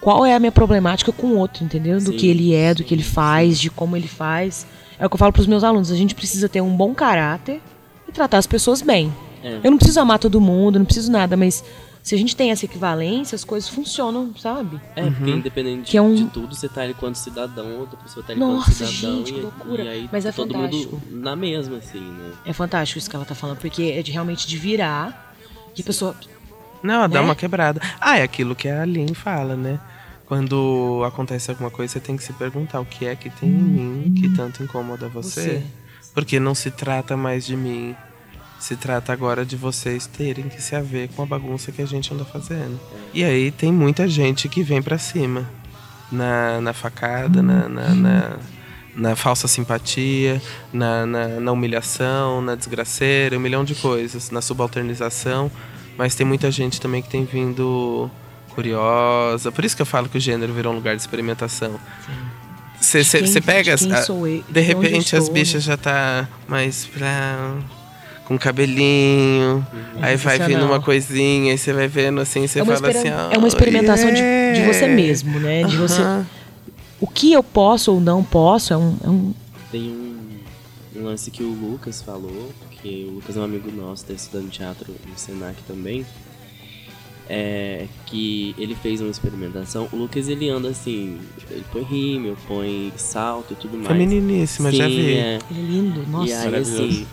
qual 0.05 0.23
é 0.23 0.35
a 0.35 0.39
minha 0.39 0.51
problemática 0.51 1.11
com 1.11 1.25
o 1.29 1.37
outro, 1.37 1.63
entendeu? 1.63 1.97
Do 1.99 2.11
Sim, 2.11 2.17
que 2.17 2.27
ele 2.27 2.53
é, 2.53 2.75
do 2.75 2.83
sim, 2.83 2.83
que 2.83 2.93
ele 2.93 3.01
faz, 3.01 3.59
de 3.59 3.71
como 3.71 3.97
ele 3.97 4.07
faz. 4.07 4.67
É 4.99 5.05
o 5.05 5.09
que 5.09 5.15
eu 5.15 5.17
falo 5.17 5.33
pros 5.33 5.47
meus 5.47 5.63
alunos, 5.63 5.89
a 5.91 5.95
gente 5.95 6.13
precisa 6.13 6.47
ter 6.47 6.61
um 6.61 6.77
bom 6.77 6.93
caráter 6.93 7.59
e 8.07 8.11
tratar 8.11 8.37
as 8.37 8.45
pessoas 8.45 8.83
bem. 8.83 9.11
É. 9.43 9.61
Eu 9.63 9.71
não 9.71 9.77
preciso 9.79 9.99
amar 9.99 10.19
todo 10.19 10.39
mundo, 10.39 10.77
não 10.77 10.85
preciso 10.85 11.11
nada, 11.11 11.35
mas 11.35 11.63
se 12.03 12.13
a 12.13 12.17
gente 12.19 12.35
tem 12.35 12.51
essa 12.51 12.65
equivalência, 12.65 13.35
as 13.35 13.43
coisas 13.43 13.67
funcionam, 13.67 14.31
sabe? 14.37 14.79
É, 14.95 15.09
porque 15.09 15.31
independente 15.31 15.89
Que 15.89 15.97
é 15.97 16.01
um- 16.03 16.13
de 16.13 16.25
tudo, 16.25 16.53
você 16.55 16.69
tá 16.69 16.81
ali 16.83 16.93
quanto 16.93 17.15
cidadão, 17.17 17.79
outra 17.79 17.97
pessoa 17.97 18.23
tá 18.23 18.31
ali 18.33 18.39
Nossa, 18.39 18.65
quanto 18.85 18.91
cidadão. 18.91 19.17
gente, 19.17 19.29
e, 19.31 19.33
que 19.33 19.39
loucura. 19.41 19.83
E 19.85 19.87
aí 19.89 20.09
Mas 20.11 20.23
é 20.27 20.31
todo 20.31 20.53
fantástico. 20.53 21.01
mundo 21.03 21.19
na 21.23 21.35
mesma, 21.35 21.77
assim, 21.77 21.99
né? 21.99 22.31
É 22.45 22.53
fantástico 22.53 22.99
isso 22.99 23.09
que 23.09 23.15
ela 23.15 23.25
tá 23.25 23.33
falando, 23.33 23.57
porque 23.57 23.81
é 23.97 24.03
de 24.03 24.11
realmente 24.11 24.45
de 24.47 24.55
virar, 24.55 25.33
que 25.73 25.81
a 25.81 25.85
pessoa. 25.85 26.15
Não, 26.83 27.09
dá 27.09 27.19
Né? 27.19 27.25
uma 27.25 27.33
quebrada. 27.35 27.81
Ah, 27.99 28.19
é 28.19 28.21
aquilo 28.21 28.55
que 28.55 28.67
a 28.69 28.83
Aline 28.83 29.15
fala, 29.15 29.55
né? 29.55 29.79
Quando 30.25 31.03
acontece 31.05 31.51
alguma 31.51 31.69
coisa, 31.69 31.93
você 31.93 31.99
tem 31.99 32.17
que 32.17 32.23
se 32.23 32.33
perguntar 32.33 32.79
o 32.79 32.85
que 32.85 33.05
é 33.05 33.15
que 33.15 33.29
tem 33.29 33.47
em 33.47 33.53
mim 33.53 34.13
que 34.19 34.35
tanto 34.35 34.63
incomoda 34.63 35.07
você. 35.07 35.41
Você. 35.41 35.63
Porque 36.13 36.39
não 36.39 36.55
se 36.55 36.71
trata 36.71 37.15
mais 37.15 37.45
de 37.45 37.55
mim. 37.55 37.95
Se 38.59 38.75
trata 38.75 39.13
agora 39.13 39.45
de 39.45 39.55
vocês 39.55 40.07
terem 40.07 40.49
que 40.49 40.61
se 40.61 40.75
haver 40.75 41.09
com 41.09 41.21
a 41.21 41.25
bagunça 41.25 41.71
que 41.71 41.81
a 41.81 41.85
gente 41.85 42.11
anda 42.11 42.25
fazendo. 42.25 42.79
E 43.13 43.23
aí 43.23 43.51
tem 43.51 43.71
muita 43.71 44.07
gente 44.07 44.49
que 44.49 44.63
vem 44.63 44.81
pra 44.81 44.97
cima. 44.97 45.47
Na, 46.11 46.61
na 46.61 46.73
facada, 46.73 47.41
na, 47.41 47.67
na, 47.67 47.95
na, 47.95 48.37
na 48.95 49.15
falsa 49.15 49.47
simpatia, 49.47 50.41
na, 50.71 51.05
na, 51.05 51.27
na 51.39 51.51
humilhação, 51.51 52.41
na 52.41 52.55
desgraceira, 52.55 53.37
um 53.37 53.41
milhão 53.41 53.63
de 53.63 53.75
coisas, 53.75 54.31
na 54.31 54.41
subalternização. 54.41 55.51
Mas 55.97 56.15
tem 56.15 56.25
muita 56.25 56.49
gente 56.49 56.79
também 56.79 57.01
que 57.01 57.09
tem 57.09 57.25
vindo 57.25 58.09
curiosa. 58.55 59.51
Por 59.51 59.65
isso 59.65 59.75
que 59.75 59.81
eu 59.81 59.85
falo 59.85 60.07
que 60.09 60.17
o 60.17 60.21
gênero 60.21 60.53
virou 60.53 60.71
um 60.73 60.75
lugar 60.77 60.95
de 60.95 61.01
experimentação. 61.01 61.79
Você 62.79 63.41
pega 63.41 63.73
as. 63.73 63.83
a- 63.83 64.03
sou 64.03 64.27
eu? 64.27 64.43
de 64.49 64.61
repente 64.61 65.15
as 65.15 65.29
bichas 65.29 65.63
já 65.63 65.77
tá 65.77 66.27
mais 66.47 66.85
pra. 66.85 67.55
com 68.25 68.37
cabelinho. 68.37 69.65
Aí 70.01 70.15
vai 70.15 70.39
vindo 70.39 70.65
uma 70.65 70.81
coisinha, 70.81 71.51
aí 71.51 71.57
você 71.57 71.73
vai 71.73 71.87
vendo 71.87 72.21
assim, 72.21 72.47
você 72.47 72.59
é, 72.61 72.65
fala 72.65 72.89
assim, 72.89 73.09
ó. 73.11 73.31
é 73.31 73.37
uma 73.37 73.47
experimentação 73.47 74.09
de, 74.11 74.21
de 74.21 74.61
você 74.65 74.85
yeah. 74.85 74.95
mesmo, 74.95 75.39
né? 75.39 75.63
De 75.63 75.77
você. 75.77 76.01
Aham. 76.01 76.25
O 76.99 77.07
que 77.07 77.33
eu 77.33 77.43
posso 77.43 77.93
ou 77.93 77.99
não 77.99 78.23
posso 78.23 78.73
é 78.73 78.77
um. 78.77 78.97
é 79.03 79.09
um- 79.09 79.33
Tem 79.71 79.81
um, 79.89 80.39
um 80.95 81.03
lance 81.05 81.29
que 81.29 81.43
o 81.43 81.49
Lucas 81.49 82.01
falou, 82.01 82.51
que 82.81 83.05
o 83.09 83.15
Lucas 83.15 83.35
é 83.35 83.39
um 83.39 83.43
amigo 83.43 83.71
nosso, 83.71 84.05
tá 84.05 84.13
estudando 84.13 84.49
teatro 84.49 84.93
no 85.07 85.17
Senac 85.17 85.61
também. 85.67 86.05
É 87.27 87.87
que 88.05 88.53
ele 88.57 88.75
fez 88.75 89.01
uma 89.01 89.09
experimentação. 89.09 89.89
O 89.91 89.95
Lucas 89.95 90.27
ele 90.29 90.47
anda 90.49 90.69
assim, 90.69 91.17
ele 91.49 91.65
põe 91.71 91.81
rímel, 91.83 92.37
põe 92.47 92.93
salto 92.97 93.53
e 93.53 93.55
tudo 93.55 93.75
mais. 93.77 93.87
Femininíssima, 93.87 94.71
já 94.71 94.87
Sim, 94.87 94.95
vi. 94.95 95.13
é. 95.15 95.39
Ele 95.49 95.59
é 95.59 95.63
lindo, 95.63 96.07
nossa. 96.07 96.29
e 96.29 96.33
aí, 96.33 96.55
assim, 96.55 97.07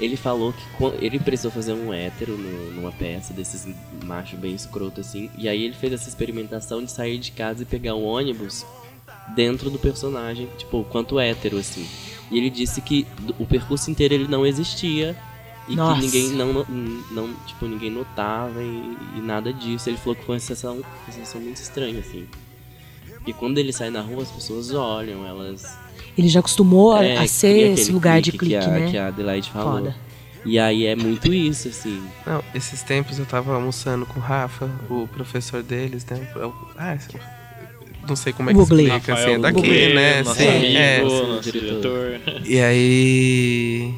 Ele 0.00 0.16
falou 0.16 0.52
que 0.52 1.04
ele 1.06 1.20
precisou 1.20 1.52
fazer 1.52 1.72
um 1.72 1.94
hétero 1.94 2.36
no- 2.36 2.72
numa 2.72 2.90
peça 2.90 3.32
desses 3.32 3.68
macho 4.04 4.36
bem 4.36 4.52
escroto 4.52 5.00
assim. 5.00 5.30
E 5.38 5.48
aí 5.48 5.62
ele 5.62 5.74
fez 5.74 5.92
essa 5.92 6.08
experimentação 6.08 6.82
de 6.84 6.90
sair 6.90 7.16
de 7.16 7.30
casa 7.30 7.62
e 7.62 7.64
pegar 7.64 7.94
um 7.94 8.02
ônibus 8.04 8.66
dentro 9.36 9.70
do 9.70 9.78
personagem, 9.78 10.48
tipo, 10.58 10.82
quanto 10.90 11.20
hétero 11.20 11.58
assim. 11.58 11.86
E 12.28 12.36
ele 12.38 12.50
disse 12.50 12.80
que 12.80 13.06
o 13.38 13.46
percurso 13.46 13.88
inteiro 13.88 14.14
ele 14.14 14.26
não 14.26 14.44
existia 14.44 15.16
e 15.68 15.74
Nossa. 15.76 16.00
que 16.00 16.06
ninguém 16.06 16.28
não, 16.30 16.66
não, 17.10 17.30
tipo, 17.46 17.66
ninguém 17.66 17.90
notava 17.90 18.62
e, 18.62 18.96
e 19.16 19.20
nada 19.20 19.52
disso. 19.52 19.88
Ele 19.88 19.96
falou 19.96 20.14
que 20.16 20.24
foi 20.24 20.34
uma 20.34 20.40
sensação, 20.40 20.74
uma 20.76 21.12
sensação 21.12 21.40
muito 21.40 21.56
estranha 21.56 22.00
assim. 22.00 22.26
E 23.26 23.32
quando 23.32 23.56
ele 23.58 23.72
sai 23.72 23.88
na 23.90 24.00
rua, 24.02 24.22
as 24.22 24.30
pessoas 24.30 24.72
olham, 24.74 25.26
elas 25.26 25.78
Ele 26.18 26.28
já 26.28 26.40
acostumou 26.40 26.92
a- 26.92 27.04
é, 27.04 27.16
a 27.16 27.26
ser 27.26 27.72
esse 27.72 27.90
lugar 27.90 28.20
de 28.20 28.32
clique 28.32 28.46
clique, 28.54 28.60
que 28.60 28.66
a, 28.70 28.78
né? 28.78 28.90
Que 28.90 28.98
a 28.98 29.06
Adelaide 29.08 29.50
falou. 29.50 29.78
Foda. 29.78 29.96
E 30.44 30.58
aí 30.58 30.84
é 30.84 30.94
muito 30.94 31.32
isso, 31.32 31.68
assim. 31.68 32.02
Não, 32.26 32.44
esses 32.54 32.82
tempos 32.82 33.18
eu 33.18 33.24
tava 33.24 33.54
almoçando 33.54 34.04
com 34.04 34.20
o 34.20 34.22
Rafa, 34.22 34.70
o 34.90 35.08
professor 35.08 35.62
deles, 35.62 36.04
né? 36.04 36.30
O- 36.36 36.52
Ah, 36.76 36.98
não 38.06 38.14
sei 38.14 38.34
como 38.34 38.50
é 38.50 38.52
que 38.52 38.58
Google. 38.58 38.80
explica, 38.80 39.14
assim, 39.14 39.30
é 39.30 39.38
daqui, 39.38 39.54
Google, 39.62 39.94
né? 39.94 40.22
Nosso 40.22 40.38
Sim, 40.38 40.48
amigo, 40.48 40.76
é. 40.76 41.02
nosso 41.02 41.50
diretor. 41.50 42.20
diretor. 42.20 42.42
E 42.46 42.60
aí 42.60 43.94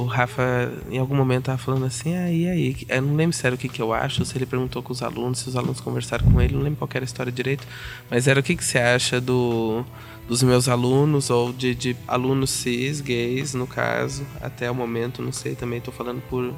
o 0.00 0.06
Rafa 0.06 0.72
em 0.90 0.98
algum 0.98 1.14
momento 1.14 1.44
tava 1.44 1.58
falando 1.58 1.84
assim, 1.84 2.16
ah, 2.16 2.30
e 2.30 2.48
aí? 2.48 2.76
Eu 2.88 3.02
não 3.02 3.16
lembro 3.16 3.36
se 3.36 3.46
era 3.46 3.54
o 3.54 3.58
que, 3.58 3.68
que 3.68 3.82
eu 3.82 3.92
acho, 3.92 4.24
se 4.24 4.36
ele 4.36 4.46
perguntou 4.46 4.82
com 4.82 4.92
os 4.92 5.02
alunos, 5.02 5.40
se 5.40 5.48
os 5.48 5.56
alunos 5.56 5.80
conversaram 5.80 6.30
com 6.30 6.40
ele, 6.40 6.54
não 6.54 6.62
lembro 6.62 6.78
qual 6.78 6.88
era 6.94 7.04
a 7.04 7.06
história 7.06 7.30
direito, 7.30 7.66
mas 8.10 8.26
era 8.26 8.40
o 8.40 8.42
que, 8.42 8.56
que 8.56 8.64
você 8.64 8.78
acha 8.78 9.20
do, 9.20 9.84
dos 10.26 10.42
meus 10.42 10.68
alunos, 10.68 11.28
ou 11.28 11.52
de, 11.52 11.74
de 11.74 11.96
alunos 12.08 12.50
cis, 12.50 13.00
gays, 13.00 13.52
no 13.54 13.66
caso, 13.66 14.24
até 14.40 14.70
o 14.70 14.74
momento, 14.74 15.20
não 15.22 15.32
sei, 15.32 15.54
também 15.54 15.80
tô 15.80 15.92
falando 15.92 16.22
por 16.28 16.54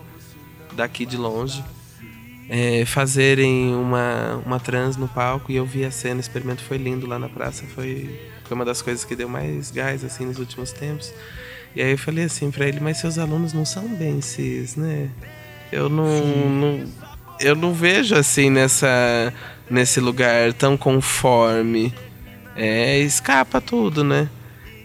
daqui 0.74 1.04
de 1.04 1.16
longe. 1.16 1.64
é, 2.48 2.84
fazerem 2.84 3.74
uma, 3.74 4.42
uma 4.44 4.60
trans 4.60 4.96
no 4.96 5.08
palco 5.08 5.50
e 5.50 5.56
eu 5.56 5.64
vi 5.64 5.84
a 5.84 5.90
cena, 5.90 6.18
o 6.18 6.20
experimento 6.20 6.62
foi 6.62 6.76
lindo 6.76 7.06
lá 7.06 7.18
na 7.18 7.28
praça, 7.28 7.64
foi, 7.74 8.20
foi 8.44 8.54
uma 8.54 8.64
das 8.64 8.82
coisas 8.82 9.04
que 9.04 9.16
deu 9.16 9.28
mais 9.28 9.70
gás 9.70 10.04
assim 10.04 10.26
nos 10.26 10.38
últimos 10.38 10.72
tempos. 10.72 11.12
E 11.74 11.80
aí 11.82 11.92
eu 11.92 11.98
falei 11.98 12.24
assim 12.24 12.50
pra 12.50 12.66
ele, 12.66 12.80
mas 12.80 12.98
seus 12.98 13.18
alunos 13.18 13.52
não 13.52 13.64
são 13.64 13.88
bem 13.88 14.20
cis, 14.20 14.76
né? 14.76 15.08
Eu 15.70 15.88
não, 15.88 16.04
não 16.48 16.84
eu 17.40 17.56
não 17.56 17.72
vejo 17.72 18.14
assim 18.14 18.50
nessa 18.50 19.32
nesse 19.70 19.98
lugar 20.00 20.52
tão 20.52 20.76
conforme. 20.76 21.92
É, 22.54 22.98
escapa 22.98 23.60
tudo, 23.60 24.04
né? 24.04 24.28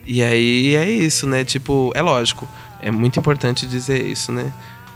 E 0.06 0.24
aí 0.24 0.76
é 0.76 0.90
isso, 0.90 1.28
né? 1.28 1.44
Tipo, 1.44 1.92
é 1.94 2.02
lógico, 2.02 2.48
é 2.82 2.90
muito 2.90 3.20
importante 3.20 3.68
dizer 3.68 4.06
isso, 4.06 4.32
né? 4.32 4.54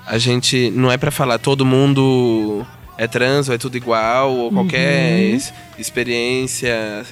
A 0.08 0.18
gente 0.18 0.72
não 0.72 0.90
é 0.90 0.98
pra 0.98 1.12
falar 1.12 1.38
todo 1.40 1.66
mundo 1.66 2.66
é 2.98 3.08
trans 3.08 3.50
ou 3.50 3.56
é 3.56 3.58
tudo 3.58 3.76
igual 3.76 4.32
ou 4.34 4.52
qualquer 4.52 5.20
ex- 5.20 5.54
experiência, 5.78 7.06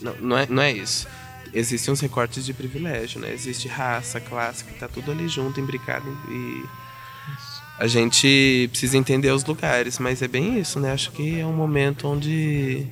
não, 0.00 0.14
não 0.20 0.38
é, 0.38 0.46
não 0.48 0.62
é 0.62 0.72
isso. 0.72 1.06
Existem 1.54 1.92
uns 1.92 2.00
recortes 2.00 2.44
de 2.44 2.54
privilégio, 2.54 3.20
né? 3.20 3.32
Existe 3.32 3.68
raça, 3.68 4.20
classe, 4.20 4.64
que 4.64 4.74
tá 4.74 4.88
tudo 4.88 5.10
ali 5.10 5.28
junto, 5.28 5.60
imbricado 5.60 6.08
e 6.30 6.64
a 7.78 7.86
gente 7.86 8.68
precisa 8.70 8.96
entender 8.96 9.30
os 9.30 9.44
lugares, 9.44 9.98
mas 9.98 10.22
é 10.22 10.28
bem 10.28 10.58
isso, 10.58 10.78
né? 10.78 10.92
Acho 10.92 11.10
que 11.10 11.40
é 11.40 11.46
um 11.46 11.52
momento 11.52 12.06
onde 12.06 12.86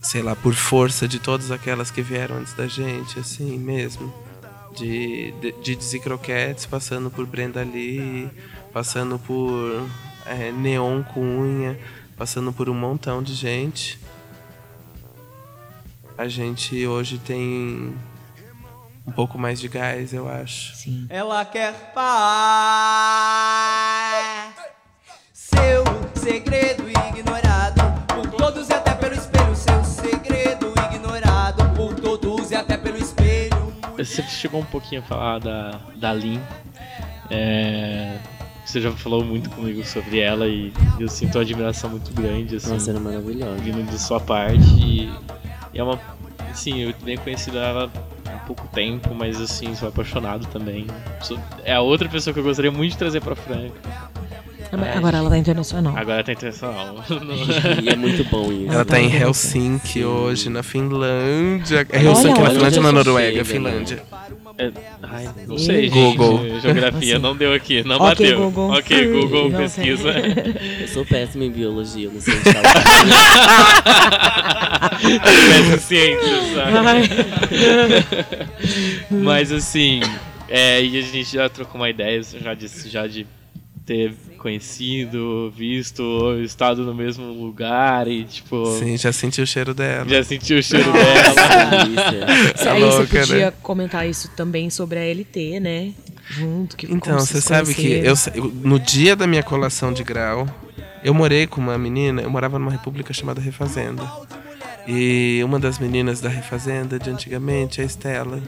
sei 0.00 0.22
lá, 0.22 0.34
por 0.34 0.54
força 0.54 1.06
de 1.06 1.18
todas 1.18 1.50
aquelas 1.50 1.90
que 1.90 2.02
vieram 2.02 2.36
antes 2.36 2.54
da 2.54 2.66
gente, 2.66 3.18
assim 3.18 3.58
mesmo. 3.58 4.12
De, 4.76 5.32
de, 5.40 5.52
de 5.62 5.76
Dizzy 5.76 6.00
Croquettes, 6.00 6.64
passando 6.64 7.10
por 7.10 7.26
Brenda 7.26 7.62
Lee, 7.62 8.30
passando 8.72 9.18
por 9.18 9.86
é, 10.24 10.50
Neon 10.52 11.02
Cunha, 11.02 11.78
passando 12.16 12.52
por 12.52 12.68
um 12.68 12.74
montão 12.74 13.22
de 13.22 13.34
gente. 13.34 13.98
A 16.20 16.28
gente 16.28 16.86
hoje 16.86 17.16
tem 17.16 17.96
um 19.06 19.12
pouco 19.12 19.38
mais 19.38 19.58
de 19.58 19.68
gás, 19.68 20.12
eu 20.12 20.28
acho. 20.28 20.76
Sim. 20.76 21.06
Ela 21.08 21.46
quer 21.46 21.72
paz. 21.94 22.04
Seu 25.32 25.82
segredo 26.14 26.84
ignorado 27.08 27.80
por 28.06 28.26
todos 28.32 28.68
e 28.68 28.74
até 28.74 28.94
pelo 28.94 29.14
espelho. 29.14 29.56
Seu 29.56 29.82
segredo 29.82 30.74
ignorado 30.92 31.74
por 31.74 31.94
todos 31.94 32.50
e 32.50 32.54
até 32.54 32.76
pelo 32.76 32.98
espelho. 32.98 33.72
Você 33.96 34.22
chegou 34.24 34.60
um 34.60 34.66
pouquinho 34.66 35.00
a 35.00 35.04
falar 35.04 35.38
da, 35.38 35.80
da 35.96 36.12
Lin. 36.12 36.38
É, 37.30 38.18
você 38.66 38.78
já 38.78 38.92
falou 38.92 39.24
muito 39.24 39.48
comigo 39.48 39.82
sobre 39.86 40.18
ela 40.20 40.46
e 40.46 40.70
eu 40.98 41.08
sinto 41.08 41.36
uma 41.38 41.42
admiração 41.44 41.88
muito 41.88 42.12
grande, 42.12 42.56
assim, 42.56 42.74
Nossa, 42.74 42.90
era 42.90 43.00
maravilhosa. 43.00 43.56
vindo 43.62 43.90
de 43.90 43.98
sua 43.98 44.20
parte. 44.20 44.60
E, 44.78 45.10
e 45.72 45.78
é 45.78 45.82
uma. 45.82 46.09
Assim, 46.50 46.80
eu 46.80 46.92
tenho 46.92 47.20
conhecido 47.20 47.58
ela 47.58 47.90
há 48.26 48.38
pouco 48.46 48.66
tempo, 48.68 49.14
mas 49.14 49.40
assim, 49.40 49.74
sou 49.74 49.88
apaixonado 49.88 50.46
também. 50.48 50.86
Sou- 51.22 51.38
é 51.64 51.72
a 51.74 51.80
outra 51.80 52.08
pessoa 52.08 52.34
que 52.34 52.40
eu 52.40 52.44
gostaria 52.44 52.70
muito 52.72 52.92
de 52.92 52.98
trazer 52.98 53.20
pra 53.20 53.34
Franca. 53.36 54.09
Agora 54.72 55.18
ela 55.18 55.30
tá 55.30 55.38
internacional. 55.38 55.96
Agora 55.96 56.22
tá 56.22 56.32
internacional. 56.32 56.96
E 57.82 57.88
é 57.88 57.96
muito 57.96 58.24
bom 58.24 58.52
isso. 58.52 58.72
Ela 58.72 58.84
tá 58.84 59.00
em 59.00 59.06
Agora, 59.08 59.24
Helsinki 59.24 60.04
hoje, 60.04 60.48
na 60.48 60.62
Finlândia. 60.62 61.86
É 61.90 62.02
Helsinki 62.02 62.40
Olha, 62.40 62.42
na 62.42 62.50
Finlândia 62.50 62.78
ou 62.78 62.82
na 62.84 62.92
Noruega? 62.92 63.30
chega, 63.30 63.38
né? 63.38 63.44
Finlândia. 63.44 64.02
É, 64.58 64.70
ai, 65.02 65.28
não 65.46 65.56
sei, 65.56 65.88
gente. 65.88 65.92
Google. 65.94 66.60
Geografia 66.60 67.18
não 67.18 67.34
deu 67.34 67.54
aqui, 67.54 67.82
não 67.82 67.96
Ok, 67.96 68.08
bateu. 68.08 68.38
Google. 68.38 68.70
Ok, 68.70 69.06
Google, 69.06 69.50
Não 69.50 69.58
pesquisa. 69.58 70.10
Eu 70.80 70.88
sou 70.88 71.06
péssima 71.06 71.44
em 71.44 71.50
biologia, 71.50 72.10
não 72.12 72.20
sei 72.20 72.34
onde 72.34 72.44
tá 72.52 72.60
Péssimo 75.00 75.78
ciências, 75.78 76.54
sabe? 76.54 76.72
Mas 79.10 79.50
assim, 79.50 80.00
é, 80.48 80.82
e 80.82 80.98
a 80.98 81.02
gente 81.02 81.24
já 81.24 81.48
trocou 81.48 81.80
uma 81.80 81.88
ideia 81.88 82.22
já 82.22 82.52
de, 82.54 82.68
já 82.88 83.06
de 83.06 83.26
ter 83.86 84.12
conhecido, 84.40 85.52
visto, 85.56 86.02
estado 86.42 86.82
no 86.84 86.94
mesmo 86.94 87.24
lugar 87.32 88.08
e 88.08 88.24
tipo. 88.24 88.66
Sim, 88.78 88.96
já 88.96 89.12
senti 89.12 89.40
o 89.42 89.46
cheiro 89.46 89.74
dela. 89.74 90.08
Já 90.08 90.24
sentiu 90.24 90.58
o 90.58 90.62
cheiro 90.62 90.90
dela. 90.90 91.84
delícia. 91.84 92.56
Se 92.56 92.64
Tá 92.64 92.72
aí 92.72 92.80
louca, 92.82 93.06
você 93.06 93.20
podia 93.20 93.46
né? 93.46 93.52
comentar 93.62 94.08
isso 94.08 94.28
também 94.34 94.70
sobre 94.70 94.98
a 94.98 95.02
LT, 95.04 95.60
né? 95.60 95.92
Junto, 96.30 96.76
que 96.76 96.86
Então, 96.92 97.18
você 97.18 97.40
sabe 97.40 97.74
que 97.74 98.00
conheceram. 98.00 98.36
eu, 98.36 98.52
no 98.64 98.78
dia 98.80 99.14
da 99.14 99.26
minha 99.26 99.42
colação 99.42 99.92
de 99.92 100.02
grau, 100.02 100.48
eu 101.04 101.12
morei 101.12 101.46
com 101.46 101.60
uma 101.60 101.76
menina, 101.76 102.22
eu 102.22 102.30
morava 102.30 102.58
numa 102.58 102.70
república 102.70 103.12
chamada 103.12 103.40
Refazenda. 103.40 104.02
E 104.86 105.40
uma 105.44 105.58
das 105.60 105.78
meninas 105.78 106.20
da 106.20 106.28
Refazenda 106.28 106.98
de 106.98 107.10
antigamente, 107.10 107.80
a 107.80 107.84
Estela. 107.84 108.42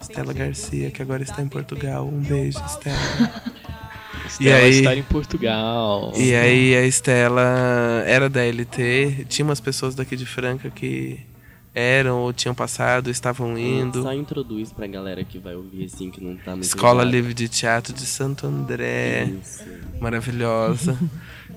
Estela 0.00 0.32
Garcia, 0.32 0.90
que 0.90 1.02
agora 1.02 1.22
está 1.22 1.42
em 1.42 1.48
Portugal. 1.48 2.06
Um 2.06 2.20
beijo, 2.20 2.58
Estela. 2.66 3.42
Estela 4.26 4.56
aí- 4.56 4.70
estar 4.70 4.96
em 4.96 5.02
Portugal. 5.02 6.12
E 6.16 6.34
aí 6.34 6.74
a 6.74 6.86
Estela 6.86 8.02
era 8.06 8.28
da 8.28 8.42
LT, 8.44 9.26
tinha 9.28 9.44
umas 9.44 9.60
pessoas 9.60 9.94
daqui 9.94 10.16
de 10.16 10.26
Franca 10.26 10.70
que 10.70 11.20
eram 11.74 12.20
ou 12.20 12.32
tinham 12.32 12.54
passado, 12.54 13.10
estavam 13.10 13.58
indo. 13.58 14.02
Só 14.02 14.12
introduz 14.12 14.72
pra 14.72 14.86
galera 14.86 15.24
que 15.24 15.38
vai 15.38 15.56
ouvir 15.56 15.86
assim, 15.86 16.08
que 16.10 16.22
não 16.22 16.36
tá 16.36 16.52
muito 16.52 16.62
Escola 16.64 17.02
ligado. 17.02 17.12
Livre 17.12 17.34
de 17.34 17.48
Teatro 17.48 17.92
de 17.92 18.06
Santo 18.06 18.46
André. 18.46 19.24
Isso. 19.42 19.64
maravilhosa. 20.00 20.96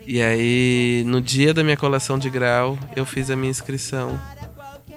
e 0.07 0.19
aí, 0.21 1.03
no 1.05 1.21
dia 1.21 1.53
da 1.53 1.63
minha 1.63 1.77
colação 1.77 2.17
de 2.17 2.29
grau, 2.29 2.77
eu 2.95 3.05
fiz 3.05 3.29
a 3.29 3.35
minha 3.35 3.51
inscrição 3.51 4.19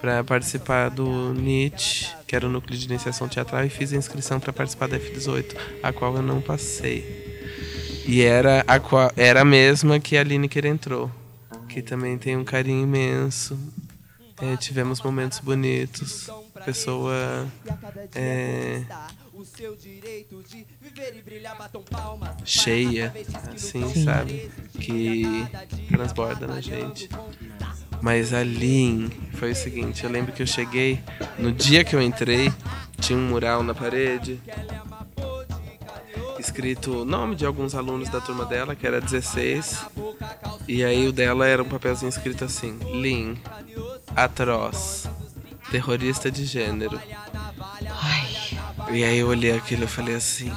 para 0.01 0.25
participar 0.25 0.89
do 0.89 1.35
NIT, 1.35 2.09
que 2.27 2.35
era 2.35 2.47
o 2.47 2.51
Núcleo 2.51 2.79
de 2.79 2.87
Iniciação 2.87 3.29
Teatral, 3.29 3.67
e 3.67 3.69
fiz 3.69 3.93
a 3.93 3.97
inscrição 3.97 4.41
para 4.41 4.51
participar 4.55 4.89
da 4.89 4.99
F18, 4.99 5.55
a 5.83 5.93
qual 5.93 6.17
eu 6.17 6.23
não 6.23 6.41
passei. 6.41 7.20
E 8.11 8.23
era 8.23 8.65
a, 8.67 8.81
qual, 8.81 9.09
era 9.17 9.43
a 9.43 9.45
mesma 9.45 10.01
que 10.01 10.17
a 10.17 10.25
Lineker 10.25 10.67
entrou, 10.67 11.09
que 11.69 11.81
também 11.81 12.19
tem 12.19 12.37
um 12.37 12.43
carinho 12.43 12.83
imenso. 12.83 13.57
É, 14.43 14.57
tivemos 14.57 15.01
momentos 15.01 15.39
bonitos. 15.39 16.29
Pessoa 16.65 17.47
é, 18.13 18.83
cheia, 22.45 23.15
assim, 23.55 24.05
sabe? 24.05 24.51
Que 24.73 25.47
transborda 25.89 26.49
na 26.49 26.61
gente. 26.61 27.09
Mas 28.03 28.35
a 28.35 28.43
Lin 28.43 29.09
foi 29.35 29.53
o 29.53 29.55
seguinte, 29.55 30.03
eu 30.03 30.11
lembro 30.11 30.33
que 30.33 30.43
eu 30.43 30.49
cheguei, 30.49 31.01
no 31.39 31.53
dia 31.53 31.85
que 31.85 31.95
eu 31.95 32.03
entrei, 32.03 32.53
tinha 32.99 33.17
um 33.17 33.29
mural 33.29 33.63
na 33.63 33.73
parede, 33.73 34.41
escrito 36.41 37.03
o 37.03 37.05
nome 37.05 37.37
de 37.37 37.47
alguns 37.47 37.75
alunos 37.75 38.09
da 38.09 38.21
turma 38.21 38.45
dela, 38.45 38.75
que 38.75 38.87
era 38.87 39.01
16. 39.01 39.87
E 40.67 40.85
aí 40.85 41.07
o 41.07 41.13
dela 41.13 41.47
era 41.47 41.63
um 41.63 41.69
papelzinho 41.69 42.09
escrito 42.09 42.45
assim: 42.45 42.79
Lin, 42.93 43.39
atroz, 44.17 45.09
terrorista 45.71 46.31
de 46.31 46.45
gênero. 46.45 47.01
Ai. 48.03 48.59
E 48.91 49.05
aí 49.05 49.19
eu 49.19 49.29
olhei 49.29 49.53
aquilo 49.53 49.85
e 49.85 49.87
falei 49.87 50.15
assim. 50.15 50.53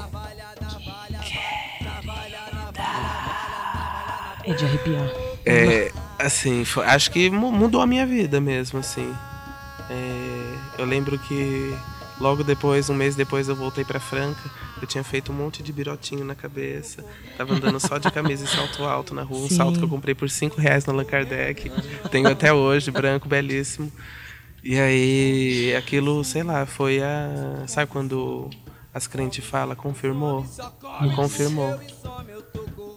É 4.45 4.53
de 4.53 4.65
arrepiar. 4.65 5.09
É, 5.45 5.91
assim, 6.19 6.65
foi, 6.65 6.85
acho 6.85 7.11
que 7.11 7.29
mudou 7.29 7.81
a 7.81 7.87
minha 7.87 8.05
vida 8.05 8.41
mesmo, 8.41 8.79
assim. 8.79 9.13
É, 9.89 10.55
eu 10.79 10.85
lembro 10.85 11.17
que 11.19 11.75
logo 12.19 12.43
depois, 12.43 12.89
um 12.89 12.93
mês 12.93 13.15
depois, 13.15 13.47
eu 13.47 13.55
voltei 13.55 13.83
para 13.83 13.99
Franca 13.99 14.62
eu 14.83 14.87
tinha 14.87 15.03
feito 15.03 15.31
um 15.31 15.35
monte 15.35 15.63
de 15.63 15.71
birotinho 15.71 16.25
na 16.25 16.35
cabeça. 16.35 17.05
Tava 17.37 17.53
andando 17.53 17.79
só 17.79 17.97
de 17.97 18.11
camisa 18.11 18.43
e 18.43 18.47
salto 18.49 18.83
alto 18.83 19.15
na 19.15 19.23
rua. 19.23 19.45
Um 19.45 19.47
Sim. 19.47 19.55
salto 19.55 19.79
que 19.79 19.85
eu 19.85 19.87
comprei 19.87 20.13
por 20.13 20.29
5 20.29 20.59
reais 20.59 20.85
no 20.85 20.91
Allan 20.91 21.05
Kardec. 21.05 21.71
Tenho 22.11 22.27
até 22.27 22.51
hoje, 22.51 22.91
branco, 22.91 23.29
belíssimo. 23.29 23.89
E 24.61 24.77
aí, 24.77 25.73
aquilo, 25.77 26.21
sei 26.25 26.43
lá, 26.43 26.65
foi 26.65 27.01
a. 27.01 27.63
Sabe 27.65 27.89
quando 27.89 28.49
as 28.93 29.07
crentes 29.07 29.45
falam, 29.45 29.73
confirmou? 29.73 30.45
Me 31.01 31.15
confirmou. 31.15 31.79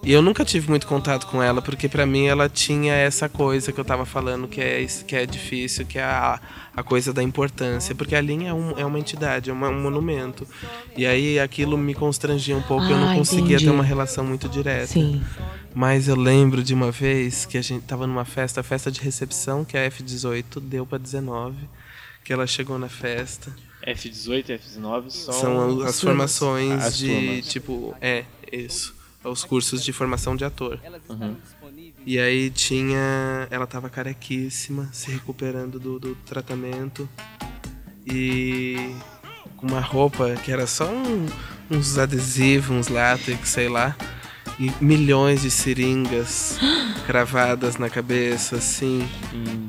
E 0.06 0.12
eu 0.12 0.22
nunca 0.22 0.44
tive 0.44 0.68
muito 0.70 0.86
contato 0.86 1.26
com 1.26 1.42
ela, 1.42 1.60
porque 1.60 1.88
pra 1.88 2.06
mim 2.06 2.26
ela 2.26 2.48
tinha 2.48 2.94
essa 2.94 3.28
coisa 3.28 3.72
que 3.72 3.80
eu 3.80 3.84
tava 3.84 4.06
falando, 4.06 4.46
que 4.46 4.60
é, 4.60 4.86
que 5.04 5.16
é 5.16 5.26
difícil, 5.26 5.84
que 5.84 5.98
é 5.98 6.04
a, 6.04 6.40
a 6.76 6.82
coisa 6.84 7.12
da 7.12 7.24
importância. 7.24 7.92
Porque 7.92 8.14
a 8.14 8.20
linha 8.20 8.50
é, 8.50 8.54
um- 8.54 8.78
é 8.78 8.86
uma 8.86 9.00
entidade, 9.00 9.50
é 9.50 9.52
uma- 9.52 9.68
um 9.68 9.82
monumento. 9.82 10.46
E 10.96 11.04
aí 11.04 11.40
aquilo 11.40 11.76
me 11.76 11.92
constrangia 11.92 12.56
um 12.56 12.62
pouco, 12.62 12.84
eu 12.84 12.96
não 12.96 13.10
Ah, 13.10 13.14
conseguia 13.16 13.56
entendi. 13.56 13.64
ter 13.64 13.70
uma 13.72 13.82
relação 13.82 14.24
muito 14.24 14.48
direta. 14.48 14.86
Sim. 14.86 15.20
Mas 15.74 16.06
eu 16.06 16.14
lembro 16.16 16.62
de 16.62 16.72
uma 16.72 16.92
vez 16.92 17.44
que 17.44 17.58
a 17.58 17.62
gente 17.62 17.82
tava 17.84 18.06
numa 18.06 18.24
festa, 18.24 18.62
festa 18.62 18.92
de 18.92 19.00
recepção, 19.00 19.64
que 19.64 19.76
a 19.76 19.90
F18 19.90 20.60
deu 20.60 20.86
pra 20.86 20.98
19, 20.98 21.68
que 22.24 22.32
ela 22.32 22.46
chegou 22.46 22.78
na 22.78 22.88
festa. 22.88 23.52
F18 23.84 24.50
e 24.50 24.52
F19 24.58 25.10
são. 25.10 25.34
São 25.34 25.82
as 25.82 26.00
formações 26.00 26.82
As 26.82 26.96
de, 26.96 27.42
tipo, 27.42 27.92
é, 28.00 28.24
isso. 28.52 28.95
Os 29.30 29.44
cursos 29.44 29.82
de 29.84 29.92
formação 29.92 30.36
de 30.36 30.44
ator. 30.44 30.78
Uhum. 31.08 31.36
E 32.04 32.18
aí 32.18 32.50
tinha. 32.50 33.46
Ela 33.50 33.66
tava 33.66 33.88
carequíssima, 33.90 34.88
se 34.94 35.10
recuperando 35.10 35.78
do, 35.78 35.98
do 35.98 36.14
tratamento. 36.26 37.08
E 38.06 38.94
com 39.56 39.66
uma 39.66 39.80
roupa 39.80 40.34
que 40.44 40.52
era 40.52 40.66
só 40.66 40.88
um- 40.90 41.26
uns 41.70 41.98
adesivos, 41.98 42.70
uns 42.76 42.88
látex, 42.88 43.48
sei 43.48 43.68
lá. 43.68 43.96
E 44.58 44.70
milhões 44.80 45.42
de 45.42 45.50
seringas 45.50 46.58
cravadas 47.06 47.76
na 47.76 47.90
cabeça, 47.90 48.56
assim. 48.56 49.06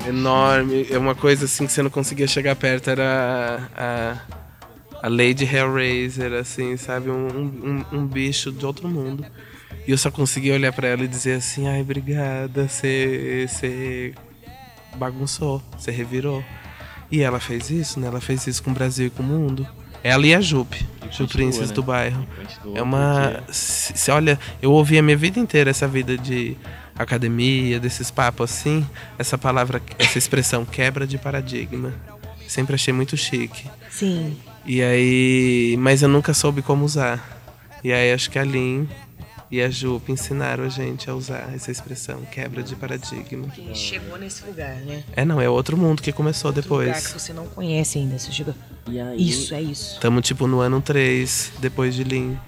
Enorme. 0.06 0.86
É 0.90 0.96
uma 0.96 1.14
coisa 1.14 1.44
assim 1.46 1.66
que 1.66 1.72
você 1.72 1.82
não 1.82 1.90
conseguia 1.90 2.26
chegar 2.26 2.54
perto. 2.56 2.88
Era 2.88 3.68
a, 3.76 4.16
a, 5.02 5.06
a 5.06 5.08
Lady 5.08 5.44
Hellraiser, 5.44 6.32
assim, 6.34 6.76
sabe? 6.76 7.10
Um, 7.10 7.84
um, 7.92 7.98
um 7.98 8.06
bicho 8.06 8.50
de 8.52 8.64
outro 8.64 8.88
mundo. 8.88 9.26
E 9.88 9.90
eu 9.90 9.96
só 9.96 10.10
conseguia 10.10 10.52
olhar 10.52 10.70
pra 10.70 10.86
ela 10.86 11.02
e 11.02 11.08
dizer 11.08 11.36
assim: 11.38 11.66
ai, 11.66 11.80
obrigada, 11.80 12.68
você 12.68 13.46
você 13.48 14.12
bagunçou, 14.96 15.62
você 15.78 15.90
revirou. 15.90 16.44
E 17.10 17.22
ela 17.22 17.40
fez 17.40 17.70
isso, 17.70 17.98
né? 17.98 18.06
Ela 18.06 18.20
fez 18.20 18.46
isso 18.46 18.62
com 18.62 18.70
o 18.70 18.74
Brasil 18.74 19.06
e 19.06 19.10
com 19.10 19.22
o 19.22 19.26
mundo. 19.26 19.66
Ela 20.04 20.26
e 20.26 20.34
a 20.34 20.42
Jupe, 20.42 20.76
Ju 21.10 21.20
continua, 21.24 21.28
Princess 21.28 21.70
né? 21.70 21.74
do 21.74 21.82
bairro. 21.82 22.26
É 22.74 22.82
uma. 22.82 23.42
se- 23.50 23.96
se 23.96 24.10
olha, 24.10 24.38
eu 24.60 24.72
ouvi 24.72 24.98
a 24.98 25.02
minha 25.02 25.16
vida 25.16 25.40
inteira 25.40 25.70
essa 25.70 25.88
vida 25.88 26.18
de 26.18 26.54
academia, 26.94 27.80
desses 27.80 28.10
papos 28.10 28.50
assim. 28.50 28.86
Essa 29.18 29.38
palavra, 29.38 29.80
essa 29.98 30.18
expressão, 30.18 30.66
quebra 30.70 31.06
de 31.06 31.16
paradigma. 31.16 31.94
Sempre 32.46 32.74
achei 32.74 32.92
muito 32.92 33.16
chique. 33.16 33.64
Sim. 33.90 34.36
E 34.66 34.82
aí. 34.82 35.76
Mas 35.78 36.02
eu 36.02 36.10
nunca 36.10 36.34
soube 36.34 36.60
como 36.60 36.84
usar. 36.84 37.40
E 37.82 37.90
aí 37.90 38.12
acho 38.12 38.30
que 38.30 38.38
a 38.38 38.44
Lin 38.44 38.86
e 39.50 39.62
a 39.62 39.70
Jupe 39.70 40.12
ensinaram 40.12 40.64
a 40.64 40.68
gente 40.68 41.08
a 41.08 41.14
usar 41.14 41.52
essa 41.54 41.70
expressão, 41.70 42.20
quebra 42.30 42.62
de 42.62 42.76
paradigma. 42.76 43.48
Que 43.48 43.74
chegou 43.74 44.18
nesse 44.18 44.44
lugar, 44.44 44.76
né? 44.82 45.02
É 45.16 45.24
não, 45.24 45.40
é 45.40 45.48
outro 45.48 45.76
mundo 45.76 46.02
que 46.02 46.12
começou 46.12 46.50
Outro 46.50 46.62
lugar 46.74 46.94
que 46.94 47.00
depois. 47.00 47.22
você 47.22 47.32
não 47.32 47.46
conhece 47.46 47.98
ainda. 47.98 48.18
Você 48.18 48.30
chega. 48.30 48.54
E 48.86 49.00
aí, 49.00 49.28
Isso, 49.28 49.54
é 49.54 49.62
isso. 49.62 49.98
Tamo 50.00 50.20
tipo 50.20 50.46
no 50.46 50.60
ano 50.60 50.80
3, 50.80 51.52
depois 51.60 51.94
de 51.94 52.04
Lin. 52.04 52.38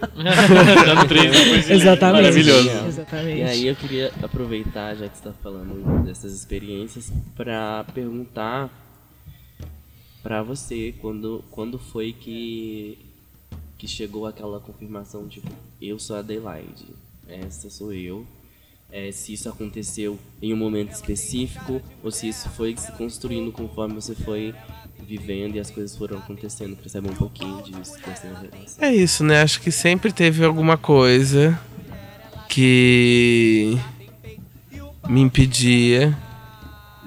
Dando 0.00 1.08
três 1.08 1.32
depois 1.32 1.66
de 1.66 1.72
Exatamente. 1.74 2.22
Maravilhoso. 2.22 2.86
Exatamente. 2.86 3.38
E 3.38 3.42
aí 3.42 3.66
eu 3.66 3.74
queria 3.74 4.12
aproveitar, 4.22 4.94
já 4.94 5.08
que 5.08 5.16
você 5.18 5.24
tá 5.24 5.32
falando 5.42 6.04
dessas 6.04 6.32
experiências, 6.32 7.12
pra 7.36 7.84
perguntar 7.92 8.70
pra 10.22 10.42
você 10.42 10.94
quando, 11.00 11.44
quando 11.50 11.78
foi 11.78 12.12
que, 12.12 12.98
que 13.78 13.86
chegou 13.86 14.26
aquela 14.26 14.58
confirmação, 14.58 15.28
tipo, 15.28 15.48
eu 15.80 15.98
sou 15.98 16.16
a 16.16 16.18
Adelaide, 16.18 16.86
essa 17.28 17.70
sou 17.70 17.92
eu. 17.92 18.26
É, 18.90 19.12
se 19.12 19.34
isso 19.34 19.48
aconteceu 19.48 20.18
em 20.40 20.52
um 20.52 20.56
momento 20.56 20.92
específico 20.92 21.82
ou 22.02 22.10
se 22.10 22.28
isso 22.28 22.48
foi 22.50 22.74
se 22.74 22.90
construindo 22.92 23.52
conforme 23.52 23.94
você 23.94 24.14
foi 24.14 24.54
vivendo 25.06 25.56
e 25.56 25.60
as 25.60 25.70
coisas 25.70 25.96
foram 25.96 26.18
acontecendo. 26.18 26.76
Saber 26.88 27.10
um 27.10 27.14
pouquinho 27.14 27.62
disso. 27.62 27.94
É 28.78 28.94
isso, 28.94 29.22
né? 29.22 29.42
Acho 29.42 29.60
que 29.60 29.70
sempre 29.70 30.10
teve 30.10 30.42
alguma 30.42 30.78
coisa 30.78 31.60
que 32.48 33.78
me 35.06 35.20
impedia 35.20 36.16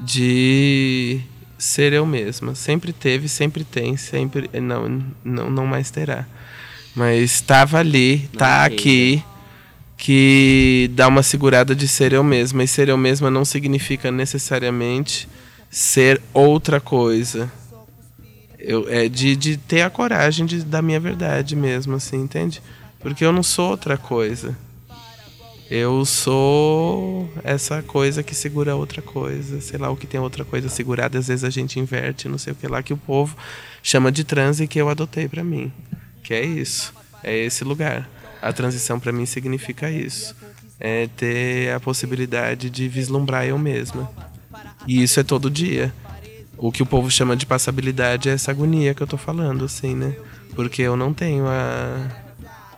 de 0.03 1.21
ser 1.62 1.93
eu 1.93 2.06
mesma. 2.06 2.56
Sempre 2.56 2.91
teve, 2.91 3.30
sempre 3.30 3.63
tem, 3.63 3.95
sempre 3.95 4.50
não, 4.60 5.04
não, 5.24 5.50
não 5.50 5.65
mais 5.67 5.91
terá. 5.91 6.26
Mas 6.95 7.36
estava 7.36 7.78
ali, 7.78 8.28
Não 8.34 8.39
tá 8.39 8.65
aqui, 8.65 9.24
que 9.95 10.89
dá 10.93 11.08
uma 11.08 11.21
segurada 11.21 11.76
de 11.76 11.88
ser 11.88 12.13
eu 12.13 12.24
mesma. 12.24 12.63
E 12.63 12.67
ser 12.67 12.89
eu 12.89 12.97
mesma 12.97 13.30
não 13.30 13.45
significa 13.45 14.12
necessariamente 14.12 15.30
ser 15.69 16.19
outra 16.34 16.82
coisa. 16.82 17.52
Eu, 18.58 18.89
é 18.89 19.08
de, 19.08 19.36
de 19.36 19.58
ter 19.58 19.84
a 19.84 19.89
coragem 19.89 20.45
de, 20.45 20.63
da 20.63 20.82
minha 20.82 21.00
verdade 21.00 21.56
mesmo, 21.56 21.95
assim, 21.95 22.21
entende? 22.21 22.62
Porque 23.00 23.24
eu 23.24 23.32
não 23.32 23.43
sou 23.43 23.69
outra 23.69 23.97
coisa. 23.97 24.58
Eu 25.71 26.03
sou 26.03 27.31
essa 27.45 27.81
coisa 27.81 28.21
que 28.21 28.36
segura 28.36 28.75
outra 28.75 29.01
coisa. 29.01 29.62
Sei 29.62 29.79
lá, 29.79 29.89
o 29.89 29.95
que 29.95 30.05
tem 30.05 30.19
outra 30.19 30.43
coisa 30.43 30.67
segurada, 30.67 31.17
às 31.17 31.29
vezes 31.29 31.45
a 31.45 31.49
gente 31.49 31.79
inverte, 31.79 32.27
não 32.27 32.38
sei 32.38 32.51
o 32.51 32.55
que 32.57 32.67
lá, 32.67 32.84
que 32.84 32.91
o 32.91 32.97
povo 32.97 33.38
chama 33.81 34.12
de 34.12 34.25
transe 34.25 34.67
que 34.67 34.81
eu 34.81 34.89
adotei 34.89 35.29
pra 35.29 35.45
mim. 35.45 35.71
Que 36.23 36.34
é 36.34 36.43
isso. 36.45 36.93
É 37.23 37.38
esse 37.38 37.63
lugar. 37.63 38.10
A 38.41 38.51
transição 38.51 38.99
pra 38.99 39.13
mim 39.13 39.25
significa 39.25 39.89
isso. 39.89 40.36
É 40.77 41.07
ter 41.15 41.73
a 41.73 41.79
possibilidade 41.79 42.69
de 42.69 42.89
vislumbrar 42.89 43.45
eu 43.45 43.57
mesma. 43.57 44.12
E 44.86 45.01
isso 45.01 45.21
é 45.21 45.23
todo 45.23 45.49
dia. 45.49 45.93
O 46.57 46.69
que 46.69 46.84
o 46.84 46.86
povo 46.86 47.10
chama 47.10 47.34
de 47.34 47.45
passabilidade 47.45 48.27
é 48.27 48.34
essa 48.34 48.51
agonia 48.51 48.93
que 48.93 49.01
eu 49.01 49.07
tô 49.07 49.15
falando, 49.15 49.63
assim, 49.63 49.95
né? 49.95 50.17
Porque 50.53 50.81
eu 50.81 50.97
não 50.97 51.13
tenho 51.13 51.47
a, 51.47 52.10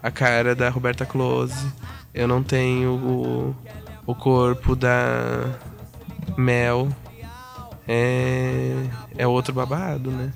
a 0.03 0.11
cara 0.11 0.53
da 0.53 0.69
Roberta 0.69 1.07
Close, 1.07 1.65
eu 2.13 2.27
não 2.27 2.43
tenho 2.43 2.91
o, 2.91 3.55
o 4.05 4.15
corpo 4.15 4.75
da 4.75 5.59
Mel. 6.37 6.89
É, 7.87 8.75
é 9.17 9.27
outro 9.27 9.53
babado, 9.53 10.09
né? 10.11 10.31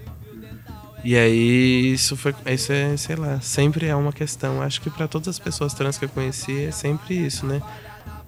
E 1.03 1.15
aí, 1.15 1.93
isso 1.93 2.17
foi. 2.17 2.35
Isso 2.47 2.73
é, 2.73 2.97
sei 2.97 3.15
lá, 3.15 3.39
sempre 3.39 3.87
é 3.87 3.95
uma 3.95 4.11
questão. 4.11 4.61
Acho 4.61 4.81
que 4.81 4.89
pra 4.89 5.07
todas 5.07 5.27
as 5.29 5.39
pessoas 5.39 5.73
trans 5.73 5.97
que 5.97 6.05
eu 6.05 6.09
conheci 6.09 6.65
é 6.65 6.71
sempre 6.71 7.15
isso, 7.15 7.45
né? 7.45 7.61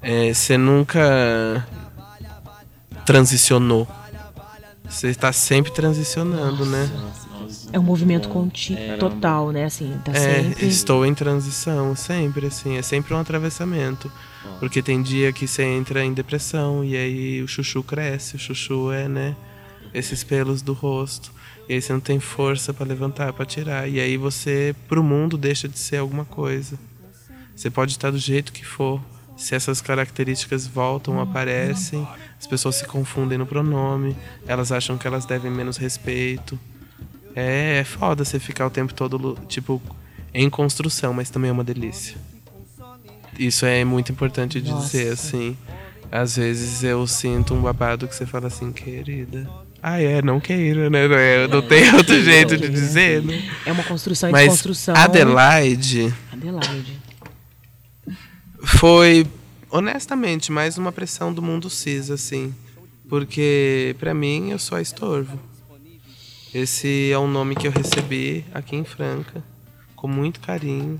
É, 0.01 0.33
Você 0.33 0.57
nunca 0.57 1.67
transicionou. 3.05 3.87
Você 4.87 5.07
está 5.07 5.33
sempre 5.33 5.71
transicionando, 5.71 6.65
né? 6.65 6.89
É 7.71 7.79
um 7.79 7.83
movimento 7.83 8.29
conti 8.29 8.73
É, 8.75 8.97
total, 8.97 9.51
né? 9.51 9.65
Assim, 9.65 9.93
tá 10.03 10.11
É, 10.11 10.43
sempre. 10.43 10.67
estou 10.67 11.05
em 11.05 11.13
transição, 11.13 11.95
sempre, 11.95 12.47
assim, 12.47 12.77
é 12.77 12.81
sempre 12.81 13.13
um 13.13 13.19
atravessamento. 13.19 14.11
Porque 14.59 14.81
tem 14.81 15.01
dia 15.01 15.31
que 15.31 15.47
você 15.47 15.63
entra 15.63 16.03
em 16.03 16.13
depressão 16.13 16.83
e 16.83 16.95
aí 16.95 17.41
o 17.41 17.47
chuchu 17.47 17.83
cresce, 17.83 18.35
o 18.35 18.39
chuchu 18.39 18.91
é, 18.91 19.07
né, 19.07 19.35
esses 19.93 20.23
pelos 20.23 20.61
do 20.61 20.73
rosto. 20.73 21.31
E 21.67 21.73
aí 21.73 21.81
você 21.81 21.93
não 21.93 21.99
tem 21.99 22.19
força 22.19 22.73
pra 22.73 22.85
levantar, 22.85 23.31
pra 23.33 23.45
tirar. 23.45 23.87
E 23.87 23.99
aí 23.99 24.17
você, 24.17 24.75
pro 24.87 25.03
mundo, 25.03 25.37
deixa 25.37 25.67
de 25.67 25.77
ser 25.77 25.97
alguma 25.97 26.25
coisa. 26.25 26.79
Você 27.55 27.69
pode 27.69 27.91
estar 27.91 28.09
do 28.09 28.17
jeito 28.17 28.51
que 28.51 28.65
for. 28.65 28.99
Se 29.37 29.55
essas 29.55 29.79
características 29.79 30.67
voltam, 30.67 31.21
aparecem, 31.21 32.05
as 32.37 32.45
pessoas 32.47 32.75
se 32.75 32.85
confundem 32.85 33.37
no 33.37 33.45
pronome, 33.45 34.15
elas 34.45 34.69
acham 34.71 34.97
que 34.97 35.07
elas 35.07 35.25
devem 35.25 35.49
menos 35.51 35.77
respeito. 35.77 36.59
É, 37.35 37.79
é 37.79 37.83
foda 37.83 38.25
você 38.25 38.39
ficar 38.39 38.65
o 38.65 38.69
tempo 38.69 38.93
todo, 38.93 39.37
tipo, 39.47 39.81
em 40.33 40.49
construção, 40.49 41.13
mas 41.13 41.29
também 41.29 41.49
é 41.49 41.51
uma 41.51 41.63
delícia. 41.63 42.17
Isso 43.37 43.65
é 43.65 43.85
muito 43.85 44.11
importante 44.11 44.61
de 44.61 44.71
Nossa. 44.71 44.85
dizer, 44.85 45.13
assim. 45.13 45.57
Às 46.11 46.35
vezes 46.35 46.83
eu 46.83 47.05
sinto 47.05 47.53
um 47.53 47.61
babado 47.61 48.07
que 48.07 48.15
você 48.15 48.25
fala 48.25 48.47
assim, 48.47 48.71
querida. 48.71 49.47
Ah, 49.81 50.01
é, 50.01 50.21
não 50.21 50.39
queira, 50.39 50.89
né? 50.89 51.07
Não, 51.07 51.15
é, 51.15 51.47
não 51.47 51.61
tem 51.61 51.93
outro 51.95 52.21
jeito 52.21 52.57
de 52.57 52.67
dizer, 52.67 53.23
né? 53.23 53.49
É 53.65 53.71
uma 53.71 53.83
construção 53.83 54.29
e 54.29 54.31
Mas 54.31 54.43
desconstrução. 54.43 54.95
Adelaide 54.95 56.13
Adelaide. 56.33 56.99
foi 58.65 59.25
honestamente, 59.69 60.51
mais 60.51 60.77
uma 60.77 60.91
pressão 60.91 61.33
do 61.33 61.41
mundo 61.41 61.69
cis, 61.69 62.09
assim. 62.09 62.53
Porque, 63.07 63.95
pra 63.99 64.13
mim, 64.13 64.51
eu 64.51 64.59
sou 64.59 64.77
a 64.77 64.81
estorvo. 64.81 65.39
Esse 66.53 67.11
é 67.11 67.19
um 67.19 67.27
nome 67.27 67.55
que 67.55 67.67
eu 67.67 67.71
recebi 67.71 68.43
aqui 68.53 68.75
em 68.75 68.83
Franca, 68.83 69.43
com 69.95 70.07
muito 70.07 70.39
carinho. 70.39 70.99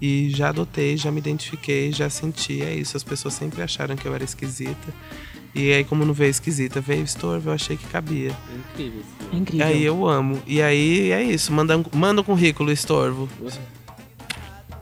E 0.00 0.30
já 0.30 0.48
adotei, 0.48 0.96
já 0.96 1.10
me 1.10 1.18
identifiquei, 1.18 1.92
já 1.92 2.08
senti. 2.08 2.62
É 2.62 2.74
isso, 2.74 2.96
as 2.96 3.04
pessoas 3.04 3.34
sempre 3.34 3.62
acharam 3.62 3.94
que 3.94 4.06
eu 4.06 4.14
era 4.14 4.24
esquisita. 4.24 4.92
E 5.54 5.72
aí, 5.72 5.84
como 5.84 6.04
não 6.04 6.12
veio 6.12 6.30
esquisita, 6.30 6.80
veio 6.80 7.02
estorvo, 7.04 7.48
eu 7.50 7.54
achei 7.54 7.76
que 7.76 7.86
cabia. 7.86 8.34
Incrível. 8.72 9.00
assim. 9.00 9.28
É 9.32 9.34
E 9.34 9.38
incrível. 9.38 9.66
aí 9.66 9.84
eu 9.84 10.06
amo. 10.08 10.42
E 10.46 10.60
aí 10.60 11.12
é 11.12 11.22
isso, 11.22 11.52
manda, 11.52 11.82
manda 11.94 12.20
um 12.20 12.24
currículo, 12.24 12.72
estorvo. 12.72 13.28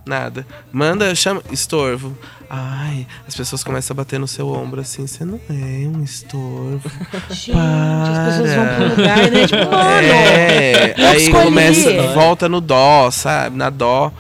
Nada. 0.07 0.47
Manda, 0.73 1.15
chama. 1.15 1.43
Estorvo. 1.51 2.17
Ai, 2.57 3.05
as 3.27 3.35
pessoas 3.35 3.65
começam 3.65 3.95
a 3.95 3.97
bater 3.97 4.21
no 4.21 4.29
seu 4.29 4.49
ombro 4.49 4.81
assim, 4.81 5.07
você 5.09 5.25
não 5.25 5.41
é 5.51 5.89
um 5.89 6.05
estorvo. 6.05 6.89
Gente, 7.31 7.57
as 7.59 8.27
pessoas 8.29 8.55
vão 8.55 8.67
pro 8.77 8.89
lugar, 8.97 9.31
né? 9.31 9.47
Tipo, 9.47 9.71
mano. 9.71 10.07
É, 10.09 10.95
aí 10.97 11.25
escolhi. 11.25 11.45
começa, 11.47 12.03
volta 12.15 12.49
no 12.49 12.61
dó, 12.61 13.11
sabe? 13.11 13.57
Na 13.57 13.71
dó. 13.71 14.13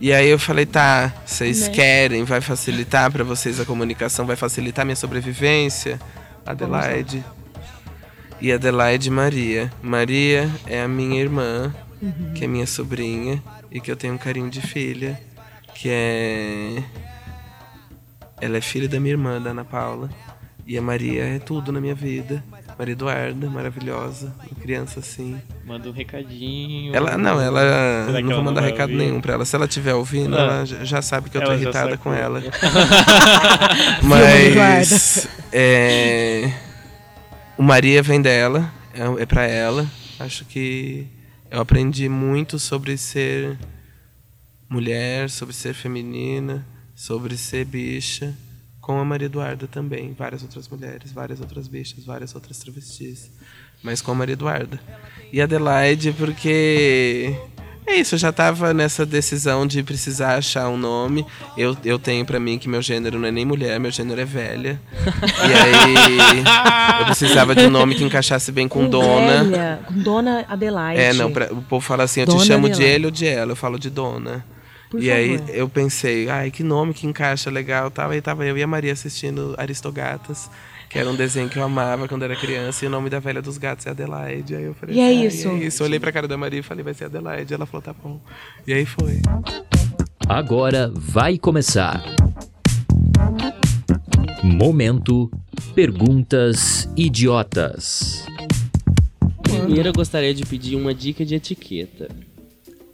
E 0.00 0.12
aí 0.12 0.28
eu 0.28 0.38
falei, 0.38 0.66
tá, 0.66 1.12
vocês 1.24 1.68
Né? 1.68 1.74
querem, 1.74 2.24
vai 2.24 2.40
facilitar 2.40 3.10
pra 3.10 3.22
vocês 3.22 3.60
a 3.60 3.64
comunicação, 3.64 4.26
vai 4.26 4.36
facilitar 4.36 4.84
minha 4.84 4.96
sobrevivência? 4.96 6.00
Adelaide. 6.44 7.24
E 8.40 8.52
Adelaide 8.52 9.10
Maria. 9.10 9.72
Maria 9.80 10.50
é 10.66 10.82
a 10.82 10.88
minha 10.88 11.20
irmã, 11.20 11.72
Uhum. 12.02 12.32
que 12.34 12.44
é 12.44 12.48
minha 12.48 12.66
sobrinha, 12.66 13.42
e 13.72 13.80
que 13.80 13.90
eu 13.90 13.96
tenho 13.96 14.12
um 14.14 14.18
carinho 14.18 14.50
de 14.50 14.60
filha, 14.60 15.18
que 15.74 15.88
é. 15.90 16.82
Ela 18.40 18.58
é 18.58 18.60
filha 18.60 18.88
da 18.88 18.98
minha 19.00 19.12
irmã, 19.14 19.40
da 19.40 19.50
Ana 19.50 19.64
Paula. 19.64 20.10
E 20.66 20.76
a 20.76 20.82
Maria 20.82 21.22
é 21.24 21.38
tudo 21.38 21.70
na 21.70 21.80
minha 21.80 21.94
vida. 21.94 22.42
Maria 22.78 22.92
Eduarda, 22.92 23.48
maravilhosa, 23.48 24.34
uma 24.50 24.60
criança 24.60 24.98
assim. 25.00 25.40
Manda 25.64 25.88
um 25.88 25.92
recadinho. 25.92 26.94
Ela, 26.94 27.16
não, 27.16 27.40
ela. 27.40 27.60
Será 28.06 28.18
que 28.18 28.22
não 28.24 28.28
vou 28.30 28.36
não 28.38 28.44
mandar 28.44 28.60
vai 28.62 28.70
recado 28.72 28.90
ouvir? 28.90 29.04
nenhum 29.04 29.20
pra 29.20 29.34
ela. 29.34 29.44
Se 29.44 29.54
ela 29.56 29.64
estiver 29.66 29.94
ouvindo, 29.94 30.36
Ah. 30.36 30.40
ela 30.40 30.66
já 30.66 31.00
sabe 31.00 31.30
que 31.30 31.36
eu 31.38 31.40
tô 31.42 31.52
Ela 31.52 31.60
irritada 31.62 31.96
com 31.96 32.12
ela. 32.12 32.42
Maria 34.02 34.54
Mas. 34.56 35.28
É, 35.52 36.50
o 37.56 37.62
Maria 37.62 38.02
vem 38.02 38.20
dela, 38.20 38.70
é, 38.92 39.22
é 39.22 39.26
pra 39.26 39.46
ela. 39.46 39.86
Acho 40.18 40.44
que 40.44 41.06
eu 41.50 41.60
aprendi 41.60 42.08
muito 42.08 42.58
sobre 42.58 42.98
ser 42.98 43.56
mulher, 44.68 45.30
sobre 45.30 45.54
ser 45.54 45.74
feminina, 45.74 46.66
sobre 46.96 47.36
ser 47.36 47.64
bicha. 47.66 48.34
Com 48.80 48.98
a 49.00 49.04
Maria 49.04 49.26
Eduarda 49.26 49.66
também. 49.66 50.14
Várias 50.16 50.42
outras 50.42 50.68
mulheres, 50.68 51.10
várias 51.12 51.40
outras 51.40 51.66
bichas, 51.68 52.04
várias 52.04 52.34
outras 52.34 52.58
travestis. 52.58 53.30
Mas 53.82 54.00
com 54.00 54.12
a 54.12 54.14
Maria 54.14 54.32
Eduarda. 54.34 54.80
E 55.32 55.40
Adelaide, 55.40 56.12
porque. 56.12 57.36
É 57.88 57.94
isso, 57.96 58.16
eu 58.16 58.18
já 58.18 58.32
tava 58.32 58.74
nessa 58.74 59.06
decisão 59.06 59.64
de 59.64 59.80
precisar 59.80 60.36
achar 60.38 60.68
um 60.68 60.76
nome. 60.76 61.24
Eu, 61.56 61.76
eu 61.84 61.98
tenho 62.00 62.24
pra 62.24 62.40
mim 62.40 62.58
que 62.58 62.68
meu 62.68 62.82
gênero 62.82 63.16
não 63.18 63.28
é 63.28 63.30
nem 63.30 63.44
mulher, 63.44 63.78
meu 63.78 63.92
gênero 63.92 64.20
é 64.20 64.24
velha. 64.24 64.80
E 65.04 65.52
aí 65.54 66.98
eu 67.00 67.06
precisava 67.06 67.54
de 67.54 67.64
um 67.64 67.70
nome 67.70 67.94
que 67.94 68.02
encaixasse 68.02 68.50
bem 68.50 68.66
com 68.66 68.88
dona. 68.88 69.44
Velha, 69.44 69.80
com 69.86 69.94
Dona 70.02 70.44
Adelaide. 70.48 71.00
É, 71.00 71.12
não, 71.12 71.30
pra- 71.30 71.52
o 71.52 71.62
povo 71.62 71.84
fala 71.84 72.02
assim, 72.02 72.20
eu 72.22 72.26
te 72.26 72.30
Dona 72.32 72.44
chamo 72.44 72.66
de 72.68 72.72
Adelaide. 72.74 72.94
ele 72.96 73.04
ou 73.06 73.10
de 73.12 73.26
ela, 73.26 73.52
eu 73.52 73.56
falo 73.56 73.78
de 73.78 73.88
dona. 73.88 74.44
Por 74.96 75.02
e 75.02 75.10
aí 75.10 75.38
favor. 75.38 75.54
eu 75.54 75.68
pensei, 75.68 76.28
ai, 76.28 76.50
que 76.50 76.62
nome 76.62 76.94
que 76.94 77.06
encaixa 77.06 77.50
legal. 77.50 77.90
Tava, 77.90 78.12
aí 78.14 78.20
tava 78.20 78.44
eu 78.46 78.56
e 78.56 78.62
a 78.62 78.66
Maria 78.66 78.92
assistindo 78.92 79.54
Aristogatas, 79.58 80.50
que 80.88 80.98
era 80.98 81.10
um 81.10 81.14
desenho 81.16 81.48
que 81.48 81.58
eu 81.58 81.62
amava 81.64 82.06
quando 82.08 82.22
era 82.24 82.34
criança, 82.36 82.84
e 82.84 82.88
o 82.88 82.90
nome 82.90 83.10
da 83.10 83.18
velha 83.18 83.42
dos 83.42 83.58
gatos 83.58 83.86
é 83.86 83.90
Adelaide. 83.90 84.54
Aí 84.54 84.64
eu 84.64 84.74
falei, 84.74 84.96
E 84.96 85.00
é 85.00 85.06
"Ai, 85.06 85.26
isso." 85.26 85.48
é 85.48 85.54
isso. 85.54 85.82
Eu 85.82 85.86
olhei 85.86 86.00
pra 86.00 86.10
cara 86.12 86.26
da 86.28 86.36
Maria 86.36 86.60
e 86.60 86.62
falei, 86.62 86.82
vai 86.84 86.94
ser 86.94 87.04
Adelaide. 87.06 87.52
Ela 87.52 87.66
falou, 87.66 87.82
tá 87.82 87.92
bom. 87.92 88.20
E 88.66 88.72
aí 88.72 88.86
foi. 88.86 89.20
Agora 90.28 90.90
vai 90.94 91.38
começar. 91.38 92.02
Momento 94.42 95.30
Perguntas 95.74 96.88
Idiotas. 96.96 98.24
Primeiro 99.42 99.88
eu 99.88 99.92
gostaria 99.92 100.32
de 100.34 100.44
pedir 100.44 100.76
uma 100.76 100.94
dica 100.94 101.24
de 101.24 101.34
etiqueta. 101.34 102.08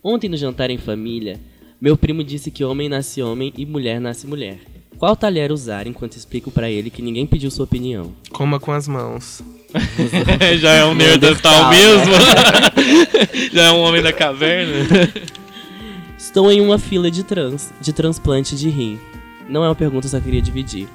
Ontem 0.03 0.29
no 0.29 0.37
jantar 0.37 0.71
em 0.71 0.79
família, 0.79 1.39
meu 1.83 1.97
primo 1.97 2.23
disse 2.23 2.49
que 2.49 2.63
homem 2.63 2.89
nasce 2.89 3.21
homem 3.21 3.53
e 3.59 3.67
mulher 3.67 4.01
nasce 4.01 4.25
mulher. 4.25 4.59
Qual 4.97 5.17
talher 5.17 5.51
usar 5.51 5.89
enquanto 5.89 6.17
explico 6.17 6.49
pra 6.49 6.71
ele 6.71 6.91
que 6.91 7.03
ninguém 7.03 7.27
pediu 7.27 7.51
sua 7.51 7.65
opinião? 7.65 8.15
Coma 8.31 8.61
com 8.61 8.71
as 8.71 8.87
mãos. 8.87 9.43
Já 10.61 10.75
é 10.75 10.85
um 10.85 10.95
Neandertal 10.95 11.71
mesmo. 11.71 12.13
Já 13.53 13.65
é 13.65 13.73
um 13.73 13.81
homem 13.81 14.01
da 14.01 14.13
caverna. 14.13 14.73
Estou 16.17 16.53
em 16.53 16.61
uma 16.61 16.79
fila 16.79 17.11
de 17.11 17.25
trans, 17.25 17.73
de 17.81 17.93
transplante 17.93 18.55
de 18.55 18.69
rim. 18.69 18.97
Não 19.49 19.65
é 19.65 19.69
uma 19.69 19.75
pergunta, 19.75 20.07
só 20.07 20.21
queria 20.21 20.41
dividir. 20.41 20.87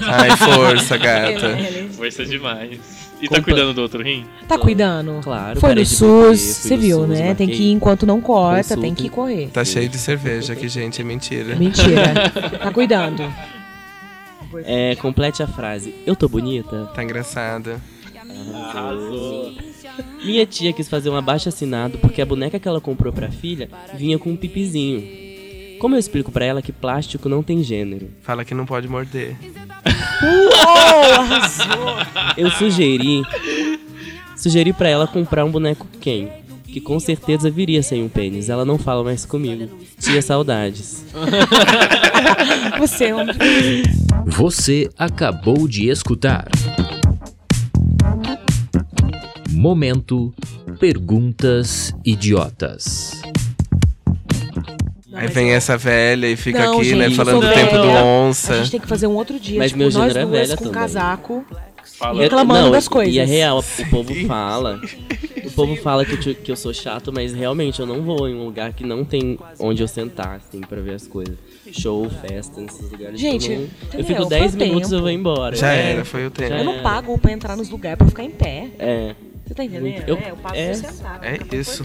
Ai, 0.00 0.36
força, 0.36 0.96
gata. 0.96 1.56
Ele 1.56 1.88
Força 1.90 2.26
demais. 2.26 3.11
E 3.22 3.28
tá 3.28 3.36
Compa- 3.36 3.42
cuidando 3.44 3.72
do 3.72 3.80
outro 3.82 4.02
rim? 4.02 4.26
Tá 4.48 4.58
cuidando? 4.58 5.20
Claro, 5.22 5.60
Foi 5.60 5.70
no 5.76 5.82
de 5.82 5.86
SUS, 5.88 6.40
você 6.40 6.74
no 6.74 6.82
viu, 6.82 6.98
SUS, 6.98 7.08
né? 7.10 7.16
Tem 7.34 7.46
marquei 7.46 7.46
que 7.48 7.62
ir 7.62 7.70
enquanto 7.70 8.04
não 8.04 8.20
corta, 8.20 8.62
consulta. 8.62 8.82
tem 8.82 8.94
que 8.94 9.08
correr. 9.08 9.48
Tá 9.52 9.64
cheio 9.64 9.88
de 9.88 9.96
cerveja 9.96 10.52
aqui, 10.54 10.68
gente, 10.68 11.00
é 11.00 11.04
mentira. 11.04 11.54
Mentira. 11.54 12.14
tá 12.60 12.72
cuidando. 12.72 13.22
É, 14.64 14.96
complete 14.96 15.42
a 15.42 15.46
frase. 15.46 15.94
Eu 16.04 16.16
tô 16.16 16.28
bonita? 16.28 16.86
Tá 16.94 17.02
engraçada. 17.04 17.80
Arrasou. 18.54 19.52
Minha 20.24 20.44
tia 20.46 20.72
quis 20.72 20.88
fazer 20.88 21.08
um 21.10 21.16
abaixo 21.16 21.48
assinado 21.48 21.98
porque 21.98 22.20
a 22.22 22.26
boneca 22.26 22.58
que 22.58 22.66
ela 22.68 22.80
comprou 22.80 23.12
pra 23.12 23.30
filha 23.30 23.68
vinha 23.94 24.18
com 24.18 24.30
um 24.30 24.36
pipizinho. 24.36 25.00
Como 25.82 25.96
eu 25.96 25.98
explico 25.98 26.30
pra 26.30 26.44
ela 26.44 26.62
que 26.62 26.70
plástico 26.70 27.28
não 27.28 27.42
tem 27.42 27.60
gênero? 27.60 28.08
Fala 28.22 28.44
que 28.44 28.54
não 28.54 28.64
pode 28.64 28.86
morder. 28.86 29.36
Eu 32.36 32.52
sugeri. 32.52 33.20
Sugeri 34.36 34.72
pra 34.72 34.88
ela 34.88 35.08
comprar 35.08 35.44
um 35.44 35.50
boneco 35.50 35.84
Ken, 36.00 36.28
que 36.62 36.80
com 36.80 37.00
certeza 37.00 37.50
viria 37.50 37.82
sem 37.82 38.00
um 38.00 38.08
pênis. 38.08 38.48
Ela 38.48 38.64
não 38.64 38.78
fala 38.78 39.02
mais 39.02 39.26
comigo. 39.26 39.76
Tinha 39.98 40.22
saudades. 40.22 41.04
Você 42.78 43.06
é 43.06 43.16
um... 43.16 43.26
Você 44.26 44.88
acabou 44.96 45.66
de 45.66 45.88
escutar. 45.88 46.46
Momento 49.50 50.32
Perguntas 50.78 51.92
Idiotas. 52.04 53.20
Aí 55.22 55.28
vem 55.28 55.50
essa 55.52 55.76
velha 55.76 56.26
e 56.26 56.36
fica 56.36 56.64
Não, 56.64 56.78
aqui, 56.78 56.94
né, 56.94 57.04
gente, 57.06 57.16
falando 57.16 57.42
eu 57.42 57.48
do 57.48 57.54
tempo 57.54 57.76
do 57.76 57.82
velha. 57.82 58.00
A 58.00 58.04
onça. 58.04 58.56
gente 58.58 58.70
tem 58.72 58.80
que 58.80 58.88
fazer 58.88 59.06
um 59.06 59.14
outro 59.14 59.38
dia, 59.38 59.58
Mas 59.58 59.70
tipo, 59.70 59.78
meu 59.78 59.86
nós 59.90 59.94
gênero 59.94 60.18
é 60.18 60.22
duas 60.26 60.38
velha 60.48 60.56
com 60.56 60.64
também. 60.64 60.80
casaco. 60.80 61.44
Fala. 61.98 62.20
Reclamando 62.22 62.64
Não, 62.64 62.70
das 62.72 62.88
coisas. 62.88 63.14
E 63.14 63.18
é 63.20 63.24
real, 63.24 63.58
o 63.60 63.86
povo 63.90 64.14
fala. 64.26 64.80
O 65.44 65.50
povo 65.52 65.76
fala 65.76 66.04
que 66.04 66.12
eu, 66.12 66.20
te- 66.20 66.34
que 66.34 66.50
eu 66.50 66.56
sou 66.56 66.72
chato, 66.74 67.12
mas 67.12 67.32
realmente 67.32 67.78
eu 67.78 67.86
não 67.86 68.02
vou 68.02 68.28
em 68.28 68.34
um 68.34 68.44
lugar 68.44 68.72
que 68.72 68.84
não 68.84 69.04
tem 69.04 69.38
onde 69.60 69.82
eu 69.82 69.88
sentar, 69.88 70.36
assim, 70.36 70.60
pra 70.62 70.80
ver 70.80 70.94
as 70.94 71.06
coisas. 71.06 71.34
Show, 71.70 72.08
festa, 72.10 72.60
nesses 72.60 72.90
lugares. 72.90 73.20
Gente, 73.20 73.52
eu, 73.52 73.58
não- 73.60 73.68
eu 74.00 74.04
fico 74.04 74.20
Foi 74.22 74.28
10 74.30 74.54
o 74.54 74.58
minutos 74.58 74.90
e 74.90 74.94
eu 74.94 75.00
vou 75.00 75.10
embora. 75.10 75.54
Já 75.54 75.72
É, 75.72 75.92
era, 75.92 76.04
foi 76.04 76.26
o 76.26 76.30
tempo. 76.30 76.54
Eu 76.54 76.64
não 76.64 76.74
É. 76.76 76.80
pago 76.80 77.16
pra 77.18 77.30
entrar 77.32 77.56
nos 77.56 77.68
lugares 77.68 77.98
pra 77.98 78.06
ficar 78.08 78.24
em 78.24 78.30
pé. 78.30 78.68
É. 78.78 79.14
Você 79.52 79.56
tá 79.56 79.64
entendendo? 79.64 79.82
Muito- 79.92 80.08
eu- 80.08 80.16
é, 80.16 80.30
eu 80.30 80.36
pago 80.36 80.56
é. 80.56 80.72
É 81.52 81.56
isso. 81.56 81.84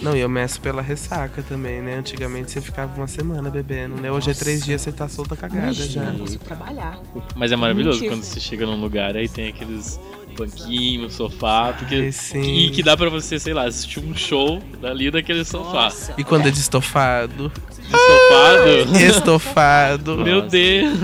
Não, 0.00 0.16
e 0.16 0.20
eu 0.20 0.28
meço 0.28 0.60
pela 0.60 0.80
ressaca 0.80 1.42
também, 1.42 1.82
né? 1.82 1.96
Antigamente 1.96 2.52
você 2.52 2.60
ficava 2.60 2.96
uma 2.96 3.08
semana 3.08 3.50
bebendo, 3.50 3.96
né? 4.00 4.12
Hoje 4.12 4.30
é 4.30 4.34
três 4.34 4.64
dias 4.64 4.80
você 4.80 4.92
tá 4.92 5.08
solta 5.08 5.34
cagada 5.36 5.64
Imagina, 5.72 6.04
já. 6.06 6.12
eu 6.12 6.18
consigo 6.20 6.44
trabalhar. 6.44 7.00
Mas 7.34 7.50
é 7.50 7.56
maravilhoso 7.56 7.98
Mentira. 7.98 8.14
quando 8.16 8.22
você 8.24 8.38
chega 8.38 8.64
num 8.64 8.80
lugar 8.80 9.16
aí 9.16 9.28
tem 9.28 9.48
aqueles 9.48 9.98
banquinhos, 10.38 11.14
sofá, 11.14 11.72
porque 11.76 11.96
Ai, 11.96 12.12
sim. 12.12 12.40
e 12.40 12.70
que 12.70 12.82
dá 12.82 12.96
pra 12.96 13.08
você, 13.10 13.38
sei 13.40 13.52
lá, 13.52 13.64
assistir 13.64 13.98
um 13.98 14.14
show 14.14 14.62
dali 14.80 15.10
daquele 15.10 15.44
sofá. 15.44 15.92
E 16.16 16.22
quando 16.22 16.46
é 16.46 16.50
de 16.50 16.60
estofado? 16.60 17.50
Estofado. 17.92 18.98
Estofado. 19.04 20.16
Meu. 20.18 20.42
Deus. 20.42 20.98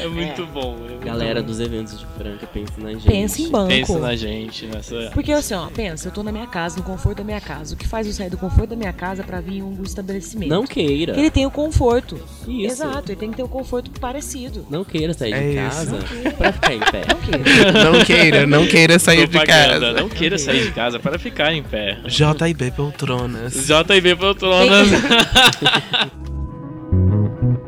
É 0.00 0.06
muito 0.08 0.46
bom. 0.46 0.76
é 0.86 0.90
muito 0.92 1.04
Galera 1.04 1.40
bom. 1.40 1.46
dos 1.46 1.60
eventos 1.60 1.98
de 1.98 2.06
Franca, 2.16 2.46
pensa 2.46 2.72
na 2.78 2.92
gente. 2.92 3.06
Pensa 3.06 3.42
em 3.42 3.50
banco. 3.50 3.68
Pensa 3.68 3.98
na 3.98 4.16
gente, 4.16 4.66
nessa. 4.66 5.10
Porque 5.12 5.32
assim, 5.32 5.54
ó, 5.54 5.66
pensa, 5.66 6.08
eu 6.08 6.12
tô 6.12 6.22
na 6.22 6.32
minha 6.32 6.46
casa, 6.46 6.76
no 6.78 6.82
conforto 6.82 7.18
da 7.18 7.24
minha 7.24 7.40
casa. 7.40 7.74
O 7.74 7.76
que 7.76 7.86
faz 7.86 8.06
eu 8.06 8.12
sair 8.12 8.30
do 8.30 8.36
conforto 8.38 8.70
da 8.70 8.76
minha 8.76 8.92
casa 8.92 9.22
pra 9.22 9.40
vir 9.40 9.58
em 9.58 9.62
um 9.62 9.82
estabelecimento? 9.82 10.48
Não 10.48 10.66
queira. 10.66 11.12
Que 11.14 11.20
ele 11.20 11.30
tem 11.30 11.44
o 11.46 11.50
conforto. 11.50 12.18
Isso. 12.48 12.82
Exato, 12.82 13.10
ele 13.12 13.16
tem 13.20 13.30
que 13.30 13.36
ter 13.36 13.42
o 13.42 13.48
conforto 13.48 13.90
parecido. 14.00 14.66
Não 14.70 14.84
queira 14.84 15.12
sair 15.14 15.32
de 15.34 15.38
É 15.58 15.66
isso. 15.68 15.86
casa 15.86 15.98
pra 16.38 16.52
ficar 16.52 16.74
em 16.74 16.80
pé. 16.80 17.02
Não 17.08 17.20
queira. 17.20 17.84
Não 17.84 18.04
queira, 18.04 18.46
não 18.46 18.66
queira 18.66 18.98
sair 18.98 19.26
de 19.28 19.38
propaganda. 19.38 19.80
casa. 19.86 19.92
Não 19.92 20.08
queira 20.08 20.38
sair 20.38 20.64
de 20.64 20.72
casa 20.72 20.98
para 20.98 21.18
ficar 21.18 21.52
em 21.52 21.62
pé. 21.62 21.98
JB 22.06 22.70
Poltronas. 22.76 23.54
JB 23.66 24.16
Poltronas. 24.16 24.88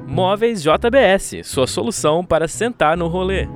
Móveis 0.06 0.62
JBS, 0.62 1.40
sua 1.44 1.66
solução 1.66 2.24
para 2.24 2.48
sentar 2.48 2.96
no 2.96 3.06
rolê. 3.06 3.46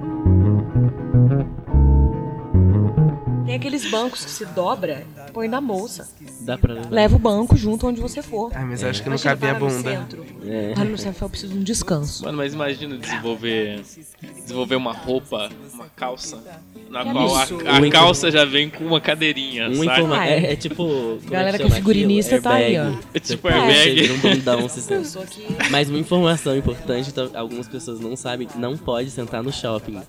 Tem 3.46 3.56
aqueles 3.56 3.90
bancos 3.90 4.24
que 4.24 4.30
se 4.30 4.44
dobra, 4.46 5.04
põe 5.32 5.48
na 5.48 5.60
bolsa. 5.60 6.08
Dá 6.42 6.56
pra 6.56 6.74
levar. 6.74 6.90
Leva 6.90 7.16
o 7.16 7.18
banco 7.18 7.56
junto 7.56 7.86
onde 7.88 8.00
você 8.00 8.22
for. 8.22 8.52
Ah, 8.54 8.64
mas 8.64 8.84
acho 8.84 9.02
que 9.02 9.08
não 9.08 9.16
Imagina, 9.16 9.34
cabia 9.36 9.50
a 9.50 9.54
no 9.54 9.58
bunda. 9.68 9.90
centro. 9.90 10.24
É. 10.44 10.72
Para 10.74 10.84
no 10.84 10.96
centro, 10.98 11.24
eu 11.24 11.28
preciso 11.30 11.52
de 11.54 11.58
um 11.58 11.62
descanso. 11.64 12.24
Mano, 12.24 12.38
mas 12.38 12.54
imagina 12.54 12.96
desenvolver 12.96 13.82
desenvolver 14.44 14.76
uma 14.76 14.92
roupa, 14.92 15.48
uma 15.72 15.88
calça, 15.96 16.42
na 16.90 17.04
Que 17.04 17.12
qual 17.12 17.36
a, 17.36 17.42
a 17.44 17.90
calça 17.90 18.30
já 18.30 18.44
vem 18.44 18.68
com 18.68 18.84
uma 18.84 19.00
cadeirinha, 19.00 19.68
Um 19.68 19.84
informa... 19.84 20.26
É, 20.26 20.46
é. 20.46 20.52
é 20.52 20.56
tipo. 20.56 21.18
é 21.26 21.30
Galera 21.30 21.56
que 21.56 21.62
é 21.64 21.70
figurinista 21.70 22.36
aquilo? 22.36 22.52
tá 22.52 22.58
aí, 22.58 22.76
Airbag. 22.76 22.98
É 23.14 23.20
tipo 23.20 23.48
Você 23.48 23.54
airbag. 23.54 23.94
vira 24.00 24.14
um 24.14 24.18
bundão, 24.18 24.68
aqui. 25.22 25.46
Mas 25.70 25.88
uma 25.88 25.98
informação 25.98 26.56
importante, 26.56 27.10
então, 27.10 27.30
algumas 27.34 27.68
pessoas 27.68 28.00
não 28.00 28.16
sabem, 28.16 28.48
não 28.56 28.76
pode 28.76 29.10
sentar 29.10 29.42
no 29.42 29.52
shopping 29.52 30.00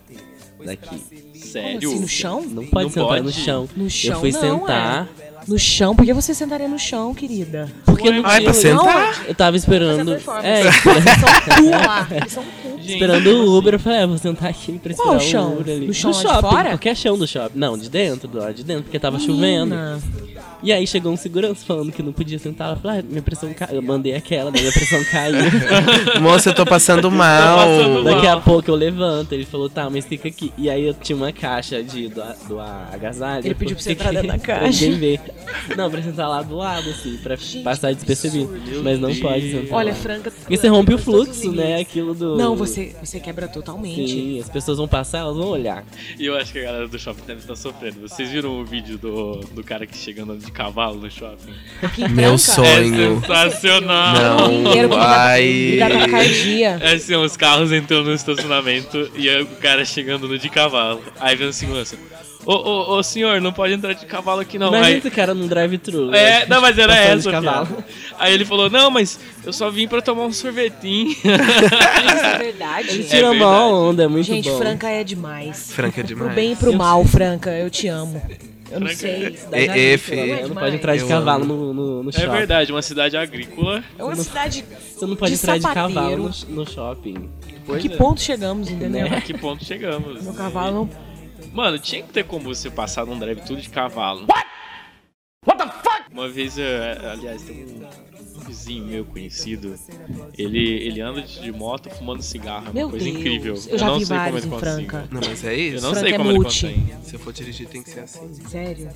daqui. 0.66 1.04
Sério? 1.36 1.90
Assim, 1.92 2.02
no 2.02 2.08
chão? 2.08 2.42
Não 2.42 2.66
pode 2.66 2.86
Não 2.86 2.90
sentar 2.92 3.08
pode? 3.10 3.24
no 3.24 3.32
chão. 3.32 3.70
No 3.76 3.90
chão 3.90 4.14
Eu 4.14 4.20
fui 4.20 4.32
não, 4.32 4.40
sentar, 4.40 5.10
é. 5.20 5.31
No 5.48 5.58
chão? 5.58 5.96
Por 5.96 6.06
que 6.06 6.14
você 6.14 6.34
sentaria 6.34 6.68
no 6.68 6.78
chão, 6.80 7.14
querida? 7.14 7.72
porque 7.86 8.12
não 8.12 8.22
Ah, 8.26 8.38
é 8.38 8.42
pra 8.42 8.54
sentar? 8.54 9.26
Eu 9.28 9.36
tava 9.36 9.58
esperando. 9.58 10.14
É, 10.44 10.62
Eles 10.62 10.76
são 10.76 11.56
cool 11.58 11.72
lá. 11.72 12.08
Eles 12.12 12.32
são 12.32 12.44
cool. 12.64 12.78
Gente, 12.78 12.94
esperando 12.94 13.28
o 13.28 13.58
Uber, 13.58 13.74
eu 13.76 13.80
falei, 13.80 14.00
ah, 14.02 14.08
vou 14.08 14.18
sentar 14.18 14.50
aqui 14.50 14.80
pra 14.80 14.92
esperar 14.92 15.08
Qual 15.10 15.18
o 15.18 15.20
chão? 15.20 15.54
Uber 15.60 15.76
ali. 15.76 15.88
No 15.88 15.94
chão 15.94 16.12
do 16.12 16.18
shopping, 16.18 16.50
fora? 16.50 16.70
qualquer 16.70 16.96
chão 16.96 17.18
do 17.18 17.28
shopping. 17.28 17.58
Não, 17.60 17.78
de 17.78 17.90
dentro, 17.90 18.28
do 18.28 18.38
lado 18.40 18.54
de 18.54 18.64
dentro, 18.64 18.84
porque 18.84 19.00
tava 19.00 19.20
chovendo. 19.20 19.76
E 20.64 20.72
aí 20.72 20.86
chegou 20.86 21.12
um 21.12 21.18
segurança 21.18 21.66
falando 21.66 21.92
que 21.92 22.04
não 22.04 22.14
podia 22.14 22.38
sentar. 22.38 22.72
Eu 22.72 22.78
falei, 22.78 23.00
ah, 23.00 23.04
minha 23.04 23.22
pressão 23.22 23.52
caiu. 23.54 23.76
Eu 23.76 23.82
mandei 23.82 24.14
aquela, 24.14 24.52
minha 24.52 24.72
pressão 24.72 25.04
caiu. 25.06 25.38
Moça, 26.22 26.50
eu 26.50 26.56
tô 26.56 26.66
passando 26.66 27.10
mal. 27.10 27.58
passando 27.58 28.04
mal. 28.04 28.14
Daqui 28.14 28.28
a 28.28 28.38
pouco 28.38 28.70
eu 28.70 28.76
levanto. 28.76 29.34
Ele 29.34 29.46
falou, 29.46 29.70
tá, 29.70 29.90
mas 29.90 30.06
fica 30.06 30.28
aqui. 30.28 30.54
E 30.58 30.70
aí 30.70 30.86
eu 30.86 30.94
tinha 30.94 31.16
uma 31.16 31.32
caixa 31.32 31.82
de, 31.82 32.10
do, 32.10 32.22
do 32.48 32.60
agasalho. 32.60 33.46
Ele 33.46 33.56
pediu 33.56 33.76
pra 33.76 33.84
você 33.84 33.92
entrar 33.94 34.12
dentro 34.12 34.28
da 34.28 34.38
pra 34.38 34.60
caixa. 34.60 34.86
Ninguém 34.86 35.00
ver. 35.00 35.22
Não, 35.76 35.90
pra 35.90 36.02
sentar 36.02 36.30
lá 36.30 36.42
do 36.44 36.56
lado, 36.56 36.90
assim, 36.90 37.18
pra 37.18 37.36
passar 37.64 37.94
despercebido. 37.94 38.52
Mas 38.84 39.00
não 39.00 39.16
pode 39.16 39.52
sentar. 39.52 39.74
Olha, 39.74 39.92
lá. 39.92 39.96
Franca. 39.96 40.32
Porque 40.32 40.58
você 40.58 40.68
rompe 40.68 40.94
o 40.94 40.98
fluxo, 40.98 41.52
né? 41.52 41.80
Aquilo 41.80 42.14
do. 42.14 42.38
Não, 42.38 42.56
você, 42.56 42.96
você 43.02 43.20
quebra 43.20 43.48
totalmente. 43.48 44.08
Sim, 44.08 44.40
as 44.40 44.50
pessoas 44.50 44.78
vão 44.78 44.88
passar, 44.88 45.20
elas 45.20 45.38
vão 45.38 45.48
olhar. 45.48 45.84
E 46.20 46.26
eu 46.26 46.36
acho 46.36 46.52
que 46.54 46.60
a 46.60 46.64
galera 46.64 46.88
do 46.88 47.00
shopping 47.00 47.24
deve 47.26 47.40
estar 47.40 47.56
sofrendo. 47.56 48.02
Vocês 48.02 48.30
viram 48.30 48.60
o 48.60 48.66
vídeo 48.66 48.98
do, 48.98 49.40
do 49.40 49.64
cara 49.64 49.88
que 49.88 49.98
chega 49.98 50.24
andando 50.24 50.51
de 50.52 50.58
cavalo 50.58 50.96
no 51.00 51.10
shopping? 51.10 51.54
Meu 52.12 52.38
Franca, 52.38 52.68
É 52.70 52.76
sonho. 52.76 53.22
sensacional! 53.22 54.50
o 54.52 54.90
dá- 54.90 54.98
Vai. 54.98 55.80
É 56.82 56.94
assim, 56.94 57.16
os 57.16 57.38
carros 57.38 57.72
entrando 57.72 58.06
no 58.10 58.14
estacionamento 58.14 59.10
e 59.16 59.30
aí 59.30 59.42
o 59.42 59.48
cara 59.48 59.84
chegando 59.86 60.28
no 60.28 60.38
de 60.38 60.50
cavalo. 60.50 61.02
Aí 61.20 61.36
vem 61.36 61.48
o 61.48 61.54
segurança. 61.54 61.96
Ô, 62.44 62.54
ô, 62.54 62.98
ô, 62.98 63.04
senhor, 63.04 63.40
não 63.40 63.54
pode 63.54 63.72
entrar 63.74 63.94
de 63.94 64.04
cavalo 64.08 64.42
aqui 64.42 64.58
não. 64.58 64.70
Imagina 64.70 64.98
esse 64.98 65.12
cara 65.12 65.32
num 65.36 65.46
drive-thru. 65.48 66.08
né? 66.10 66.42
é, 66.42 66.46
não, 66.48 66.60
mas 66.60 66.76
era 66.76 66.96
essa. 66.96 67.30
Aí 68.18 68.34
ele 68.34 68.46
falou, 68.46 68.68
não, 68.68 68.90
mas 68.90 69.20
eu 69.46 69.54
só 69.54 69.70
vim 69.70 69.88
pra 69.88 70.02
tomar 70.02 70.24
um 70.26 70.34
sorvetinho. 70.34 71.12
Isso 71.22 71.22
é 71.28 72.38
verdade. 72.40 72.90
Ele 72.90 73.04
É 73.04 73.06
tira 73.06 73.30
verdade. 73.30 73.44
uma 73.44 73.68
onda, 73.68 74.04
é 74.06 74.08
muito 74.08 74.26
Gente, 74.26 74.50
bom. 74.50 74.58
Franca 74.58 74.90
é 74.90 75.04
demais. 75.04 75.72
Franca 75.72 76.02
é 76.02 76.04
Pro 76.04 76.16
demais. 76.16 76.34
bem 76.36 76.54
e 76.54 76.56
pro 76.56 76.74
mal, 76.74 77.06
Franca, 77.06 77.52
eu 77.52 77.70
te 77.70 77.88
amo. 77.88 78.20
Eu 78.72 78.80
não 78.80 78.88
sei. 78.88 79.38
É, 79.52 79.64
é, 79.66 80.48
não 80.48 80.56
é 80.58 80.60
pode 80.60 80.76
entrar 80.78 80.96
de 80.96 81.02
Eu 81.02 81.08
cavalo 81.08 81.46
no, 81.46 81.74
no, 81.74 82.04
no 82.04 82.10
É 82.10 82.14
shopping. 82.14 82.30
verdade, 82.30 82.72
uma 82.72 82.82
cidade 82.82 83.18
agrícola. 83.18 83.84
É 83.98 84.04
uma 84.04 84.16
cidade. 84.16 84.64
Você 84.80 85.06
não 85.06 85.16
pode 85.16 85.32
De 85.34 85.38
entrar 85.38 85.58
de 85.58 85.62
sapateiro. 85.64 85.94
cavalo 85.94 86.32
no, 86.48 86.56
no 86.56 86.70
shopping. 86.70 87.30
Pois 87.66 87.82
que 87.82 87.94
é. 87.94 87.98
ponto 87.98 88.22
chegamos, 88.22 88.70
entendeu? 88.70 89.08
A 89.08 89.22
que 89.22 89.38
ponto 89.38 89.64
chegamos? 89.66 90.24
Meu 90.24 90.34
cavalo 90.34 90.72
não. 90.86 91.12
Mano, 91.54 91.78
tinha 91.80 92.02
que 92.02 92.10
ter 92.14 92.24
como 92.24 92.46
você 92.54 92.70
passar 92.70 93.06
num 93.06 93.20
drive 93.20 93.42
tudo 93.42 93.62
de 93.62 93.70
cavalo. 93.70 94.22
What? 94.22 94.46
What 95.46 95.58
the 95.64 95.70
fuck? 95.84 96.04
Uma 96.14 96.30
vez, 96.30 96.58
eh, 96.58 96.98
aliás, 97.12 97.42
tem 97.44 97.66
um 97.66 97.86
vizinho 98.52 98.86
meu 98.86 99.06
conhecido. 99.06 99.76
Ele, 100.38 100.60
ele 100.60 101.02
anda 101.02 101.22
de, 101.22 101.52
moto 101.52 101.90
fumando 101.90 102.22
cigarro. 102.22 102.66
É 102.66 102.70
uma 102.70 102.74
Meu 102.74 102.90
coisa 102.90 103.06
Deus. 103.06 103.18
incrível. 103.18 103.54
Eu 103.68 103.78
já 103.78 103.88
não 103.88 104.00
vi 104.00 104.06
sei 104.06 104.18
como 104.18 104.20
vários 104.32 104.44
ele 104.44 104.48
em 104.48 104.50
consegue. 104.60 104.76
Franca. 104.90 105.08
Não, 105.12 105.22
mas 105.26 105.44
é 105.44 105.54
Eu 105.54 105.60
isso. 105.60 105.74
não 105.86 105.90
Franca 105.92 106.00
sei 106.00 106.14
é 106.14 106.18
como 106.18 106.30
ele 106.32 106.38
multi. 106.40 106.62
consegue. 106.68 106.94
Se 107.06 107.16
eu 107.16 107.20
for 107.20 107.34
dirigir, 107.34 107.68
tem 107.68 107.82
que 107.84 107.90
ser 107.90 108.00
assim. 108.02 108.34
Sério? 108.50 108.90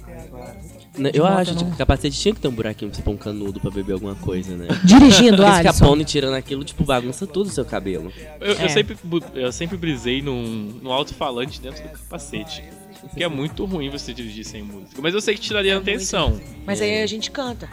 Né, 0.97 1.11
Eu 1.13 1.23
moto, 1.23 1.33
acho 1.37 1.51
não. 1.51 1.57
tipo, 1.59 1.71
que 1.71 1.77
capacete 1.77 2.19
tinha 2.19 2.33
que 2.35 2.41
ter 2.41 2.47
um 2.47 2.51
buraquinho 2.51 2.89
pra 2.91 2.97
você 2.97 3.03
pôr 3.03 3.11
um 3.11 3.17
canudo 3.17 3.59
pra 3.59 3.71
beber 3.71 3.93
alguma 3.93 4.15
coisa, 4.15 4.55
né? 4.55 4.67
Dirigindo, 4.83 5.45
Alisson. 5.45 5.63
capone 5.79 6.05
tirando 6.05 6.33
aquilo, 6.35 6.63
tipo, 6.63 6.83
bagunça 6.83 7.25
tudo 7.25 7.47
o 7.47 7.49
seu 7.49 7.65
cabelo. 7.65 8.11
Eu, 8.39 8.53
eu 8.53 8.65
É. 8.65 8.69
sempre, 8.69 8.97
bu- 9.03 9.23
eu 9.33 9.51
sempre 9.51 9.77
brisei 9.77 10.21
num, 10.21 10.79
num 10.81 10.91
alto-falante 10.91 11.59
dentro 11.61 11.81
do 11.83 11.89
capacete. 11.89 12.63
Porque 13.09 13.23
é 13.23 13.27
muito 13.27 13.65
ruim 13.65 13.89
você 13.89 14.13
dirigir 14.13 14.43
sem 14.45 14.61
música. 14.61 15.01
Mas 15.01 15.13
eu 15.13 15.21
sei 15.21 15.35
que 15.35 15.41
tiraria 15.41 15.75
a 15.75 15.79
atenção. 15.79 16.39
Mas 16.65 16.81
aí 16.81 17.01
a 17.01 17.07
gente 17.07 17.31
canta. 17.31 17.69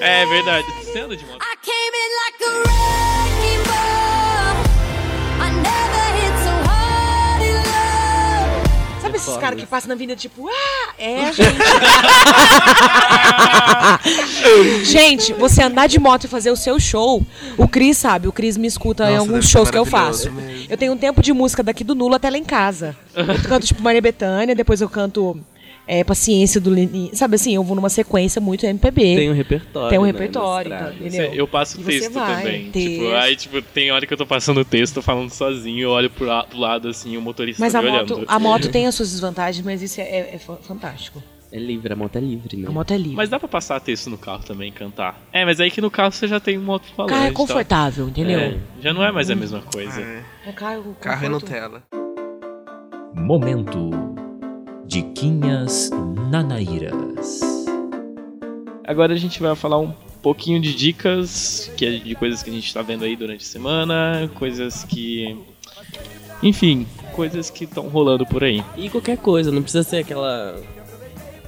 É 0.00 0.26
verdade. 0.26 0.66
Você 0.84 0.98
anda 0.98 1.16
de 1.16 1.24
moto? 1.24 1.42
I 1.42 1.56
came 1.62 1.96
in 1.96 2.10
like 2.16 2.44
a 2.44 2.50
wrecking 2.58 3.69
Sabe 9.12 9.30
esses 9.30 9.36
caras 9.40 9.60
que 9.60 9.66
passam 9.66 9.88
na 9.88 9.94
vida 9.94 10.14
tipo, 10.16 10.48
ah, 10.48 10.94
é, 10.98 11.32
gente. 11.32 11.58
gente, 14.84 15.32
você 15.34 15.62
andar 15.62 15.86
de 15.88 15.98
moto 15.98 16.24
e 16.24 16.28
fazer 16.28 16.50
o 16.50 16.56
seu 16.56 16.78
show, 16.78 17.24
o 17.56 17.68
Cris 17.68 17.96
sabe, 17.96 18.28
o 18.28 18.32
Cris 18.32 18.56
me 18.56 18.66
escuta 18.66 19.04
em 19.04 19.06
Nossa, 19.06 19.18
alguns 19.20 19.32
deve 19.34 19.46
ser 19.46 19.52
shows 19.52 19.70
que 19.70 19.78
eu 19.78 19.84
faço. 19.84 20.30
mesmo. 20.32 20.66
Eu 20.68 20.76
tenho 20.76 20.92
um 20.92 20.96
tempo 20.96 21.22
de 21.22 21.32
música 21.32 21.62
daqui 21.62 21.82
do 21.84 21.94
Nulo 21.94 22.14
até 22.14 22.30
lá 22.30 22.38
em 22.38 22.44
casa. 22.44 22.96
Eu 23.14 23.48
canto 23.48 23.66
tipo 23.66 23.82
Maria 23.82 24.00
Bethânia, 24.02 24.54
depois 24.54 24.80
eu 24.80 24.88
canto 24.88 25.38
é, 25.86 26.04
Paciência 26.04 26.60
do 26.60 26.72
Lini. 26.72 27.10
Sabe 27.14 27.34
assim, 27.36 27.54
eu 27.54 27.64
vou 27.64 27.74
numa 27.74 27.88
sequência 27.88 28.40
muito 28.40 28.64
MPB. 28.64 29.16
Tem 29.16 29.30
um 29.30 29.34
repertório. 29.34 29.90
Tem 29.90 29.98
um 29.98 30.02
né, 30.02 30.08
repertório, 30.12 30.70
tá, 30.70 30.76
estrada. 30.76 30.96
entendeu? 31.06 31.34
Eu 31.34 31.48
passo 31.48 31.80
E 31.80 31.82
você 31.84 31.90
texto 32.00 32.12
vai, 32.12 32.36
também. 32.42 32.70
texto. 32.70 32.88
Tipo, 32.88 33.10
aí, 33.14 33.36
tipo, 33.36 33.62
tem 33.62 33.90
hora 33.90 34.06
que 34.06 34.12
eu 34.12 34.18
tô 34.18 34.26
passando 34.26 34.60
o 34.60 34.64
texto, 34.64 34.94
tô 34.94 35.02
falando 35.02 35.30
sozinho, 35.30 35.80
eu 35.82 35.90
olho 35.90 36.08
pro, 36.10 36.26
pro 36.48 36.58
lado 36.58 36.88
assim, 36.88 37.16
o 37.16 37.20
motorista 37.20 37.62
Mas 37.62 37.72
tá 37.72 37.80
a 37.80 37.82
me 37.82 37.90
moto, 37.90 38.14
olhando. 38.14 38.26
a 38.28 38.38
moto 38.38 38.68
tem 38.70 38.86
as 38.86 38.94
suas 38.94 39.10
desvantagens, 39.10 39.64
mas 39.64 39.82
isso 39.82 40.00
é, 40.00 40.04
é- 40.04 40.34
é 40.34 40.38
fa- 40.38 40.56
fantástico. 40.56 41.22
É 41.52 41.58
livre, 41.58 41.92
a 41.92 41.96
moto 41.96 42.14
é 42.14 42.20
livre, 42.20 42.56
né? 42.56 42.68
A 42.68 42.70
moto 42.70 42.92
é 42.92 42.96
livre. 42.96 43.16
Mas 43.16 43.28
dá 43.28 43.36
pra 43.36 43.48
passar 43.48 43.80
texto 43.80 44.08
no 44.08 44.16
carro 44.16 44.44
também 44.44 44.68
e 44.68 44.72
cantar. 44.72 45.20
É, 45.32 45.44
mas 45.44 45.58
aí 45.60 45.68
que 45.68 45.80
no 45.80 45.90
carro 45.90 46.12
você 46.12 46.28
já 46.28 46.38
tem 46.38 46.56
um 46.56 46.68
outro 46.70 46.92
o 46.92 46.94
falante. 46.94 47.12
carro 47.12 47.24
é 47.26 47.28
tá? 47.30 47.34
confortável, 47.34 48.08
entendeu? 48.08 48.38
É, 48.38 48.56
já 48.80 48.92
não 48.94 49.02
é 49.02 49.10
mais 49.10 49.28
a 49.30 49.34
mesma 49.34 49.60
coisa. 49.60 50.00
É. 50.00 50.22
É 50.46 50.52
carro, 50.52 50.96
Carro 51.00 51.26
é. 51.26 51.28
Nutella. 51.28 51.82
Momento 53.12 53.90
Diquinhas 54.90 55.88
Nanaíras. 56.32 57.40
Agora 58.84 59.14
a 59.14 59.16
gente 59.16 59.40
vai 59.40 59.54
falar 59.54 59.78
um 59.78 59.92
pouquinho 60.20 60.60
de 60.60 60.74
dicas, 60.74 61.70
que 61.76 61.86
é 61.86 61.90
de 61.92 62.12
coisas 62.16 62.42
que 62.42 62.50
a 62.50 62.52
gente 62.52 62.74
tá 62.74 62.82
vendo 62.82 63.04
aí 63.04 63.14
durante 63.14 63.42
a 63.42 63.46
semana, 63.46 64.28
coisas 64.34 64.82
que. 64.82 65.38
Enfim, 66.42 66.88
coisas 67.12 67.50
que 67.50 67.62
estão 67.62 67.86
rolando 67.86 68.26
por 68.26 68.42
aí. 68.42 68.64
E 68.76 68.90
qualquer 68.90 69.16
coisa, 69.16 69.52
não 69.52 69.62
precisa 69.62 69.84
ser 69.84 69.98
aquela 69.98 70.60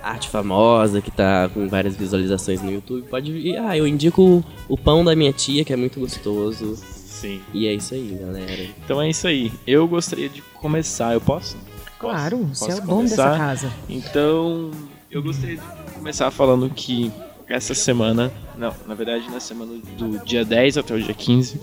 arte 0.00 0.28
famosa 0.28 1.00
que 1.00 1.10
tá 1.10 1.50
com 1.52 1.68
várias 1.68 1.96
visualizações 1.96 2.62
no 2.62 2.70
YouTube. 2.70 3.08
Pode 3.08 3.32
vir. 3.32 3.56
Ah, 3.56 3.76
eu 3.76 3.88
indico 3.88 4.22
o, 4.22 4.44
o 4.68 4.78
pão 4.78 5.04
da 5.04 5.16
minha 5.16 5.32
tia, 5.32 5.64
que 5.64 5.72
é 5.72 5.76
muito 5.76 5.98
gostoso. 5.98 6.76
Sim. 6.76 7.40
E 7.52 7.66
é 7.66 7.74
isso 7.74 7.92
aí, 7.92 8.16
galera. 8.20 8.68
Então 8.84 9.02
é 9.02 9.10
isso 9.10 9.26
aí. 9.26 9.50
Eu 9.66 9.88
gostaria 9.88 10.28
de 10.28 10.40
começar. 10.60 11.14
Eu 11.14 11.20
posso? 11.20 11.56
Claro, 12.02 12.38
Posso- 12.38 12.64
você 12.66 12.72
é 12.72 12.74
o 12.74 12.80
dono 12.80 13.02
dessa 13.08 13.36
casa. 13.38 13.72
Então, 13.88 14.70
eu 15.10 15.22
gostaria 15.22 15.56
de 15.56 15.62
começar 15.94 16.30
falando 16.30 16.68
que 16.68 17.10
essa 17.48 17.74
semana, 17.74 18.32
não, 18.58 18.74
na 18.86 18.94
verdade 18.94 19.30
na 19.30 19.38
semana 19.40 19.72
do 19.96 20.18
dia 20.24 20.44
10 20.44 20.78
até 20.78 20.94
o 20.94 21.00
dia 21.00 21.14
15, 21.14 21.60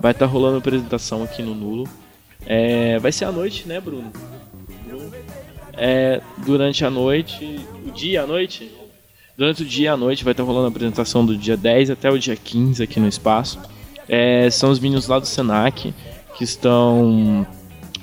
vai 0.00 0.12
estar 0.12 0.26
rolando 0.26 0.58
apresentação 0.58 1.22
aqui 1.22 1.42
no 1.42 1.54
Nulo. 1.54 1.86
É, 2.46 2.98
vai 2.98 3.12
ser 3.12 3.26
à 3.26 3.32
noite, 3.32 3.68
né, 3.68 3.80
Bruno? 3.80 4.10
É, 5.74 6.20
durante 6.38 6.84
a 6.84 6.90
noite, 6.90 7.60
o 7.86 7.90
dia 7.90 8.12
e 8.12 8.16
a 8.16 8.26
noite? 8.26 8.70
Durante 9.36 9.62
o 9.62 9.66
dia 9.66 9.86
e 9.86 9.88
a 9.88 9.96
noite 9.96 10.24
vai 10.24 10.32
estar 10.32 10.42
rolando 10.42 10.66
a 10.66 10.68
apresentação 10.68 11.24
do 11.24 11.36
dia 11.36 11.56
10 11.56 11.90
até 11.90 12.10
o 12.10 12.18
dia 12.18 12.36
15 12.36 12.82
aqui 12.82 13.00
no 13.00 13.08
espaço. 13.08 13.58
É, 14.08 14.48
são 14.50 14.70
os 14.70 14.78
meninos 14.78 15.06
lá 15.06 15.18
do 15.18 15.26
Senac 15.26 15.94
que 16.36 16.44
estão 16.44 17.46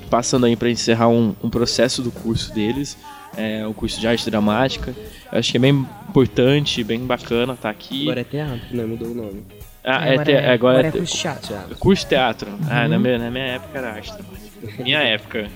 passando 0.10 0.45
aí 0.45 0.55
para 0.55 0.70
encerrar 0.70 1.07
um, 1.10 1.36
um 1.43 1.49
processo 1.49 2.01
do 2.01 2.12
curso 2.12 2.53
deles, 2.53 2.97
é, 3.38 3.66
o 3.66 3.74
curso 3.74 3.99
de 3.99 4.07
arte 4.07 4.30
dramática. 4.30 4.93
Eu 5.32 5.39
acho 5.39 5.51
que 5.51 5.57
é 5.57 5.60
bem 5.62 5.86
importante, 6.10 6.84
bem 6.84 6.99
bacana 7.01 7.53
estar 7.53 7.70
aqui. 7.70 8.03
Agora 8.03 8.22
é 8.22 8.24
teatro, 8.24 8.60
né? 8.76 8.84
Mudou 8.84 9.07
o 9.10 9.14
nome. 9.14 9.43
Ah, 9.84 10.05
é 10.07 10.18
te- 10.24 10.34
agora, 10.36 10.88
é, 10.88 10.91
te- 10.91 10.97
curso 10.97 11.16
de 11.16 11.22
teatro. 11.22 11.47
Teatro. 11.47 11.76
curso 11.78 12.03
de 12.03 12.10
teatro. 12.10 12.49
Ah, 12.70 12.88
na 12.88 12.99
minha, 12.99 13.18
na 13.18 13.32
minha 13.32 13.45
época 13.45 13.78
era 13.78 13.91
arte 13.93 14.12
dramática. 14.12 14.84
Minha 14.84 14.99
época. 15.03 15.47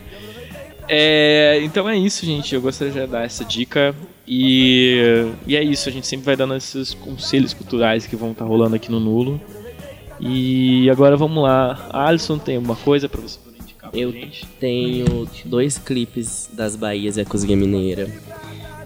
É, 0.88 1.60
então 1.64 1.88
é 1.90 1.98
isso, 1.98 2.26
gente. 2.26 2.54
Eu 2.56 2.62
gostaria 2.62 2.94
de 2.94 3.08
dar 3.08 3.26
essa 3.26 3.44
dica. 3.44 3.96
E, 4.28 5.26
e 5.46 5.56
é 5.58 5.64
isso, 5.64 5.90
a 5.90 5.92
gente 5.92 6.08
sempre 6.08 6.26
vai 6.26 6.36
dando 6.36 6.56
esses 6.56 6.94
conselhos 6.94 7.54
culturais 7.54 8.08
que 8.08 8.16
vão 8.16 8.32
estar 8.32 8.46
rolando 8.46 8.76
aqui 8.76 8.90
no 8.90 9.00
Nulo. 9.00 9.40
E 10.20 10.90
agora 10.90 11.18
vamos 11.18 11.44
lá. 11.44 11.88
Alisson 11.92 12.38
tem 12.38 12.58
uma 12.58 12.76
coisa 12.76 13.10
pra 13.10 13.20
você 13.22 13.38
Eu 13.94 14.12
tenho 14.60 15.30
dois 15.46 15.78
clipes 15.78 16.50
das 16.52 16.76
Bahias 16.76 17.18
e 17.18 17.22
a 17.22 17.26
Cozinha 17.26 17.56
Mineira, 17.56 18.10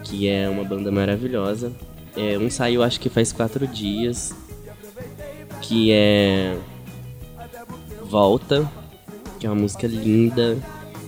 que 0.04 0.28
é 0.28 0.50
uma 0.50 0.66
banda 0.66 0.92
maravilhosa. 0.92 1.72
É, 2.16 2.38
um 2.38 2.50
saiu 2.50 2.84
acho 2.84 3.00
que 3.00 3.10
faz 3.10 3.32
quatro 3.32 3.66
dias, 3.66 4.36
que 5.62 5.92
é 5.92 6.58
Volta, 8.04 8.70
que 9.40 9.48
é 9.48 9.50
uma 9.50 9.62
música 9.62 9.88
linda, 9.88 10.58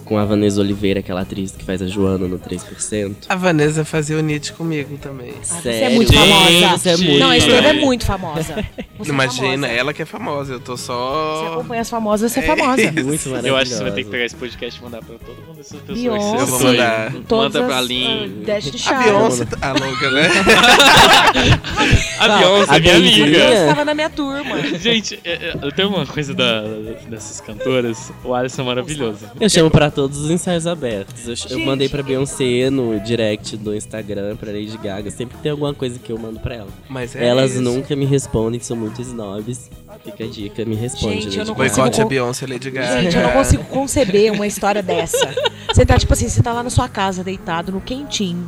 com 0.09 0.17
a 0.17 0.25
Vanessa 0.25 0.59
Oliveira, 0.59 0.99
aquela 1.01 1.21
atriz 1.21 1.51
que 1.51 1.63
faz 1.63 1.81
a 1.83 1.87
Joana 1.87 2.27
no 2.27 2.39
3%. 2.39 3.15
A 3.29 3.35
Vanessa 3.35 3.85
fazia 3.85 4.17
o 4.17 4.21
NIT 4.21 4.53
comigo 4.53 4.97
também. 4.97 5.33
Ah, 5.39 5.43
você 5.61 5.69
é 5.69 5.89
muito 5.89 6.11
Gente, 6.11 6.27
famosa. 6.27 6.77
Você 6.77 6.89
é 6.89 6.97
muito 6.97 7.19
não, 7.19 7.29
a 7.29 7.37
Esteve 7.37 7.67
é 7.67 7.73
muito 7.73 8.05
famosa. 8.05 8.65
Você 8.99 9.11
é 9.11 9.13
Imagina, 9.13 9.47
famosa. 9.65 9.67
ela 9.79 9.93
que 9.93 10.01
é 10.01 10.05
famosa, 10.05 10.53
eu 10.55 10.59
tô 10.59 10.75
Você 10.75 10.87
só. 10.87 11.53
acompanha 11.53 11.81
as 11.81 11.89
famosas, 11.89 12.33
você 12.33 12.41
é 12.41 12.43
É 12.43 12.47
famosa. 12.47 12.81
isso. 12.81 12.93
Muito 13.05 13.29
maravilhosa. 13.29 13.47
Eu 13.47 13.55
acho 13.55 13.71
que 13.71 13.77
você 13.77 13.83
vai 13.83 13.91
ter 13.93 14.03
que 14.03 14.09
pegar 14.09 14.25
esse 14.25 14.35
podcast 14.35 14.77
e 14.77 14.83
mandar 14.83 15.01
pra 15.01 15.15
todo 15.19 15.37
mundo 15.47 15.57
essas 15.61 15.79
pessoas. 15.79 15.97
Beyoncé. 16.01 16.37
você 16.37 16.41
Eu 16.41 16.47
vou 16.47 16.59
mandar. 16.63 17.13
Todas 17.25 17.53
Manda 17.53 17.65
pra 17.65 17.79
Lin. 17.81 18.05
ah, 18.41 18.45
Destiny 18.45 18.83
A. 18.93 19.03
Beyoncé, 19.03 19.45
tá- 19.45 19.57
a 19.61 19.71
louca, 19.71 20.11
né? 20.11 20.27
A 22.19 22.27
Beyoncé, 22.39 22.75
a 22.75 22.79
minha 22.79 22.93
Beyoncé. 22.99 23.21
amiga. 23.21 23.37
Beyoncé 23.37 23.61
estava 23.61 23.85
na 23.85 23.93
minha 23.93 24.09
turma. 24.09 24.61
Gente, 24.77 25.19
é, 25.23 25.31
é, 25.31 25.53
eu 25.61 25.71
tenho 25.71 25.87
uma 25.87 26.05
coisa 26.05 26.33
da, 26.33 26.61
dessas 27.07 27.39
cantoras. 27.39 28.11
O 28.23 28.33
Alisson 28.33 28.63
é 28.63 28.65
maravilhoso. 28.65 29.25
Eu 29.39 29.49
chamo 29.49 29.69
pra 29.71 29.89
todos 29.99 30.17
os 30.19 30.31
ensaios 30.31 30.65
abertos. 30.65 31.25
Eu, 31.25 31.31
eu 31.31 31.35
Gente. 31.35 31.65
mandei 31.65 31.89
pra 31.89 32.01
Beyoncé 32.01 32.69
no 32.69 32.97
direct 33.01 33.57
do 33.57 33.75
Instagram, 33.75 34.37
pra 34.37 34.49
Lady 34.49 34.77
Gaga. 34.77 35.11
Sempre 35.11 35.37
tem 35.39 35.51
alguma 35.51 35.73
coisa 35.73 35.99
que 35.99 36.09
eu 36.09 36.17
mando 36.17 36.39
pra 36.39 36.55
ela. 36.55 36.69
Mas 36.87 37.13
é 37.17 37.25
Elas 37.27 37.51
isso. 37.51 37.61
nunca 37.61 37.95
me 37.97 38.05
respondem, 38.05 38.61
são 38.61 38.77
muito 38.77 39.01
snobs. 39.01 39.69
Fica 40.05 40.23
a 40.23 40.27
dica, 40.27 40.63
me 40.63 40.75
responde. 40.75 41.23
Gente, 41.23 41.37
eu 41.39 41.43
não 41.45 41.53
consigo- 41.53 42.01
a 42.01 42.05
Beyoncé 42.05 42.45
e 42.45 42.49
Lady 42.49 42.71
Gaga. 42.71 43.01
Gente, 43.01 43.17
eu 43.17 43.23
não 43.23 43.31
consigo 43.31 43.63
conceber 43.65 44.31
uma 44.31 44.47
história 44.47 44.81
dessa. 44.81 45.35
Você 45.73 45.85
tá, 45.85 45.97
tipo 45.97 46.13
assim, 46.13 46.29
você 46.29 46.41
tá 46.41 46.53
lá 46.53 46.63
na 46.63 46.69
sua 46.69 46.87
casa, 46.87 47.21
deitado, 47.23 47.71
no 47.73 47.81
quentinho. 47.81 48.47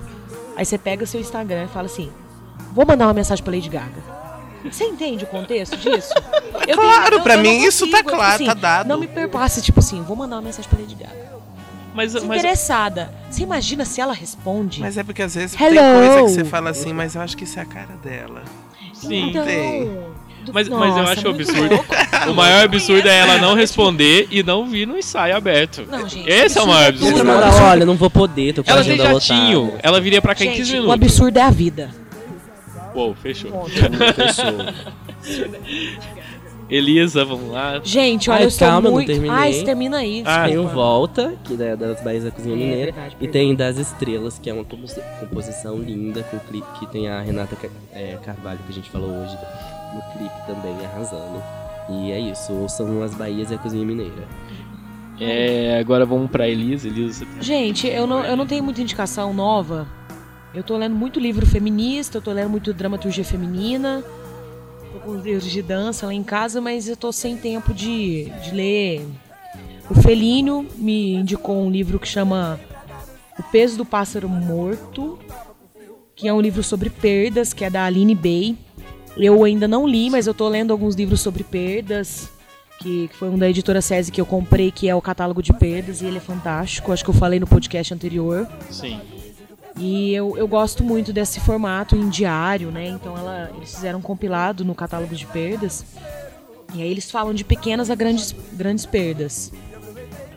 Aí 0.56 0.64
você 0.66 0.78
pega 0.78 1.06
seu 1.06 1.20
Instagram 1.20 1.66
e 1.66 1.68
fala 1.68 1.88
assim: 1.88 2.10
vou 2.74 2.86
mandar 2.86 3.08
uma 3.08 3.14
mensagem 3.14 3.44
pra 3.44 3.54
Lady 3.54 3.68
Gaga. 3.68 4.12
Você 4.72 4.84
entende 4.86 5.24
o 5.24 5.28
contexto 5.28 5.76
disso? 5.76 6.14
Eu 6.68 6.78
Claro, 6.78 7.22
pra 7.22 7.36
mim 7.36 7.60
não 7.62 7.68
isso 7.68 7.86
tá 7.90 7.98
consigo, 8.04 8.10
claro, 8.16 8.38
tipo 8.38 8.46
tá 8.46 8.54
dado. 8.54 8.88
Não 8.88 9.00
me 9.00 9.08
perpasse, 9.08 9.62
tipo 9.62 9.80
assim, 9.80 10.02
vou 10.04 10.16
mandar 10.16 10.36
uma 10.36 10.44
mensagem 10.44 10.70
pra 10.70 10.80
Lady 10.80 10.94
Gaga. 10.96 11.41
Mas, 11.94 12.14
mas. 12.24 12.42
Você 13.30 13.44
imagina 13.44 13.84
se 13.86 14.00
ela 14.02 14.14
responde? 14.14 14.80
Mas 14.80 14.98
é 14.98 15.04
porque 15.04 15.22
às 15.22 15.36
vezes 15.36 15.60
Hello. 15.60 15.72
tem 15.76 15.84
coisa 16.10 16.24
que 16.24 16.30
você 16.32 16.46
fala 16.46 16.70
assim, 16.70 16.94
mas 16.94 17.16
eu 17.16 17.22
acho 17.22 17.36
que 17.36 17.44
isso 17.44 17.60
é 17.60 17.62
a 17.62 17.66
cara 17.66 17.96
dela. 18.04 18.44
sim. 18.94 19.30
então, 19.30 19.46
tem. 19.46 19.86
do- 20.46 20.54
Mas, 20.54 20.68
mas 20.70 20.90
eu 20.98 21.04
Nossa, 21.04 21.12
acho 21.12 21.28
absurdo. 21.30 21.76
louco. 21.76 21.86
O 22.30 22.34
maior 22.36 22.66
absurdo 22.66 23.08
é 23.10 23.18
ela 23.18 23.38
não 23.40 23.56
responder 23.56 24.28
e 24.32 24.44
não 24.44 24.66
vir 24.68 24.86
no 24.88 24.96
ensaio 24.98 25.36
aberto. 25.36 25.86
Não, 25.90 26.08
gente, 26.08 26.30
Esse 26.30 26.58
é 26.60 26.62
o 26.62 26.68
maior 26.68 26.90
absurdo 26.90 27.30
é 27.30 27.62
olha, 27.64 27.86
não 27.86 27.96
vou 27.96 28.10
poder, 28.12 28.54
tô 28.54 28.64
com 28.64 28.70
a 28.70 28.74
Ela 28.74 28.84
tem 28.84 28.94
agenda 28.94 29.20
jatinho. 29.20 29.60
lotada. 29.62 29.80
Ela 29.84 30.00
viria 30.02 30.22
pra 30.22 30.36
cá 30.36 30.46
em 30.46 30.50
15 30.52 30.58
Gente, 30.64 30.72
minutos. 30.74 30.90
o 30.90 30.94
absurdo 30.94 31.38
é 31.38 31.42
a 31.42 31.50
vida. 31.50 31.90
Uou, 32.94 33.16
fechou. 33.16 33.52
Ponto. 33.52 33.72
Fechou. 33.72 34.54
Elisa, 36.72 37.26
vamos 37.26 37.52
lá. 37.52 37.82
Gente, 37.84 38.30
olha, 38.30 38.40
Ai, 38.40 38.44
eu 38.46 38.48
estou 38.48 38.68
calma, 38.68 38.80
eu 38.88 38.92
não 38.92 38.92
muito. 38.94 39.08
terminei. 39.08 39.64
Termina 39.66 39.98
aí. 39.98 40.24
Ah, 40.26 40.44
Tem 40.46 40.58
o 40.58 40.62
desculpa. 40.62 40.74
Volta, 40.76 41.34
que 41.44 41.62
é 41.62 41.76
das 41.76 42.02
Bahias 42.02 42.24
da 42.24 42.32
Cozinha 42.32 42.56
É, 42.56 42.58
Mineira. 42.58 42.92
verdade, 42.94 43.18
e 43.20 43.28
tem 43.28 43.54
Das 43.54 43.78
Estrelas, 43.78 44.40
que 44.40 44.50
é 44.50 44.54
uma 44.54 44.64
compos- 44.64 44.98
composição 45.20 45.78
linda, 45.78 46.24
com 46.24 46.40
clipe 46.40 46.68
que 46.80 46.86
tem 46.88 47.10
a 47.10 47.20
Renata 47.22 47.58
é, 47.94 48.18
Carvalho, 48.24 48.60
que 48.66 48.72
a 48.72 48.74
gente 48.76 48.90
falou 48.90 49.10
hoje, 49.10 49.38
no 49.94 50.02
clipe 50.18 50.36
também, 50.48 50.74
arrasando. 50.86 51.44
E 51.90 52.12
é 52.12 52.20
isso, 52.20 52.54
são 52.70 53.04
as 53.04 53.14
Bahias 53.14 53.52
e 53.52 53.56
a 53.56 53.58
Cozinha 53.58 53.86
Mineira. 53.86 54.24
É, 55.20 55.78
agora 55.80 56.06
vamos 56.06 56.32
pra 56.32 56.48
Elisa. 56.48 56.88
Elisa, 56.88 57.20
você 57.20 57.26
tem- 57.26 57.44
Gente, 57.44 57.88
eu 57.88 58.08
não, 58.08 58.24
eu 58.24 58.36
não 58.38 58.46
tenho 58.48 58.64
muita 58.64 58.82
indicação 58.82 59.34
nova. 59.34 59.86
Eu 60.54 60.64
tô 60.64 60.76
lendo 60.78 60.96
muito 60.96 61.20
livro 61.20 61.46
feminista, 61.46 62.18
eu 62.18 62.22
tô 62.22 62.32
lendo 62.32 62.50
muito 62.50 62.74
dramaturgia 62.74 63.24
feminina. 63.24 64.04
Os 65.06 65.24
livros 65.24 65.50
de 65.50 65.62
dança 65.62 66.06
lá 66.06 66.14
em 66.14 66.24
casa, 66.24 66.62
mas 66.62 66.88
eu 66.88 66.96
tô 66.96 67.12
sem 67.12 67.36
tempo 67.36 67.74
de, 67.74 68.26
de 68.44 68.52
ler. 68.52 69.06
O 69.90 69.96
Felínio 70.02 70.66
me 70.76 71.16
indicou 71.16 71.62
um 71.62 71.70
livro 71.70 72.00
que 72.00 72.08
chama 72.08 72.60
O 73.38 73.44
Peso 73.44 73.78
do 73.78 73.86
Pássaro 73.86 74.30
Morto, 74.30 75.20
que 76.16 76.28
é 76.28 76.34
um 76.34 76.40
livro 76.40 76.64
sobre 76.64 76.90
perdas, 76.90 77.52
que 77.52 77.66
é 77.66 77.70
da 77.70 77.86
Aline 77.86 78.16
Bey. 78.16 78.58
Eu 79.18 79.44
ainda 79.44 79.68
não 79.68 79.88
li, 79.88 80.10
mas 80.10 80.28
eu 80.28 80.34
tô 80.34 80.48
lendo 80.48 80.72
alguns 80.72 80.96
livros 80.96 81.20
sobre 81.20 81.44
perdas, 81.44 82.30
que, 82.80 83.08
que 83.10 83.16
foi 83.16 83.30
um 83.30 83.38
da 83.38 83.50
editora 83.50 83.82
SESI 83.82 84.12
que 84.12 84.22
eu 84.22 84.26
comprei, 84.26 84.72
que 84.72 84.88
é 84.88 84.96
o 84.96 85.02
catálogo 85.02 85.42
de 85.42 85.52
perdas, 85.52 86.02
e 86.02 86.06
ele 86.06 86.18
é 86.18 86.22
fantástico. 86.22 86.92
Acho 86.92 87.04
que 87.04 87.10
eu 87.10 87.14
falei 87.14 87.40
no 87.40 87.48
podcast 87.48 87.94
anterior. 87.94 88.48
Sim. 88.70 89.02
E 89.82 90.14
eu, 90.14 90.38
eu 90.38 90.48
gosto 90.48 90.84
muito 90.84 91.12
desse 91.12 91.40
formato 91.40 91.96
em 91.96 92.08
diário, 92.08 92.70
né? 92.70 92.88
Então 92.88 93.18
ela, 93.18 93.50
eles 93.56 93.74
fizeram 93.74 93.98
um 93.98 94.02
compilado 94.02 94.64
no 94.64 94.76
catálogo 94.76 95.16
de 95.16 95.26
perdas. 95.26 95.84
E 96.76 96.84
aí 96.84 96.92
eles 96.92 97.10
falam 97.10 97.34
de 97.34 97.44
pequenas 97.44 97.90
a 97.90 97.96
grandes, 97.96 98.32
grandes 98.54 98.86
perdas. 98.86 99.52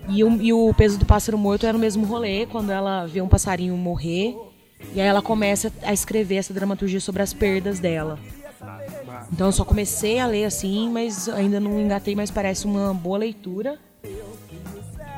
E 0.08 0.24
o, 0.24 0.40
e 0.40 0.50
o 0.50 0.72
peso 0.72 0.98
do 0.98 1.04
pássaro 1.04 1.36
morto 1.36 1.66
era 1.66 1.76
o 1.76 1.80
mesmo 1.80 2.06
rolê, 2.06 2.46
quando 2.46 2.70
ela 2.70 3.04
vê 3.04 3.20
um 3.20 3.28
passarinho 3.28 3.76
morrer. 3.76 4.34
E 4.94 5.00
aí 5.00 5.06
ela 5.06 5.20
começa 5.20 5.70
a 5.82 5.92
escrever 5.92 6.36
essa 6.36 6.54
dramaturgia 6.54 7.00
sobre 7.00 7.20
as 7.20 7.34
perdas 7.34 7.78
dela. 7.78 8.18
Então 9.30 9.48
eu 9.48 9.52
só 9.52 9.62
comecei 9.62 10.18
a 10.18 10.26
ler 10.26 10.46
assim, 10.46 10.88
mas 10.88 11.28
ainda 11.28 11.60
não 11.60 11.78
engatei, 11.78 12.16
mas 12.16 12.30
parece 12.30 12.64
uma 12.64 12.94
boa 12.94 13.18
leitura. 13.18 13.78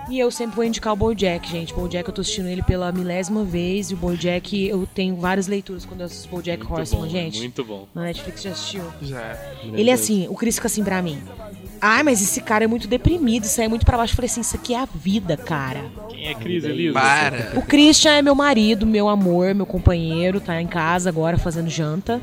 E 0.09 0.19
eu 0.19 0.31
sempre 0.31 0.55
vou 0.55 0.65
indicar 0.65 0.93
o 0.93 0.97
BoJack, 0.97 1.51
gente. 1.51 1.75
BoJack 1.75 2.09
eu 2.09 2.15
tô 2.15 2.21
assistindo 2.21 2.49
ele 2.49 2.63
pela 2.63 2.93
milésima 2.93 3.43
vez. 3.45 3.91
E 3.91 3.95
o 3.95 3.97
BoJack, 3.97 4.69
eu 4.69 4.87
tenho 4.95 5.17
várias 5.17 5.49
leituras 5.49 5.85
quando 5.85 6.01
eu 6.01 6.07
assisto 6.07 6.29
BoJack 6.29 6.63
Muito 6.63 6.79
Horseman, 6.79 7.03
bom, 7.03 7.09
gente. 7.09 7.39
Muito 7.39 7.65
bom. 7.65 7.89
Na 7.95 8.03
Netflix 8.03 8.43
já 8.43 8.51
assistiu? 8.51 8.85
Já. 9.03 9.37
Ele 9.65 9.91
é 9.91 9.93
assim, 9.93 10.29
o 10.29 10.35
Chris 10.35 10.55
fica 10.55 10.69
assim 10.69 10.85
pra 10.85 11.03
mim. 11.03 11.19
Ai, 11.81 12.03
mas 12.03 12.23
esse 12.23 12.41
cara 12.41 12.65
é 12.65 12.67
muito 12.67 12.89
deprimido, 12.89 13.45
isso 13.45 13.61
aí 13.61 13.67
é 13.67 13.69
muito 13.69 13.85
pra 13.85 13.97
baixo. 13.97 14.13
Eu 14.13 14.17
falei 14.17 14.31
assim, 14.31 14.41
isso 14.41 14.57
aqui 14.57 14.75
é 14.75 14.81
a 14.81 14.87
vida, 14.87 15.37
cara. 15.37 15.85
Quem 16.09 16.29
é 16.29 16.35
Cris, 16.35 16.65
Elisa? 16.65 16.95
Para. 16.95 17.53
O 17.57 17.63
Christian 17.63 18.13
é 18.13 18.23
meu 18.23 18.35
marido, 18.35 18.87
meu 18.87 19.09
amor, 19.09 19.55
meu 19.55 19.67
companheiro, 19.67 20.41
tá 20.41 20.61
em 20.61 20.67
casa 20.67 21.09
agora 21.09 21.37
fazendo 21.37 21.69
janta. 21.69 22.21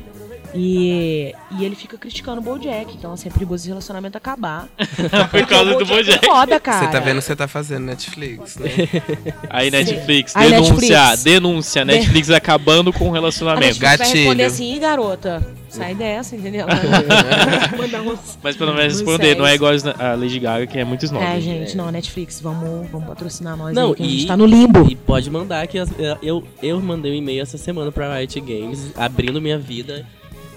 E, 0.54 1.34
e 1.58 1.64
ele 1.64 1.74
fica 1.74 1.98
criticando 1.98 2.40
o 2.40 2.44
BoJack, 2.44 2.94
então 2.96 3.12
assim, 3.12 3.28
é 3.28 3.32
perigoso 3.32 3.62
esse 3.62 3.68
relacionamento 3.68 4.16
acabar. 4.16 4.68
Por 5.30 5.46
causa 5.46 5.72
do 5.74 5.82
É 5.82 5.84
Bojack. 5.84 6.24
foda, 6.26 6.60
cara. 6.60 6.86
Você 6.86 6.92
tá 6.92 7.00
vendo 7.00 7.16
o 7.16 7.20
que 7.20 7.26
você 7.26 7.36
tá 7.36 7.48
fazendo 7.48 7.84
Netflix, 7.86 8.56
né? 8.56 8.68
Aí 9.50 9.70
Netflix, 9.70 10.34
Aí, 10.36 10.50
denúncia, 10.50 10.72
Netflix. 10.74 11.22
denúncia. 11.24 11.84
Netflix 11.84 12.30
acabando 12.30 12.92
com 12.92 13.08
o 13.08 13.12
relacionamento. 13.12 13.64
Netflix 13.80 13.98
vai 13.98 14.06
responder 14.06 14.42
Gatilho. 14.44 14.46
assim, 14.46 14.74
"Ih, 14.74 14.78
garota, 14.78 15.46
sai 15.68 15.94
dessa, 15.94 16.36
entendeu? 16.36 16.66
Mas 18.42 18.56
pelo 18.56 18.74
menos 18.74 18.94
responder, 18.94 19.36
não 19.36 19.46
é 19.46 19.54
igual 19.54 19.72
a 19.98 20.14
Lady 20.14 20.38
Gaga, 20.38 20.66
que 20.66 20.78
é 20.78 20.84
muito 20.84 21.04
snob. 21.04 21.24
É, 21.24 21.40
gente, 21.40 21.76
não, 21.76 21.90
Netflix, 21.90 22.40
vamos, 22.40 22.88
vamos 22.90 23.06
patrocinar 23.06 23.56
nós 23.56 23.74
Não, 23.74 23.88
aí, 23.90 23.94
que 23.96 24.02
a 24.02 24.06
gente 24.06 24.24
e- 24.24 24.26
tá 24.26 24.36
no 24.36 24.46
limbo. 24.46 24.86
E 24.90 24.94
pode 24.94 25.30
mandar 25.30 25.66
que 25.66 25.78
eu, 26.22 26.44
eu 26.62 26.80
mandei 26.80 27.12
um 27.12 27.14
e-mail 27.14 27.42
essa 27.42 27.58
semana 27.58 27.90
pra 27.90 28.16
Riot 28.16 28.40
Games, 28.40 28.92
abrindo 28.96 29.40
minha 29.40 29.58
vida, 29.58 30.06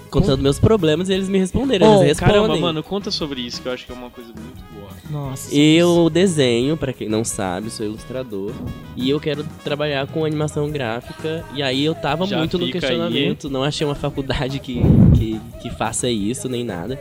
contando 0.08 0.42
meus 0.42 0.58
problemas 0.58 1.08
e 1.08 1.12
eles 1.12 1.28
me 1.28 1.38
responderam. 1.38 1.86
Oh, 1.86 2.02
eles 2.02 2.18
respondem. 2.18 2.34
Caramba, 2.34 2.56
mano, 2.58 2.82
conta 2.82 3.10
sobre 3.10 3.40
isso, 3.40 3.62
que 3.62 3.68
eu 3.68 3.72
acho 3.72 3.86
que 3.86 3.92
é 3.92 3.94
uma 3.94 4.10
coisa 4.10 4.32
muito 4.32 4.64
boa. 4.72 4.88
Nossa. 5.10 5.54
Eu 5.54 6.10
desenho, 6.10 6.76
pra 6.76 6.92
quem 6.92 7.08
não 7.08 7.24
sabe, 7.24 7.70
sou 7.70 7.86
ilustrador. 7.86 8.52
E 8.96 9.08
eu 9.08 9.18
quero 9.18 9.44
trabalhar 9.64 10.06
com 10.06 10.24
animação 10.24 10.70
gráfica. 10.70 11.44
E 11.54 11.62
aí 11.62 11.84
eu 11.84 11.94
tava 11.94 12.26
Já 12.26 12.38
muito 12.38 12.58
no 12.58 12.70
questionamento. 12.70 13.48
Não 13.48 13.62
achei 13.62 13.86
uma 13.86 13.94
faculdade 13.94 14.58
que, 14.58 14.80
que, 15.14 15.40
que 15.62 15.70
faça 15.70 16.08
isso, 16.10 16.48
nem 16.48 16.64
nada. 16.64 17.00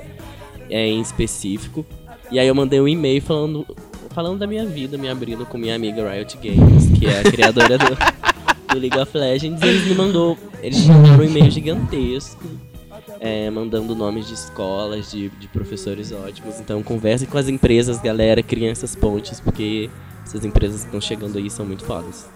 É, 0.69 0.87
em 0.87 1.01
específico. 1.01 1.85
E 2.31 2.39
aí 2.39 2.47
eu 2.47 2.55
mandei 2.55 2.79
um 2.79 2.87
e-mail 2.87 3.21
falando, 3.21 3.65
falando 4.09 4.39
da 4.39 4.47
minha 4.47 4.65
vida, 4.65 4.97
me 4.97 5.09
abrindo 5.09 5.45
com 5.45 5.57
minha 5.57 5.75
amiga 5.75 6.09
Riot 6.09 6.37
Games, 6.37 6.97
que 6.97 7.05
é 7.05 7.19
a 7.19 7.23
criadora 7.23 7.77
do, 7.77 7.97
do 8.73 8.79
League 8.79 8.97
of 8.97 9.17
Legends. 9.17 9.61
E 9.61 9.65
eles 9.65 9.85
me 9.85 9.95
mandou. 9.95 10.37
Eles 10.61 10.79
me 10.85 10.93
mandaram 10.93 11.19
um 11.19 11.23
e-mail 11.23 11.51
gigantesco. 11.51 12.43
É, 13.19 13.49
mandando 13.49 13.95
nomes 13.95 14.27
de 14.27 14.33
escolas, 14.33 15.11
de, 15.11 15.29
de 15.29 15.47
professores 15.47 16.11
ótimos. 16.11 16.59
Então 16.59 16.81
converse 16.83 17.25
com 17.27 17.37
as 17.37 17.47
empresas, 17.47 17.99
galera, 17.99 18.41
criem 18.43 18.69
essas 18.69 18.95
pontes, 18.95 19.39
porque 19.39 19.89
essas 20.25 20.43
empresas 20.43 20.81
que 20.81 20.87
estão 20.87 21.01
chegando 21.01 21.37
aí 21.37 21.49
são 21.49 21.65
muito 21.65 21.83
fodas. 21.85 22.29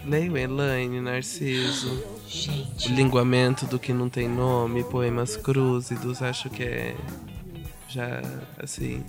Leio 0.06 0.38
Elaine 0.38 1.02
Narciso. 1.02 2.04
Gente, 2.28 2.92
O 2.92 2.96
linguamento 2.96 3.66
do 3.66 3.80
que 3.80 3.92
não 3.92 4.10
tem 4.10 4.30
nome, 4.30 4.84
poemas 4.84 5.36
crúzidos, 5.36 6.22
acho 6.22 6.50
que 6.50 6.64
é. 6.64 6.96
Já, 7.90 8.22
assim. 8.62 9.04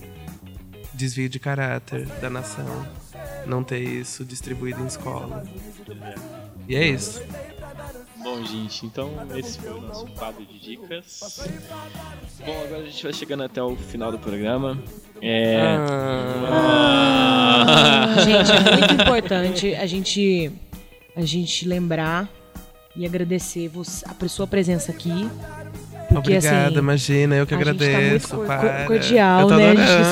Desvio 0.95 1.29
de 1.29 1.39
caráter 1.39 2.07
da 2.21 2.31
nação. 2.31 2.87
Não 3.47 3.63
ter 3.63 3.81
isso 3.81 4.25
distribuído 4.25 4.83
em 4.83 4.87
escola. 4.87 5.43
E 6.67 6.75
é 6.75 6.87
isso. 6.87 7.23
Bom, 8.27 8.43
gente, 8.45 8.85
então 8.85 9.11
esse 9.37 9.59
foi 9.61 9.71
o 9.71 9.81
nosso 9.81 10.07
quadro 10.07 10.45
de 10.45 10.59
dicas. 10.59 11.49
Bom, 12.45 12.61
agora 12.65 12.83
a 12.83 12.87
gente 12.87 13.05
vai 13.05 13.13
chegando 13.13 13.45
até 13.45 13.63
o 13.63 13.77
final 13.77 14.11
do 14.11 14.19
programa. 14.19 14.83
É. 15.23 15.77
Ah. 16.51 18.17
gente, 18.25 18.51
é 18.51 18.77
muito 18.77 18.95
importante 18.95 19.75
a 19.77 19.87
gente, 19.87 20.51
a 21.17 21.23
gente 21.23 21.67
lembrar 21.67 22.29
e 22.95 23.05
agradecer 23.07 23.69
você, 23.69 24.05
a 24.07 24.29
sua 24.29 24.47
presença 24.47 24.93
aqui. 24.93 25.29
Porque 26.09 26.37
Obrigada, 26.37 26.69
assim, 26.69 26.79
imagina, 26.79 27.35
eu 27.37 27.47
que 27.47 27.55
a 27.55 27.59
gente 27.59 27.69
agradeço. 27.69 28.29
tá 28.29 28.37
muito 28.63 28.87
cordial, 28.87 29.41
eu 29.41 29.49
tô 29.49 29.57
né? 29.57 29.71
A 29.71 29.75
gente 29.75 29.81
adorando. 29.83 30.05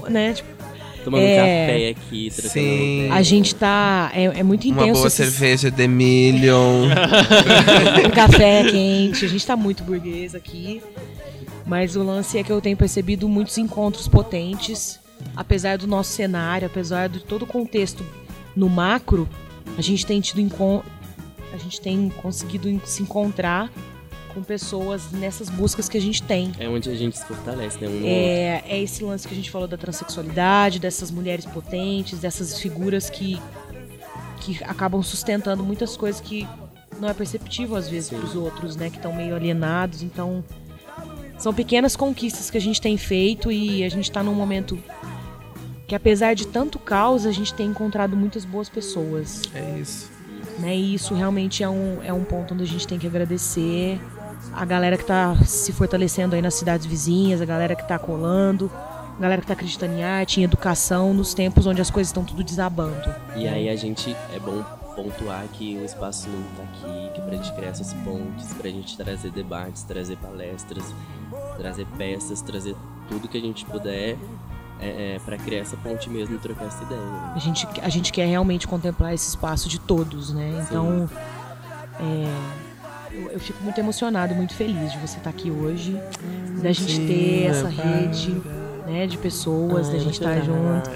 conseguiu, 0.00 0.10
né? 0.12 0.32
Tipo, 0.34 0.60
Tomando 1.02 1.22
É. 1.22 1.36
café 1.36 1.88
aqui, 1.88 2.30
trocando 2.30 2.52
Sim. 2.52 3.10
a 3.10 3.22
gente 3.22 3.54
tá. 3.54 4.10
É, 4.14 4.24
é 4.24 4.42
muito 4.42 4.68
Uma 4.68 4.82
intenso. 4.82 4.92
boa 5.00 5.06
esses- 5.06 5.14
cerveja 5.32 5.70
de 5.70 5.88
Million. 5.88 6.88
um 8.06 8.10
café 8.10 8.64
quente. 8.70 9.24
A 9.24 9.28
gente 9.28 9.46
tá 9.46 9.56
muito 9.56 9.82
burguês 9.82 10.34
aqui. 10.34 10.82
Mas 11.64 11.96
o 11.96 12.02
lance 12.02 12.36
é 12.36 12.42
que 12.44 12.52
eu 12.52 12.60
tenho 12.60 12.76
percebido 12.76 13.26
muitos 13.30 13.56
encontros 13.56 14.06
potentes. 14.08 15.00
Apesar 15.34 15.78
do 15.78 15.86
nosso 15.86 16.12
cenário, 16.12 16.66
apesar 16.66 17.08
de 17.08 17.20
todo 17.20 17.42
o 17.42 17.46
contexto 17.46 18.04
no 18.54 18.68
macro, 18.68 19.26
a 19.76 19.82
gente 19.82 20.06
tem 20.06 20.20
tido 20.20 20.40
a 21.52 21.56
gente 21.56 21.80
tem 21.80 22.08
conseguido 22.22 22.80
se 22.84 23.02
encontrar 23.02 23.70
com 24.32 24.42
pessoas 24.42 25.10
nessas 25.10 25.50
buscas 25.50 25.88
que 25.88 25.98
a 25.98 26.00
gente 26.00 26.22
tem. 26.22 26.52
É 26.58 26.68
onde 26.68 26.88
a 26.88 26.94
gente 26.94 27.18
se 27.18 27.24
fortalece, 27.24 27.78
né? 27.80 27.88
Um. 27.88 28.06
É, 28.06 28.62
é 28.66 28.80
esse 28.80 29.02
lance 29.02 29.26
que 29.26 29.34
a 29.34 29.36
gente 29.36 29.50
falou 29.50 29.66
da 29.66 29.76
transexualidade, 29.76 30.78
dessas 30.78 31.10
mulheres 31.10 31.44
potentes, 31.44 32.20
dessas 32.20 32.58
figuras 32.58 33.10
que, 33.10 33.40
que 34.40 34.62
acabam 34.64 35.02
sustentando 35.02 35.64
muitas 35.64 35.96
coisas 35.96 36.20
que 36.20 36.46
não 37.00 37.08
é 37.08 37.14
perceptível 37.14 37.76
às 37.76 37.88
vezes 37.88 38.10
para 38.10 38.24
os 38.24 38.36
outros, 38.36 38.76
né? 38.76 38.90
Que 38.90 38.96
estão 38.96 39.12
meio 39.12 39.34
alienados. 39.34 40.02
Então, 40.02 40.44
são 41.38 41.52
pequenas 41.52 41.96
conquistas 41.96 42.50
que 42.50 42.58
a 42.58 42.60
gente 42.60 42.80
tem 42.80 42.96
feito 42.96 43.50
e 43.50 43.82
a 43.82 43.88
gente 43.88 44.04
está 44.04 44.22
num 44.22 44.34
momento 44.34 44.78
que, 45.90 45.94
apesar 45.96 46.34
de 46.34 46.46
tanto 46.46 46.78
caos, 46.78 47.26
a 47.26 47.32
gente 47.32 47.52
tem 47.52 47.66
encontrado 47.66 48.16
muitas 48.16 48.44
boas 48.44 48.68
pessoas. 48.68 49.42
É 49.52 49.76
isso. 49.76 50.08
Né? 50.60 50.76
E 50.76 50.94
isso 50.94 51.14
realmente 51.14 51.64
é 51.64 51.68
um, 51.68 51.98
é 52.04 52.12
um 52.12 52.22
ponto 52.22 52.54
onde 52.54 52.62
a 52.62 52.66
gente 52.66 52.86
tem 52.86 52.96
que 52.96 53.08
agradecer 53.08 54.00
a 54.52 54.64
galera 54.64 54.96
que 54.96 55.04
tá 55.04 55.34
se 55.44 55.72
fortalecendo 55.72 56.36
aí 56.36 56.40
nas 56.40 56.54
cidades 56.54 56.86
vizinhas, 56.86 57.40
a 57.40 57.44
galera 57.44 57.74
que 57.74 57.88
tá 57.88 57.98
colando, 57.98 58.70
a 59.18 59.20
galera 59.20 59.40
que 59.40 59.48
tá 59.48 59.54
acreditando 59.54 59.94
em 59.94 60.04
arte, 60.04 60.40
em 60.40 60.44
educação, 60.44 61.12
nos 61.12 61.34
tempos 61.34 61.66
onde 61.66 61.80
as 61.80 61.90
coisas 61.90 62.10
estão 62.10 62.24
tudo 62.24 62.44
desabando. 62.44 63.12
E 63.34 63.48
aí 63.48 63.68
a 63.68 63.74
gente 63.74 64.16
é 64.32 64.38
bom 64.38 64.62
pontuar 64.94 65.44
que 65.54 65.76
o 65.76 65.84
Espaço 65.84 66.28
Nulo 66.28 66.46
tá 66.56 66.62
aqui, 66.62 67.14
que 67.16 67.20
pra 67.20 67.34
gente 67.34 67.52
criar 67.52 67.70
essas 67.70 67.92
pontes, 67.94 68.54
pra 68.54 68.70
gente 68.70 68.96
trazer 68.96 69.32
debates, 69.32 69.82
trazer 69.82 70.16
palestras, 70.18 70.84
trazer 71.56 71.86
peças, 71.98 72.40
trazer 72.42 72.76
tudo 73.08 73.26
que 73.26 73.38
a 73.38 73.40
gente 73.40 73.64
puder 73.66 74.16
é, 74.80 75.14
é, 75.16 75.20
para 75.24 75.36
criar 75.36 75.60
essa 75.60 75.76
ponte 75.76 76.08
mesmo 76.10 76.34
e 76.34 76.38
trocar 76.38 76.66
essa 76.66 76.82
ideia. 76.84 77.00
né? 77.00 77.32
A 77.34 77.38
gente, 77.38 77.66
a 77.82 77.88
gente 77.88 78.12
quer 78.12 78.26
realmente 78.26 78.66
contemplar 78.66 79.12
esse 79.14 79.28
espaço 79.28 79.68
de 79.68 79.78
todos, 79.78 80.32
né? 80.32 80.64
Então, 80.68 81.08
é, 82.00 83.14
eu, 83.14 83.30
eu 83.32 83.40
fico 83.40 83.62
muito 83.62 83.78
emocionado, 83.78 84.34
muito 84.34 84.54
feliz 84.54 84.92
de 84.92 84.98
você 84.98 85.18
estar 85.18 85.30
aqui 85.30 85.50
hoje, 85.50 86.00
da 86.62 86.72
gente 86.72 86.92
Sim, 86.96 87.06
ter 87.06 87.46
essa 87.46 87.68
é 87.68 87.70
rede, 87.70 88.42
né, 88.86 89.06
de 89.06 89.18
pessoas, 89.18 89.88
da 89.88 89.94
Ai, 89.94 90.00
gente 90.00 90.12
estar 90.14 90.40
chorar. 90.42 90.44
junto. 90.44 90.90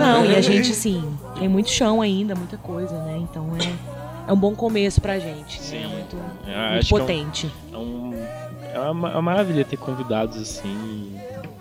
Não, 0.00 0.24
e 0.26 0.34
a 0.36 0.40
gente, 0.40 0.74
sim, 0.74 1.16
tem 1.38 1.48
muito 1.48 1.70
chão 1.70 2.00
ainda, 2.02 2.34
muita 2.34 2.56
coisa, 2.56 2.92
né? 3.04 3.16
Então 3.18 3.52
é, 3.56 4.30
é 4.30 4.32
um 4.32 4.36
bom 4.36 4.54
começo 4.54 5.00
pra 5.00 5.18
gente. 5.18 5.60
Sim. 5.62 5.76
né? 5.78 5.84
É 5.84 5.88
muito, 5.88 6.16
muito 6.16 6.86
que 6.86 6.94
é 6.94 6.96
um- 6.96 7.00
potente. 7.00 7.50
É, 7.72 7.76
um, 7.76 8.14
é 8.74 8.90
uma, 8.90 9.08
é 9.10 9.12
uma 9.12 9.22
maravilha 9.22 9.64
ter 9.64 9.76
convidados 9.76 10.36
assim. 10.40 11.16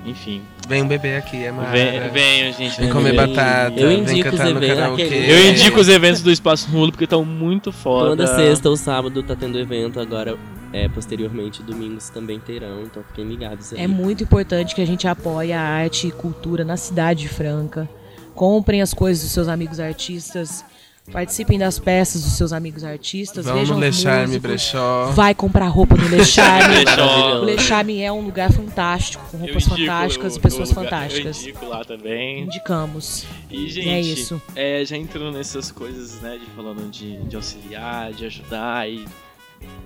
Enfim. 0.07 0.41
Vem 0.69 0.83
um 0.83 0.87
bebê 0.87 1.17
aqui, 1.17 1.43
é 1.43 1.51
Mara. 1.51 1.69
Vem, 1.69 2.09
venham, 2.09 2.53
gente. 2.53 2.79
Vem 2.79 2.89
comer 2.89 3.09
Eu 3.09 3.15
batata, 3.15 3.77
eu 3.77 3.89
vem 3.89 3.99
indico 3.99 4.31
cantar 4.31 4.47
os 4.47 4.53
no 4.53 4.63
eventos, 4.63 5.11
Eu 5.11 5.49
indico 5.49 5.79
os 5.81 5.89
eventos 5.89 6.21
do 6.21 6.31
Espaço 6.31 6.71
Rulo 6.71 6.91
porque 6.91 7.03
estão 7.03 7.25
muito 7.25 7.73
foda. 7.73 8.09
Toda 8.11 8.27
sexta 8.27 8.69
ou 8.69 8.77
sábado 8.77 9.21
tá 9.21 9.35
tendo 9.35 9.59
evento, 9.59 9.99
agora 9.99 10.37
é, 10.71 10.87
posteriormente 10.87 11.61
domingos 11.61 12.09
também 12.09 12.39
terão, 12.39 12.83
então 12.83 13.03
fiquem 13.03 13.25
ligados 13.25 13.73
aí. 13.73 13.81
É 13.81 13.87
muito 13.87 14.23
importante 14.23 14.73
que 14.73 14.81
a 14.81 14.87
gente 14.87 15.05
apoie 15.07 15.51
a 15.51 15.61
arte 15.61 16.07
e 16.07 16.11
cultura 16.11 16.63
na 16.63 16.77
cidade 16.77 17.23
de 17.23 17.29
Franca. 17.29 17.89
Comprem 18.33 18.81
as 18.81 18.93
coisas 18.93 19.23
dos 19.23 19.33
seus 19.33 19.49
amigos 19.49 19.79
artistas. 19.79 20.63
Participem 21.11 21.57
das 21.57 21.79
peças 21.79 22.21
dos 22.23 22.33
seus 22.33 22.51
amigos 22.51 22.83
artistas. 22.83 23.45
Vamos 23.45 23.61
vejam 23.61 23.75
no 23.75 23.81
Lecharme. 23.81 24.39
Brechó. 24.39 25.05
Vai 25.11 25.33
comprar 25.33 25.67
roupa 25.67 25.95
no 25.95 26.07
Lecharme. 26.09 26.83
Brechó. 26.83 27.39
o 27.39 27.43
Lecharme 27.45 28.01
é 28.01 28.11
um 28.11 28.21
lugar 28.21 28.51
fantástico, 28.51 29.23
com 29.31 29.37
Eu 29.37 29.41
roupas 29.45 29.63
indico 29.63 29.77
fantásticas 29.79 30.35
o- 30.35 30.37
e 30.37 30.41
pessoas 30.41 30.69
lugar- 30.69 30.83
fantásticas. 30.83 31.37
Eu 31.43 31.49
indico 31.49 31.65
lá 31.65 31.85
também. 31.85 32.41
Indicamos. 32.41 33.25
E, 33.49 33.69
gente, 33.69 33.89
é 33.89 34.01
isso. 34.01 34.41
é, 34.55 34.83
já 34.83 34.97
entrando 34.97 35.31
nessas 35.31 35.71
coisas, 35.71 36.19
né, 36.21 36.37
de 36.37 36.45
falando 36.51 36.89
de, 36.91 37.17
de 37.23 37.35
auxiliar, 37.37 38.11
de 38.11 38.25
ajudar 38.25 38.89
e 38.89 39.05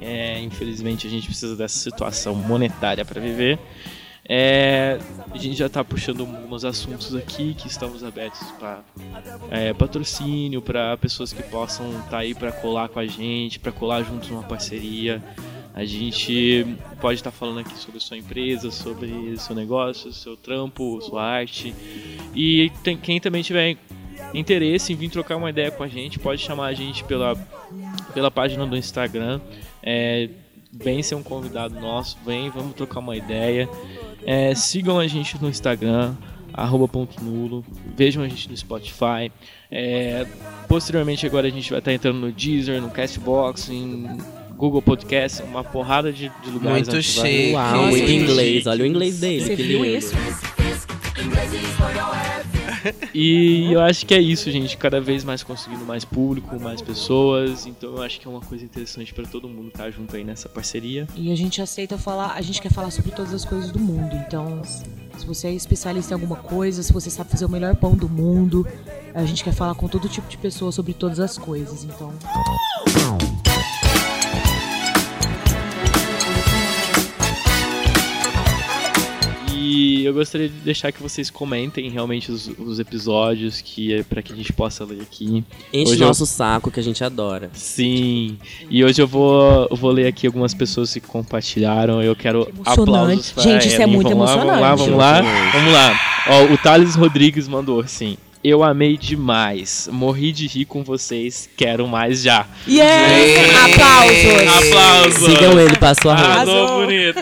é, 0.01 0.39
infelizmente 0.41 1.05
a 1.05 1.09
gente 1.09 1.27
precisa 1.27 1.55
dessa 1.55 1.77
situação 1.77 2.33
monetária 2.33 3.05
para 3.05 3.21
viver. 3.21 3.59
É, 4.23 4.99
a 5.31 5.37
gente 5.37 5.55
já 5.57 5.65
está 5.65 5.83
puxando 5.83 6.21
alguns 6.21 6.63
assuntos 6.63 7.15
aqui 7.15 7.53
que 7.53 7.67
estamos 7.67 8.03
abertos 8.03 8.41
para 8.59 8.83
patrocínio, 9.77 10.61
para 10.61 10.95
pessoas 10.97 11.33
que 11.33 11.43
possam 11.43 11.99
estar 11.99 12.19
aí 12.19 12.33
para 12.33 12.51
colar 12.51 12.87
com 12.89 12.99
a 12.99 13.05
gente, 13.05 13.59
para 13.59 13.71
colar 13.71 14.03
juntos 14.03 14.29
numa 14.29 14.43
parceria. 14.43 15.21
A 15.73 15.85
gente 15.85 16.65
pode 16.99 17.19
estar 17.19 17.31
falando 17.31 17.61
aqui 17.61 17.77
sobre 17.77 17.99
sua 17.99 18.17
empresa, 18.17 18.69
sobre 18.71 19.37
seu 19.37 19.55
negócio, 19.55 20.11
seu 20.11 20.35
trampo, 20.35 21.01
sua 21.01 21.23
arte. 21.23 21.73
E 22.35 22.71
tem, 22.83 22.97
quem 22.97 23.19
também 23.21 23.41
tiver 23.41 23.77
interesse 24.33 24.91
em 24.93 24.95
vir 24.95 25.09
trocar 25.09 25.37
uma 25.37 25.49
ideia 25.49 25.71
com 25.71 25.83
a 25.83 25.87
gente, 25.87 26.19
pode 26.19 26.41
chamar 26.41 26.67
a 26.67 26.73
gente 26.73 27.03
pela, 27.05 27.35
pela 28.13 28.29
página 28.29 28.67
do 28.67 28.75
Instagram. 28.75 29.39
É, 29.81 30.29
vem 30.71 31.01
ser 31.01 31.15
um 31.15 31.23
convidado 31.23 31.79
nosso, 31.79 32.17
vem, 32.25 32.49
vamos 32.49 32.75
trocar 32.75 32.99
uma 32.99 33.15
ideia. 33.15 33.69
É, 34.25 34.53
sigam 34.55 34.99
a 34.99 35.07
gente 35.07 35.41
no 35.41 35.49
Instagram, 35.49 36.15
arroba 36.53 36.87
ponto 36.87 37.23
nulo, 37.23 37.65
vejam 37.95 38.23
a 38.23 38.27
gente 38.27 38.49
no 38.49 38.55
Spotify. 38.55 39.31
É, 39.69 40.25
posteriormente 40.67 41.25
agora 41.25 41.47
a 41.47 41.51
gente 41.51 41.69
vai 41.69 41.79
estar 41.79 41.93
entrando 41.93 42.19
no 42.19 42.31
Deezer, 42.31 42.81
no 42.81 42.89
Castbox, 42.89 43.69
em 43.69 44.07
Google 44.55 44.81
Podcast, 44.81 45.41
uma 45.43 45.63
porrada 45.63 46.11
de, 46.11 46.31
de 46.43 46.49
lugares. 46.49 46.87
Muito 46.87 46.97
onde 46.97 47.19
vai-. 47.19 47.51
Uau, 47.53 47.75
Nossa, 47.77 47.89
muito 47.89 48.11
inglês. 48.11 48.67
Olha 48.67 48.83
o 48.83 48.87
inglês 48.87 49.19
dele. 49.19 49.43
Você 49.43 49.55
que 49.55 49.63
viu 49.63 49.83
lindo. 49.83 49.97
isso? 49.97 50.15
E 53.13 53.71
eu 53.71 53.81
acho 53.81 54.05
que 54.05 54.13
é 54.13 54.21
isso, 54.21 54.49
gente. 54.51 54.77
Cada 54.77 54.99
vez 54.99 55.23
mais 55.23 55.43
conseguindo 55.43 55.85
mais 55.85 56.05
público, 56.05 56.59
mais 56.59 56.81
pessoas. 56.81 57.65
Então 57.65 57.97
eu 57.97 58.01
acho 58.01 58.19
que 58.19 58.27
é 58.27 58.29
uma 58.29 58.41
coisa 58.41 58.63
interessante 58.63 59.13
para 59.13 59.25
todo 59.25 59.47
mundo 59.47 59.69
estar 59.69 59.89
junto 59.91 60.15
aí 60.15 60.23
nessa 60.23 60.47
parceria. 60.47 61.07
E 61.15 61.31
a 61.31 61.35
gente 61.35 61.61
aceita 61.61 61.97
falar, 61.97 62.33
a 62.33 62.41
gente 62.41 62.61
quer 62.61 62.71
falar 62.71 62.91
sobre 62.91 63.11
todas 63.11 63.33
as 63.33 63.45
coisas 63.45 63.71
do 63.71 63.79
mundo. 63.79 64.15
Então, 64.27 64.61
se 64.63 65.25
você 65.25 65.47
é 65.47 65.53
especialista 65.53 66.13
em 66.13 66.15
alguma 66.15 66.37
coisa, 66.37 66.81
se 66.83 66.91
você 66.91 67.09
sabe 67.09 67.29
fazer 67.29 67.45
o 67.45 67.49
melhor 67.49 67.75
pão 67.75 67.95
do 67.95 68.09
mundo, 68.09 68.65
a 69.13 69.23
gente 69.25 69.43
quer 69.43 69.53
falar 69.53 69.75
com 69.75 69.87
todo 69.87 70.07
tipo 70.07 70.27
de 70.27 70.37
pessoa 70.37 70.71
sobre 70.71 70.93
todas 70.93 71.19
as 71.19 71.37
coisas. 71.37 71.83
Então, 71.83 72.13
E 79.61 80.03
eu 80.05 80.13
gostaria 80.13 80.49
de 80.49 80.55
deixar 80.55 80.91
que 80.91 81.01
vocês 81.01 81.29
comentem 81.29 81.87
realmente 81.89 82.31
os, 82.31 82.49
os 82.57 82.79
episódios 82.79 83.61
que 83.61 83.93
é 83.93 84.01
para 84.03 84.21
que 84.23 84.33
a 84.33 84.35
gente 84.35 84.51
possa 84.51 84.83
ler 84.83 85.01
aqui. 85.01 85.43
Enche 85.71 85.91
Hoje 85.93 86.01
eu- 86.01 86.07
nosso 86.07 86.25
saco 86.25 86.71
que 86.71 86.79
a 86.79 86.83
gente 86.83 87.03
adora. 87.03 87.49
Sim. 87.53 88.37
E 88.69 88.83
hoje 88.83 89.01
eu 89.01 89.07
vou, 89.07 89.67
eu 89.69 89.75
vou 89.77 89.91
ler 89.91 90.07
aqui 90.07 90.25
algumas 90.25 90.53
pessoas 90.53 90.91
que 90.93 90.99
compartilharam. 90.99 92.01
Eu 92.01 92.15
quero 92.15 92.49
emocionante. 92.49 92.81
aplausos 92.81 93.31
pra 93.31 93.43
Gente, 93.43 93.67
isso 93.67 93.81
é 93.81 93.85
muito 93.85 94.09
vamos 94.09 94.25
Lá, 94.29 94.35
vamos 94.35 94.47
lá, 94.61 94.67
emocionante. 94.69 94.81
vamos 94.81 94.97
lá. 94.97 95.51
Vamos 95.53 95.73
lá. 95.73 95.99
Ó, 96.27 96.53
o 96.53 96.57
Thales 96.57 96.95
Rodrigues 96.95 97.47
mandou 97.47 97.79
assim. 97.79 98.17
Eu 98.43 98.63
amei 98.63 98.97
demais. 98.97 99.87
Morri 99.91 100.31
de 100.31 100.47
rir 100.47 100.65
com 100.65 100.83
vocês. 100.83 101.47
Quero 101.55 101.87
mais 101.87 102.23
já. 102.23 102.47
yes! 102.67 102.81
Aplausos! 103.55 104.67
Aplausos! 104.67 105.29
Sigam 105.29 105.59
ele, 105.59 105.77
passou 105.77 106.09
a 106.09 106.15
Arrasou. 106.15 106.81
bonita. 106.81 107.21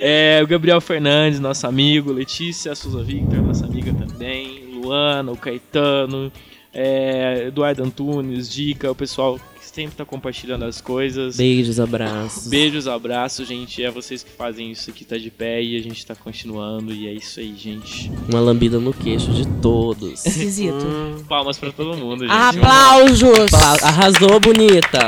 É, 0.00 0.40
o 0.42 0.46
Gabriel 0.46 0.80
Fernandes, 0.80 1.40
nosso 1.40 1.66
amigo, 1.66 2.12
Letícia 2.12 2.74
Souza 2.74 3.02
Victor, 3.02 3.42
nossa 3.42 3.64
amiga 3.66 3.92
também, 3.92 4.80
Luana, 4.80 5.32
o 5.32 5.36
Caetano, 5.36 6.30
é, 6.72 7.44
Eduardo 7.48 7.82
Antunes, 7.82 8.48
Dica, 8.48 8.90
o 8.90 8.94
pessoal 8.94 9.38
que 9.58 9.66
sempre 9.66 9.96
tá 9.96 10.04
compartilhando 10.04 10.64
as 10.64 10.80
coisas. 10.80 11.36
Beijos, 11.36 11.80
abraços. 11.80 12.46
Beijos, 12.48 12.86
abraços, 12.86 13.48
gente. 13.48 13.82
É 13.82 13.90
vocês 13.90 14.22
que 14.22 14.30
fazem 14.30 14.70
isso 14.70 14.88
aqui, 14.90 15.04
tá 15.04 15.16
de 15.18 15.30
pé 15.30 15.60
e 15.62 15.76
a 15.76 15.82
gente 15.82 16.04
tá 16.06 16.14
continuando. 16.14 16.92
E 16.92 17.06
é 17.08 17.12
isso 17.12 17.40
aí, 17.40 17.54
gente. 17.56 18.10
Uma 18.30 18.40
lambida 18.40 18.78
no 18.78 18.92
queixo 18.94 19.30
de 19.32 19.46
todos. 19.60 20.24
Esquisito. 20.24 21.24
Palmas 21.28 21.58
pra 21.58 21.72
todo 21.72 21.96
mundo, 21.96 22.20
gente. 22.26 22.30
Aplausos! 22.32 23.52
Apla- 23.52 23.88
Arrasou, 23.88 24.38
bonita. 24.40 25.06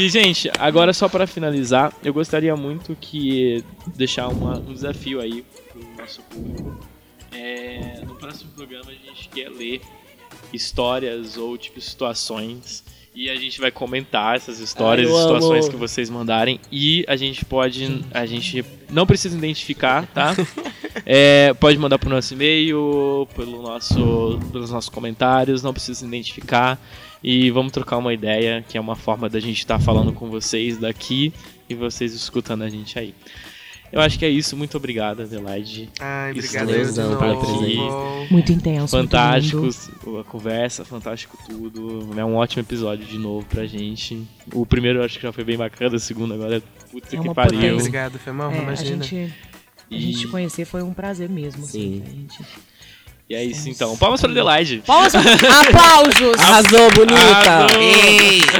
E, 0.00 0.08
gente, 0.08 0.50
agora 0.58 0.94
só 0.94 1.10
pra 1.10 1.26
finalizar, 1.26 1.92
eu 2.02 2.14
gostaria 2.14 2.56
muito 2.56 2.96
que 2.98 3.62
deixar 3.94 4.28
uma- 4.28 4.56
um 4.58 4.72
desafio 4.72 5.20
aí 5.20 5.44
pro 5.70 5.82
nosso 5.98 6.22
público. 6.22 6.78
É, 7.30 8.00
no 8.06 8.14
próximo 8.14 8.50
programa 8.52 8.86
a 8.90 8.94
gente 8.94 9.28
quer 9.28 9.50
ler 9.50 9.82
histórias 10.54 11.36
ou 11.36 11.56
tipo 11.58 11.78
situações 11.82 12.82
e 13.14 13.28
a 13.28 13.36
gente 13.36 13.60
vai 13.60 13.70
comentar 13.70 14.36
essas 14.36 14.58
histórias 14.58 15.08
Ai, 15.10 15.14
e 15.14 15.20
situações 15.20 15.64
amo. 15.66 15.70
que 15.74 15.76
vocês 15.78 16.08
mandarem 16.08 16.58
e 16.72 17.04
a 17.06 17.14
gente 17.16 17.44
pode 17.44 18.02
a 18.12 18.24
gente 18.24 18.64
não 18.88 19.06
precisa 19.06 19.36
identificar 19.36 20.06
tá 20.14 20.34
É, 21.06 21.54
pode 21.54 21.78
mandar 21.78 21.98
pro 21.98 22.10
nosso 22.10 22.32
e-mail 22.34 23.28
pelo 23.36 23.62
nosso 23.62 24.40
pelos 24.50 24.70
nossos 24.70 24.88
comentários 24.90 25.62
não 25.62 25.72
precisa 25.72 26.04
identificar 26.06 26.78
e 27.22 27.50
vamos 27.50 27.72
trocar 27.72 27.98
uma 27.98 28.12
ideia 28.14 28.64
que 28.68 28.78
é 28.78 28.80
uma 28.80 28.96
forma 28.96 29.28
da 29.28 29.38
gente 29.40 29.58
estar 29.58 29.78
falando 29.78 30.12
com 30.12 30.28
vocês 30.30 30.78
daqui 30.78 31.32
e 31.68 31.74
vocês 31.74 32.14
escutando 32.14 32.62
a 32.62 32.68
gente 32.68 32.98
aí 32.98 33.14
eu 33.92 34.00
acho 34.00 34.16
que 34.18 34.24
é 34.24 34.28
isso 34.28 34.56
muito 34.56 34.76
obrigado 34.76 35.22
Adelaide 35.22 35.88
Ai, 35.98 36.30
obrigado 36.30 36.66
mesmo, 36.68 37.18
pela 37.18 37.36
presença. 37.40 38.30
Muito 38.30 38.52
intenso. 38.52 38.96
Fantástico 38.96 39.62
muito 39.62 40.00
lindo. 40.06 40.18
a 40.20 40.24
conversa, 40.24 40.84
fantástico 40.84 41.36
tudo. 41.44 42.08
É 42.16 42.24
um 42.24 42.36
ótimo 42.36 42.62
episódio 42.62 43.04
de 43.04 43.18
novo 43.18 43.44
pra 43.46 43.66
gente. 43.66 44.22
O 44.54 44.64
primeiro 44.64 45.00
eu 45.00 45.04
acho 45.04 45.16
que 45.16 45.22
já 45.24 45.32
foi 45.32 45.42
bem 45.42 45.56
bacana, 45.56 45.96
o 45.96 45.98
segundo 45.98 46.34
agora, 46.34 46.62
puta 46.92 47.16
É 47.16 47.18
que 47.20 47.34
pariu. 47.34 47.54
potência. 47.58 47.76
Obrigado, 47.78 48.18
foi 48.20 48.32
mal, 48.32 48.52
É, 48.52 48.58
a 48.60 48.62
imagina. 48.62 49.02
gente, 49.02 49.34
a 49.90 49.94
gente 49.96 50.18
te 50.20 50.28
conhecer 50.28 50.64
foi 50.66 50.82
um 50.84 50.94
prazer 50.94 51.28
mesmo. 51.28 51.64
Sim. 51.66 52.00
Assim, 52.00 52.12
a 52.12 52.14
gente... 52.14 52.44
E 53.30 53.34
é 53.36 53.44
isso 53.44 53.68
então. 53.68 53.96
Palmas 53.96 54.20
pra 54.20 54.28
Adelaide. 54.28 54.82
Palmas- 54.84 55.14
Aplausos! 55.14 56.36
Arrasou, 56.40 56.90
bonita. 56.90 57.20
Arrasou! 57.22 57.80
Ei! 57.80 58.40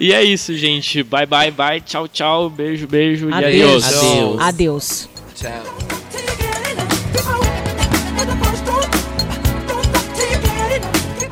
E 0.00 0.12
é 0.14 0.24
isso, 0.24 0.56
gente. 0.56 1.02
Bye, 1.02 1.26
bye, 1.26 1.50
bye. 1.50 1.80
Tchau, 1.80 2.08
tchau. 2.08 2.48
Beijo, 2.48 2.86
beijo. 2.88 3.28
Adeus. 3.32 3.84
E 3.84 3.86
adeus. 3.86 3.86
Adeus. 3.86 4.40
Adeus. 4.40 5.08
Tchau. 5.34 5.62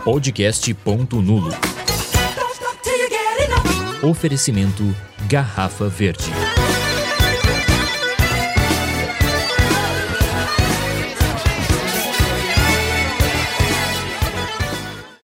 Podcast 0.05 0.73
Ponto 0.75 1.21
Nulo. 1.21 1.53
Oferecimento 4.03 4.85
Garrafa 5.29 5.89
Verde. 5.89 6.31